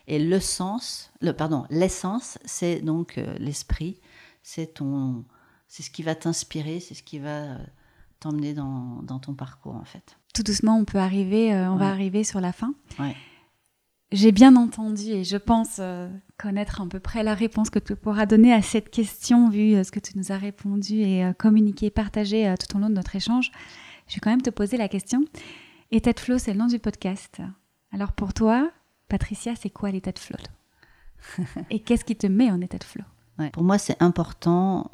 Et 0.06 0.18
le 0.18 0.38
sens, 0.38 1.10
le, 1.20 1.32
pardon, 1.32 1.64
l'essence, 1.70 2.38
c'est 2.44 2.80
donc 2.80 3.16
euh, 3.16 3.34
l'esprit, 3.38 3.98
c'est 4.42 4.74
ton, 4.74 5.24
c'est 5.68 5.82
ce 5.82 5.90
qui 5.90 6.02
va 6.02 6.14
t'inspirer, 6.14 6.80
c'est 6.80 6.94
ce 6.94 7.02
qui 7.02 7.18
va 7.18 7.28
euh, 7.28 7.58
t'emmener 8.20 8.52
dans, 8.52 9.00
dans 9.02 9.18
ton 9.18 9.32
parcours, 9.34 9.76
en 9.76 9.84
fait. 9.84 10.18
Tout 10.34 10.42
doucement, 10.42 10.76
on 10.76 10.84
peut 10.84 10.98
arriver, 10.98 11.54
on 11.54 11.76
va 11.76 11.88
arriver 11.88 12.22
sur 12.22 12.42
la 12.42 12.52
fin. 12.52 12.74
Ouais. 12.98 13.16
J'ai 14.12 14.30
bien 14.30 14.54
entendu 14.54 15.10
et 15.10 15.24
je 15.24 15.36
pense 15.36 15.76
euh, 15.80 16.08
connaître 16.38 16.80
à 16.80 16.86
peu 16.86 17.00
près 17.00 17.22
la 17.22 17.34
réponse 17.34 17.70
que 17.70 17.78
tu 17.78 17.96
pourras 17.96 18.26
donner 18.26 18.52
à 18.52 18.62
cette 18.62 18.90
question 18.90 19.48
vu 19.48 19.74
euh, 19.74 19.84
ce 19.84 19.90
que 19.90 20.00
tu 20.00 20.16
nous 20.16 20.32
as 20.32 20.36
répondu 20.36 21.00
et 21.00 21.24
euh, 21.24 21.32
communiqué, 21.32 21.90
partagé 21.90 22.48
euh, 22.48 22.54
tout 22.56 22.76
au 22.76 22.80
long 22.80 22.88
de 22.88 22.94
notre 22.94 23.16
échange. 23.16 23.50
Je 24.08 24.14
vais 24.14 24.20
quand 24.20 24.30
même 24.30 24.42
te 24.42 24.50
poser 24.50 24.76
la 24.76 24.88
question. 24.88 25.24
État 25.90 26.12
de 26.12 26.20
flow, 26.20 26.38
c'est 26.38 26.52
le 26.52 26.58
nom 26.58 26.66
du 26.66 26.78
podcast. 26.78 27.40
Alors 27.92 28.12
pour 28.12 28.34
toi, 28.34 28.70
Patricia, 29.08 29.54
c'est 29.56 29.70
quoi 29.70 29.90
l'état 29.90 30.12
de 30.12 30.18
flow 30.18 30.38
Et 31.70 31.80
qu'est-ce 31.80 32.04
qui 32.04 32.16
te 32.16 32.26
met 32.26 32.50
en 32.50 32.60
état 32.60 32.78
de 32.78 32.84
flow 32.84 33.04
Ouais. 33.38 33.50
Pour 33.50 33.64
moi, 33.64 33.76
c'est 33.76 34.02
important 34.02 34.90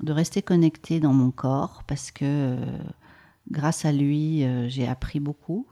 de 0.00 0.12
rester 0.12 0.40
connecté 0.40 1.00
dans 1.00 1.12
mon 1.12 1.32
corps 1.32 1.82
parce 1.88 2.12
que 2.12 2.56
grâce 3.50 3.84
à 3.84 3.90
lui, 3.90 4.44
j'ai 4.68 4.86
appris 4.86 5.18
beaucoup. 5.18 5.66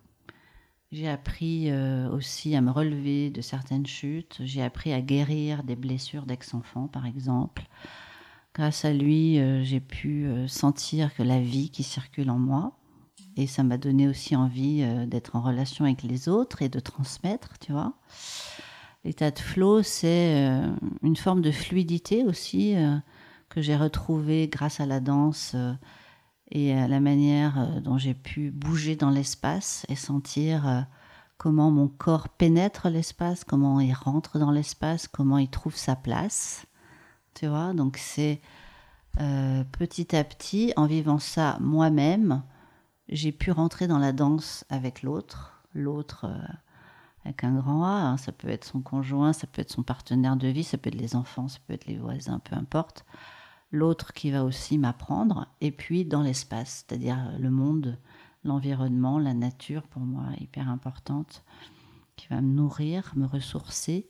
J'ai 0.92 1.08
appris 1.08 1.70
euh, 1.70 2.10
aussi 2.10 2.54
à 2.54 2.60
me 2.60 2.70
relever 2.70 3.30
de 3.30 3.40
certaines 3.40 3.86
chutes. 3.86 4.40
J'ai 4.44 4.62
appris 4.62 4.92
à 4.92 5.00
guérir 5.00 5.62
des 5.62 5.74
blessures 5.74 6.26
d'ex-enfants, 6.26 6.86
par 6.86 7.06
exemple. 7.06 7.62
Grâce 8.54 8.84
à 8.84 8.92
lui, 8.92 9.40
euh, 9.40 9.64
j'ai 9.64 9.80
pu 9.80 10.26
euh, 10.26 10.46
sentir 10.48 11.14
que 11.14 11.22
la 11.22 11.40
vie 11.40 11.70
qui 11.70 11.82
circule 11.82 12.28
en 12.28 12.38
moi. 12.38 12.76
Et 13.38 13.46
ça 13.46 13.62
m'a 13.62 13.78
donné 13.78 14.06
aussi 14.06 14.36
envie 14.36 14.84
d'être 15.06 15.36
en 15.36 15.40
relation 15.40 15.86
avec 15.86 16.02
les 16.02 16.28
autres 16.28 16.60
et 16.60 16.68
de 16.68 16.80
transmettre, 16.80 17.58
tu 17.58 17.72
vois. 17.72 17.94
L'état 19.04 19.30
de 19.30 19.38
flow, 19.38 19.82
c'est 19.82 20.52
une 21.02 21.16
forme 21.16 21.40
de 21.40 21.50
fluidité 21.50 22.24
aussi 22.24 22.74
que 23.48 23.62
j'ai 23.62 23.74
retrouvée 23.74 24.48
grâce 24.48 24.80
à 24.80 24.86
la 24.86 25.00
danse 25.00 25.56
et 26.52 26.74
à 26.74 26.86
la 26.86 27.00
manière 27.00 27.80
dont 27.82 27.98
j'ai 27.98 28.14
pu 28.14 28.50
bouger 28.50 28.94
dans 28.94 29.10
l'espace 29.10 29.84
et 29.88 29.96
sentir 29.96 30.86
comment 31.38 31.70
mon 31.70 31.88
corps 31.88 32.28
pénètre 32.28 32.88
l'espace, 32.88 33.42
comment 33.42 33.80
il 33.80 33.92
rentre 33.92 34.38
dans 34.38 34.50
l'espace, 34.50 35.08
comment 35.08 35.38
il 35.38 35.48
trouve 35.48 35.74
sa 35.74 35.96
place. 35.96 36.66
Tu 37.34 37.46
vois, 37.46 37.72
donc 37.72 37.96
c'est 37.96 38.40
petit 39.16 40.14
à 40.14 40.22
petit, 40.24 40.72
en 40.76 40.86
vivant 40.86 41.18
ça 41.18 41.56
moi-même, 41.60 42.42
j'ai 43.08 43.32
pu 43.32 43.50
rentrer 43.50 43.86
dans 43.86 43.98
la 43.98 44.12
danse 44.12 44.64
avec 44.68 45.02
l'autre, 45.02 45.62
l'autre 45.74 46.26
euh, 46.26 46.52
avec 47.24 47.44
un 47.44 47.54
grand 47.54 47.84
A, 47.84 47.88
hein. 47.88 48.16
ça 48.16 48.32
peut 48.32 48.48
être 48.48 48.64
son 48.64 48.80
conjoint, 48.80 49.32
ça 49.32 49.46
peut 49.46 49.60
être 49.62 49.70
son 49.70 49.82
partenaire 49.82 50.36
de 50.36 50.48
vie, 50.48 50.64
ça 50.64 50.78
peut 50.78 50.88
être 50.88 51.00
les 51.00 51.14
enfants, 51.14 51.48
ça 51.48 51.58
peut 51.66 51.74
être 51.74 51.86
les 51.86 51.98
voisins, 51.98 52.40
peu 52.40 52.56
importe. 52.56 53.04
L'autre 53.72 54.12
qui 54.12 54.30
va 54.30 54.44
aussi 54.44 54.76
m'apprendre, 54.76 55.48
et 55.62 55.70
puis 55.70 56.04
dans 56.04 56.22
l'espace, 56.22 56.84
c'est-à-dire 56.86 57.18
le 57.38 57.50
monde, 57.50 57.98
l'environnement, 58.44 59.18
la 59.18 59.32
nature, 59.34 59.82
pour 59.84 60.02
moi, 60.02 60.24
hyper 60.38 60.68
importante, 60.68 61.42
qui 62.16 62.26
va 62.28 62.40
me 62.40 62.52
nourrir, 62.52 63.12
me 63.16 63.26
ressourcer. 63.26 64.06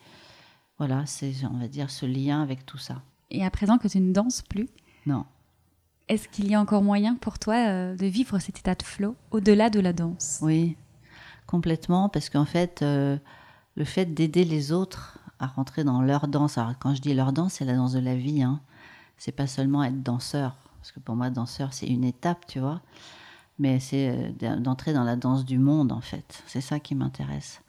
Voilà, 0.78 1.06
c'est, 1.06 1.32
on 1.44 1.58
va 1.58 1.68
dire, 1.68 1.90
ce 1.90 2.06
lien 2.06 2.42
avec 2.42 2.66
tout 2.66 2.78
ça. 2.78 3.02
Et 3.30 3.44
à 3.44 3.50
présent 3.50 3.78
que 3.78 3.86
tu 3.88 4.00
ne 4.00 4.12
danses 4.12 4.42
plus 4.42 4.68
Non. 5.06 5.24
Est-ce 6.08 6.28
qu'il 6.28 6.48
y 6.50 6.54
a 6.54 6.60
encore 6.60 6.82
moyen 6.82 7.14
pour 7.14 7.38
toi 7.38 7.54
euh, 7.54 7.96
de 7.96 8.06
vivre 8.06 8.38
cet 8.40 8.58
état 8.58 8.74
de 8.74 8.82
flow 8.82 9.14
au-delà 9.30 9.70
de 9.70 9.78
la 9.78 9.92
danse? 9.92 10.40
Oui, 10.42 10.76
complètement, 11.46 12.08
parce 12.08 12.28
qu'en 12.28 12.44
fait, 12.44 12.82
euh, 12.82 13.16
le 13.76 13.84
fait 13.84 14.06
d'aider 14.06 14.44
les 14.44 14.72
autres 14.72 15.18
à 15.38 15.46
rentrer 15.46 15.84
dans 15.84 16.02
leur 16.02 16.28
danse, 16.28 16.58
alors 16.58 16.78
quand 16.78 16.94
je 16.94 17.00
dis 17.00 17.14
leur 17.14 17.32
danse, 17.32 17.54
c'est 17.54 17.64
la 17.64 17.76
danse 17.76 17.92
de 17.92 18.00
la 18.00 18.16
vie, 18.16 18.42
hein. 18.42 18.60
C'est 19.16 19.32
pas 19.32 19.46
seulement 19.46 19.84
être 19.84 20.02
danseur, 20.02 20.56
parce 20.78 20.92
que 20.92 21.00
pour 21.00 21.14
moi, 21.14 21.30
danseur, 21.30 21.72
c'est 21.72 21.86
une 21.86 22.04
étape, 22.04 22.46
tu 22.46 22.58
vois, 22.58 22.80
mais 23.58 23.78
c'est 23.80 24.34
euh, 24.42 24.56
d'entrer 24.58 24.92
dans 24.92 25.04
la 25.04 25.16
danse 25.16 25.44
du 25.44 25.58
monde, 25.58 25.92
en 25.92 26.00
fait. 26.00 26.42
C'est 26.46 26.60
ça 26.60 26.80
qui 26.80 26.94
m'intéresse, 26.94 27.62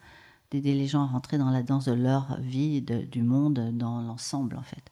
d'aider 0.50 0.74
les 0.74 0.86
gens 0.86 1.02
à 1.02 1.06
rentrer 1.06 1.38
dans 1.38 1.50
la 1.50 1.62
danse 1.62 1.84
de 1.84 1.92
leur 1.92 2.40
vie, 2.40 2.82
du 2.82 3.22
monde, 3.22 3.70
dans 3.72 4.02
l'ensemble, 4.02 4.56
en 4.56 4.62
fait. 4.62 4.90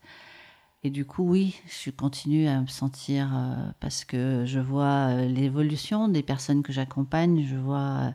Et 0.84 0.90
du 0.90 1.04
coup, 1.04 1.24
oui, 1.24 1.60
je 1.66 1.90
continue 1.90 2.48
à 2.48 2.60
me 2.60 2.66
sentir, 2.66 3.30
euh, 3.34 3.70
parce 3.80 4.04
que 4.04 4.44
je 4.46 4.60
vois 4.60 5.08
euh, 5.10 5.28
l'évolution 5.28 6.08
des 6.08 6.22
personnes 6.22 6.62
que 6.62 6.72
j'accompagne, 6.72 7.44
je 7.44 7.56
vois 7.56 8.14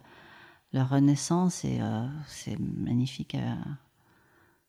leur 0.73 0.89
renaissance 0.89 1.63
et 1.63 1.79
c'est 2.27 2.59
magnifique 2.59 3.37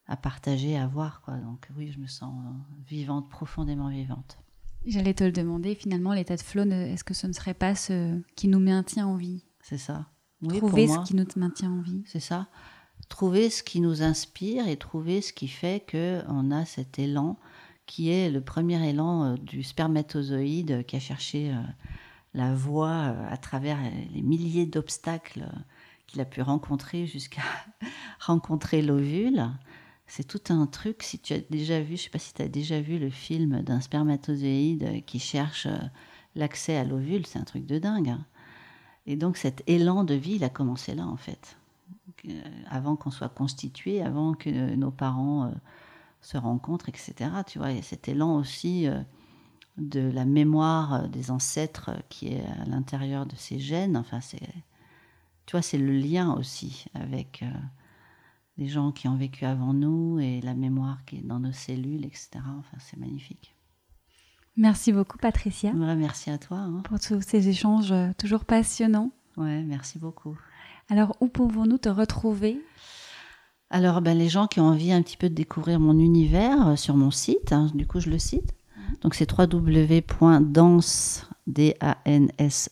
à, 0.08 0.16
partager, 0.16 0.76
à 0.76 0.86
voir. 0.86 1.20
Quoi. 1.22 1.34
Donc 1.36 1.68
oui, 1.76 1.92
je 1.92 1.98
me 1.98 2.06
sens 2.06 2.34
vivante, 2.86 3.28
profondément 3.28 3.88
vivante. 3.88 4.38
J'allais 4.86 5.14
te 5.14 5.24
le 5.24 5.32
demander, 5.32 5.74
finalement, 5.74 6.12
l'état 6.12 6.36
de 6.36 6.42
flow, 6.42 6.64
est-ce 6.64 7.04
que 7.04 7.14
ce 7.14 7.26
ne 7.26 7.32
serait 7.32 7.54
pas 7.54 7.74
ce 7.74 8.20
qui 8.36 8.48
nous 8.48 8.60
maintient 8.60 9.06
en 9.06 9.16
vie? 9.16 9.44
C'est 9.60 9.78
ça. 9.78 10.06
trouver 10.48 10.88
ce 10.88 10.98
qui 11.00 11.14
nous 11.14 11.26
maintient 11.36 11.70
en 11.70 11.80
vie. 11.80 12.02
C'est 12.06 12.20
ça. 12.20 12.48
Trouver 13.08 13.50
ce 13.50 13.62
qui 13.62 13.80
nous 13.80 14.02
inspire 14.02 14.66
et 14.68 14.76
trouver 14.76 15.20
ce 15.20 15.32
qui 15.32 15.48
fait 15.48 15.84
qu'on 15.90 16.50
a 16.50 16.64
cet 16.64 16.98
élan 16.98 17.38
qui 17.88 18.10
est 18.10 18.30
le 18.30 18.40
premier 18.40 18.86
élan 18.88 19.24
euh, 19.24 19.34
du 19.36 19.64
spermatozoïde 19.64 20.84
qui 20.86 20.94
a 20.94 21.00
cherché 21.00 21.50
euh, 21.50 21.56
la 22.34 22.54
voie 22.54 22.90
euh, 22.90 23.26
à 23.28 23.36
travers 23.36 23.78
les 24.12 24.22
milliers 24.22 24.66
d'obstacles 24.66 25.48
qu'il 26.06 26.20
a 26.20 26.24
pu 26.24 26.42
rencontrer 26.42 27.06
jusqu'à 27.06 27.42
rencontrer 28.20 28.82
l'ovule. 28.82 29.50
C'est 30.08 30.26
tout 30.26 30.52
un 30.52 30.66
truc. 30.66 31.02
Si 31.02 31.18
tu 31.18 31.34
as 31.34 31.40
déjà 31.50 31.80
vu, 31.80 31.96
je 31.96 32.02
sais 32.04 32.10
pas 32.10 32.18
si 32.18 32.34
tu 32.34 32.42
as 32.42 32.48
déjà 32.48 32.80
vu 32.80 32.98
le 32.98 33.10
film 33.10 33.62
d'un 33.62 33.80
spermatozoïde 33.80 35.04
qui 35.06 35.20
cherche 35.20 35.68
l'accès 36.34 36.76
à 36.76 36.84
l'ovule, 36.84 37.26
c'est 37.26 37.38
un 37.38 37.44
truc 37.44 37.66
de 37.66 37.78
dingue. 37.78 38.08
Hein. 38.08 38.24
Et 39.06 39.16
donc 39.16 39.36
cet 39.36 39.62
élan 39.66 40.04
de 40.04 40.14
vie, 40.14 40.34
il 40.34 40.44
a 40.44 40.48
commencé 40.48 40.94
là 40.94 41.06
en 41.06 41.16
fait. 41.16 41.56
Avant 42.68 42.96
qu'on 42.96 43.10
soit 43.10 43.28
constitué, 43.28 44.02
avant 44.02 44.34
que 44.34 44.74
nos 44.74 44.90
parents 44.90 45.52
se 46.20 46.36
rencontrent, 46.36 46.88
etc. 46.88 47.14
Tu 47.46 47.58
vois, 47.58 47.70
il 47.70 47.76
y 47.76 47.80
a 47.80 47.82
cet 47.82 48.08
élan 48.08 48.36
aussi 48.36 48.86
euh, 48.86 49.00
de 49.76 50.00
la 50.00 50.24
mémoire 50.24 50.94
euh, 50.94 51.08
des 51.08 51.30
ancêtres 51.30 51.90
euh, 51.90 52.00
qui 52.08 52.28
est 52.28 52.44
à 52.44 52.64
l'intérieur 52.66 53.26
de 53.26 53.36
ces 53.36 53.58
gènes. 53.58 53.96
Enfin, 53.96 54.20
c'est, 54.20 54.48
tu 55.46 55.52
vois, 55.52 55.62
c'est 55.62 55.78
le 55.78 55.92
lien 55.92 56.34
aussi 56.34 56.86
avec 56.94 57.44
les 58.58 58.66
gens 58.66 58.92
qui 58.92 59.08
ont 59.08 59.16
vécu 59.16 59.44
avant 59.44 59.72
nous 59.72 60.18
et 60.18 60.40
la 60.40 60.54
mémoire 60.54 61.04
qui 61.06 61.16
est 61.16 61.26
dans 61.26 61.38
nos 61.38 61.52
cellules, 61.52 62.04
etc. 62.04 62.30
Enfin, 62.58 62.76
c'est 62.80 62.98
magnifique. 62.98 63.54
Merci 64.56 64.92
beaucoup, 64.92 65.18
Patricia. 65.18 65.72
merci 65.72 66.30
à 66.30 66.38
toi. 66.38 66.58
Hein. 66.58 66.82
Pour 66.84 66.98
tous 66.98 67.22
ces 67.22 67.48
échanges 67.48 67.94
toujours 68.18 68.44
passionnants. 68.44 69.12
Ouais, 69.36 69.62
merci 69.62 70.00
beaucoup. 70.00 70.36
Alors, 70.90 71.16
où 71.20 71.28
pouvons-nous 71.28 71.78
te 71.78 71.88
retrouver? 71.88 72.60
Alors, 73.70 74.00
ben, 74.00 74.18
les 74.18 74.28
gens 74.28 74.48
qui 74.48 74.58
ont 74.60 74.66
envie 74.66 74.92
un 74.92 75.02
petit 75.02 75.16
peu 75.16 75.28
de 75.28 75.34
découvrir 75.34 75.78
mon 75.78 75.98
univers 75.98 76.68
euh, 76.68 76.76
sur 76.76 76.96
mon 76.96 77.10
site, 77.10 77.52
hein, 77.52 77.70
du 77.74 77.86
coup, 77.86 78.00
je 78.00 78.10
le 78.10 78.18
cite. 78.18 78.54
Donc, 79.02 79.14
c'est 79.14 79.30
www.danse, 79.30 81.28
d 81.46 81.76
a 81.80 81.98
n 82.06 82.32
s 82.38 82.70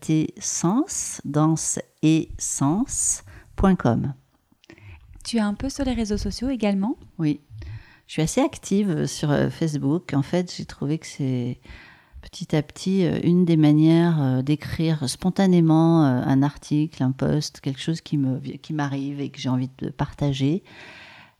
t 0.00 0.34
sens, 0.40 1.20
danse 1.24 1.78
et 2.02 2.30
sens.com. 2.38 4.14
Tu 5.26 5.38
es 5.38 5.40
un 5.40 5.54
peu 5.54 5.68
sur 5.68 5.84
les 5.84 5.92
réseaux 5.92 6.16
sociaux 6.16 6.48
également 6.48 6.96
Oui. 7.18 7.40
Je 8.06 8.12
suis 8.12 8.22
assez 8.22 8.40
active 8.40 9.06
sur 9.06 9.32
euh, 9.32 9.50
Facebook. 9.50 10.14
En 10.14 10.22
fait, 10.22 10.54
j'ai 10.56 10.64
trouvé 10.64 10.98
que 10.98 11.06
c'est 11.06 11.58
petit 12.30 12.56
à 12.56 12.62
petit 12.62 13.06
euh, 13.06 13.18
une 13.22 13.44
des 13.44 13.56
manières 13.56 14.20
euh, 14.20 14.42
d'écrire 14.42 15.08
spontanément 15.08 16.04
euh, 16.04 16.22
un 16.24 16.42
article, 16.42 17.02
un 17.02 17.12
post, 17.12 17.60
quelque 17.60 17.80
chose 17.80 18.00
qui 18.00 18.18
qui 18.62 18.72
m'arrive 18.72 19.20
et 19.20 19.30
que 19.30 19.38
j'ai 19.38 19.48
envie 19.48 19.70
de 19.78 19.90
partager. 19.90 20.62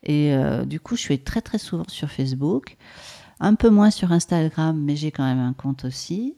Et 0.08 0.36
du 0.66 0.78
coup, 0.78 0.94
je 0.94 1.00
suis 1.00 1.18
très 1.18 1.40
très 1.40 1.58
souvent 1.58 1.88
sur 1.88 2.08
Facebook, 2.12 2.76
un 3.40 3.56
peu 3.56 3.70
moins 3.70 3.90
sur 3.90 4.12
Instagram, 4.12 4.80
mais 4.80 4.94
j'ai 4.94 5.10
quand 5.10 5.24
même 5.24 5.40
un 5.40 5.52
compte 5.52 5.84
aussi. 5.84 6.36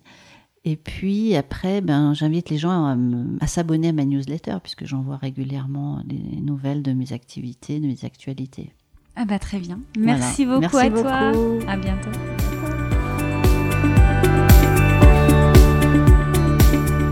Et 0.69 0.77
puis 0.77 1.35
après, 1.35 1.81
ben, 1.81 2.12
j'invite 2.12 2.51
les 2.51 2.59
gens 2.59 2.85
à, 2.85 2.95
à 3.41 3.47
s'abonner 3.47 3.89
à 3.89 3.93
ma 3.93 4.05
newsletter 4.05 4.57
puisque 4.62 4.85
j'envoie 4.85 5.16
régulièrement 5.16 6.03
des 6.05 6.43
nouvelles 6.43 6.83
de 6.83 6.93
mes 6.93 7.14
activités, 7.14 7.81
de 7.81 7.87
mes 7.87 8.05
actualités. 8.05 8.75
Ah 9.16 9.25
bah 9.25 9.39
très 9.39 9.61
bien. 9.61 9.81
Merci 9.99 10.45
beaucoup 10.45 10.77
à 10.77 10.91
toi. 10.91 11.33
À 11.66 11.77
bientôt. 11.79 12.11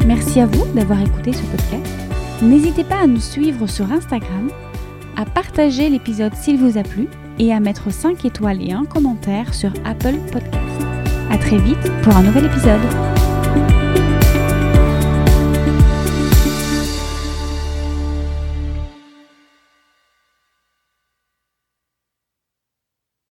Merci 0.06 0.40
à 0.40 0.46
vous 0.46 0.66
d'avoir 0.74 1.00
écouté 1.00 1.32
ce 1.32 1.42
podcast. 1.44 1.96
N'hésitez 2.42 2.84
pas 2.84 3.04
à 3.04 3.06
nous 3.06 3.20
suivre 3.20 3.66
sur 3.66 3.90
Instagram, 3.90 4.50
à 5.16 5.24
partager 5.24 5.88
l'épisode 5.88 6.34
s'il 6.34 6.58
vous 6.58 6.76
a 6.76 6.82
plu 6.82 7.08
et 7.38 7.54
à 7.54 7.60
mettre 7.60 7.90
5 7.90 8.22
étoiles 8.26 8.60
et 8.62 8.72
un 8.72 8.84
commentaire 8.84 9.54
sur 9.54 9.72
Apple 9.86 10.18
Podcast. 10.30 10.86
À 11.30 11.38
très 11.38 11.56
vite 11.56 11.90
pour 12.02 12.14
un 12.14 12.22
nouvel 12.22 12.44
épisode. 12.44 13.15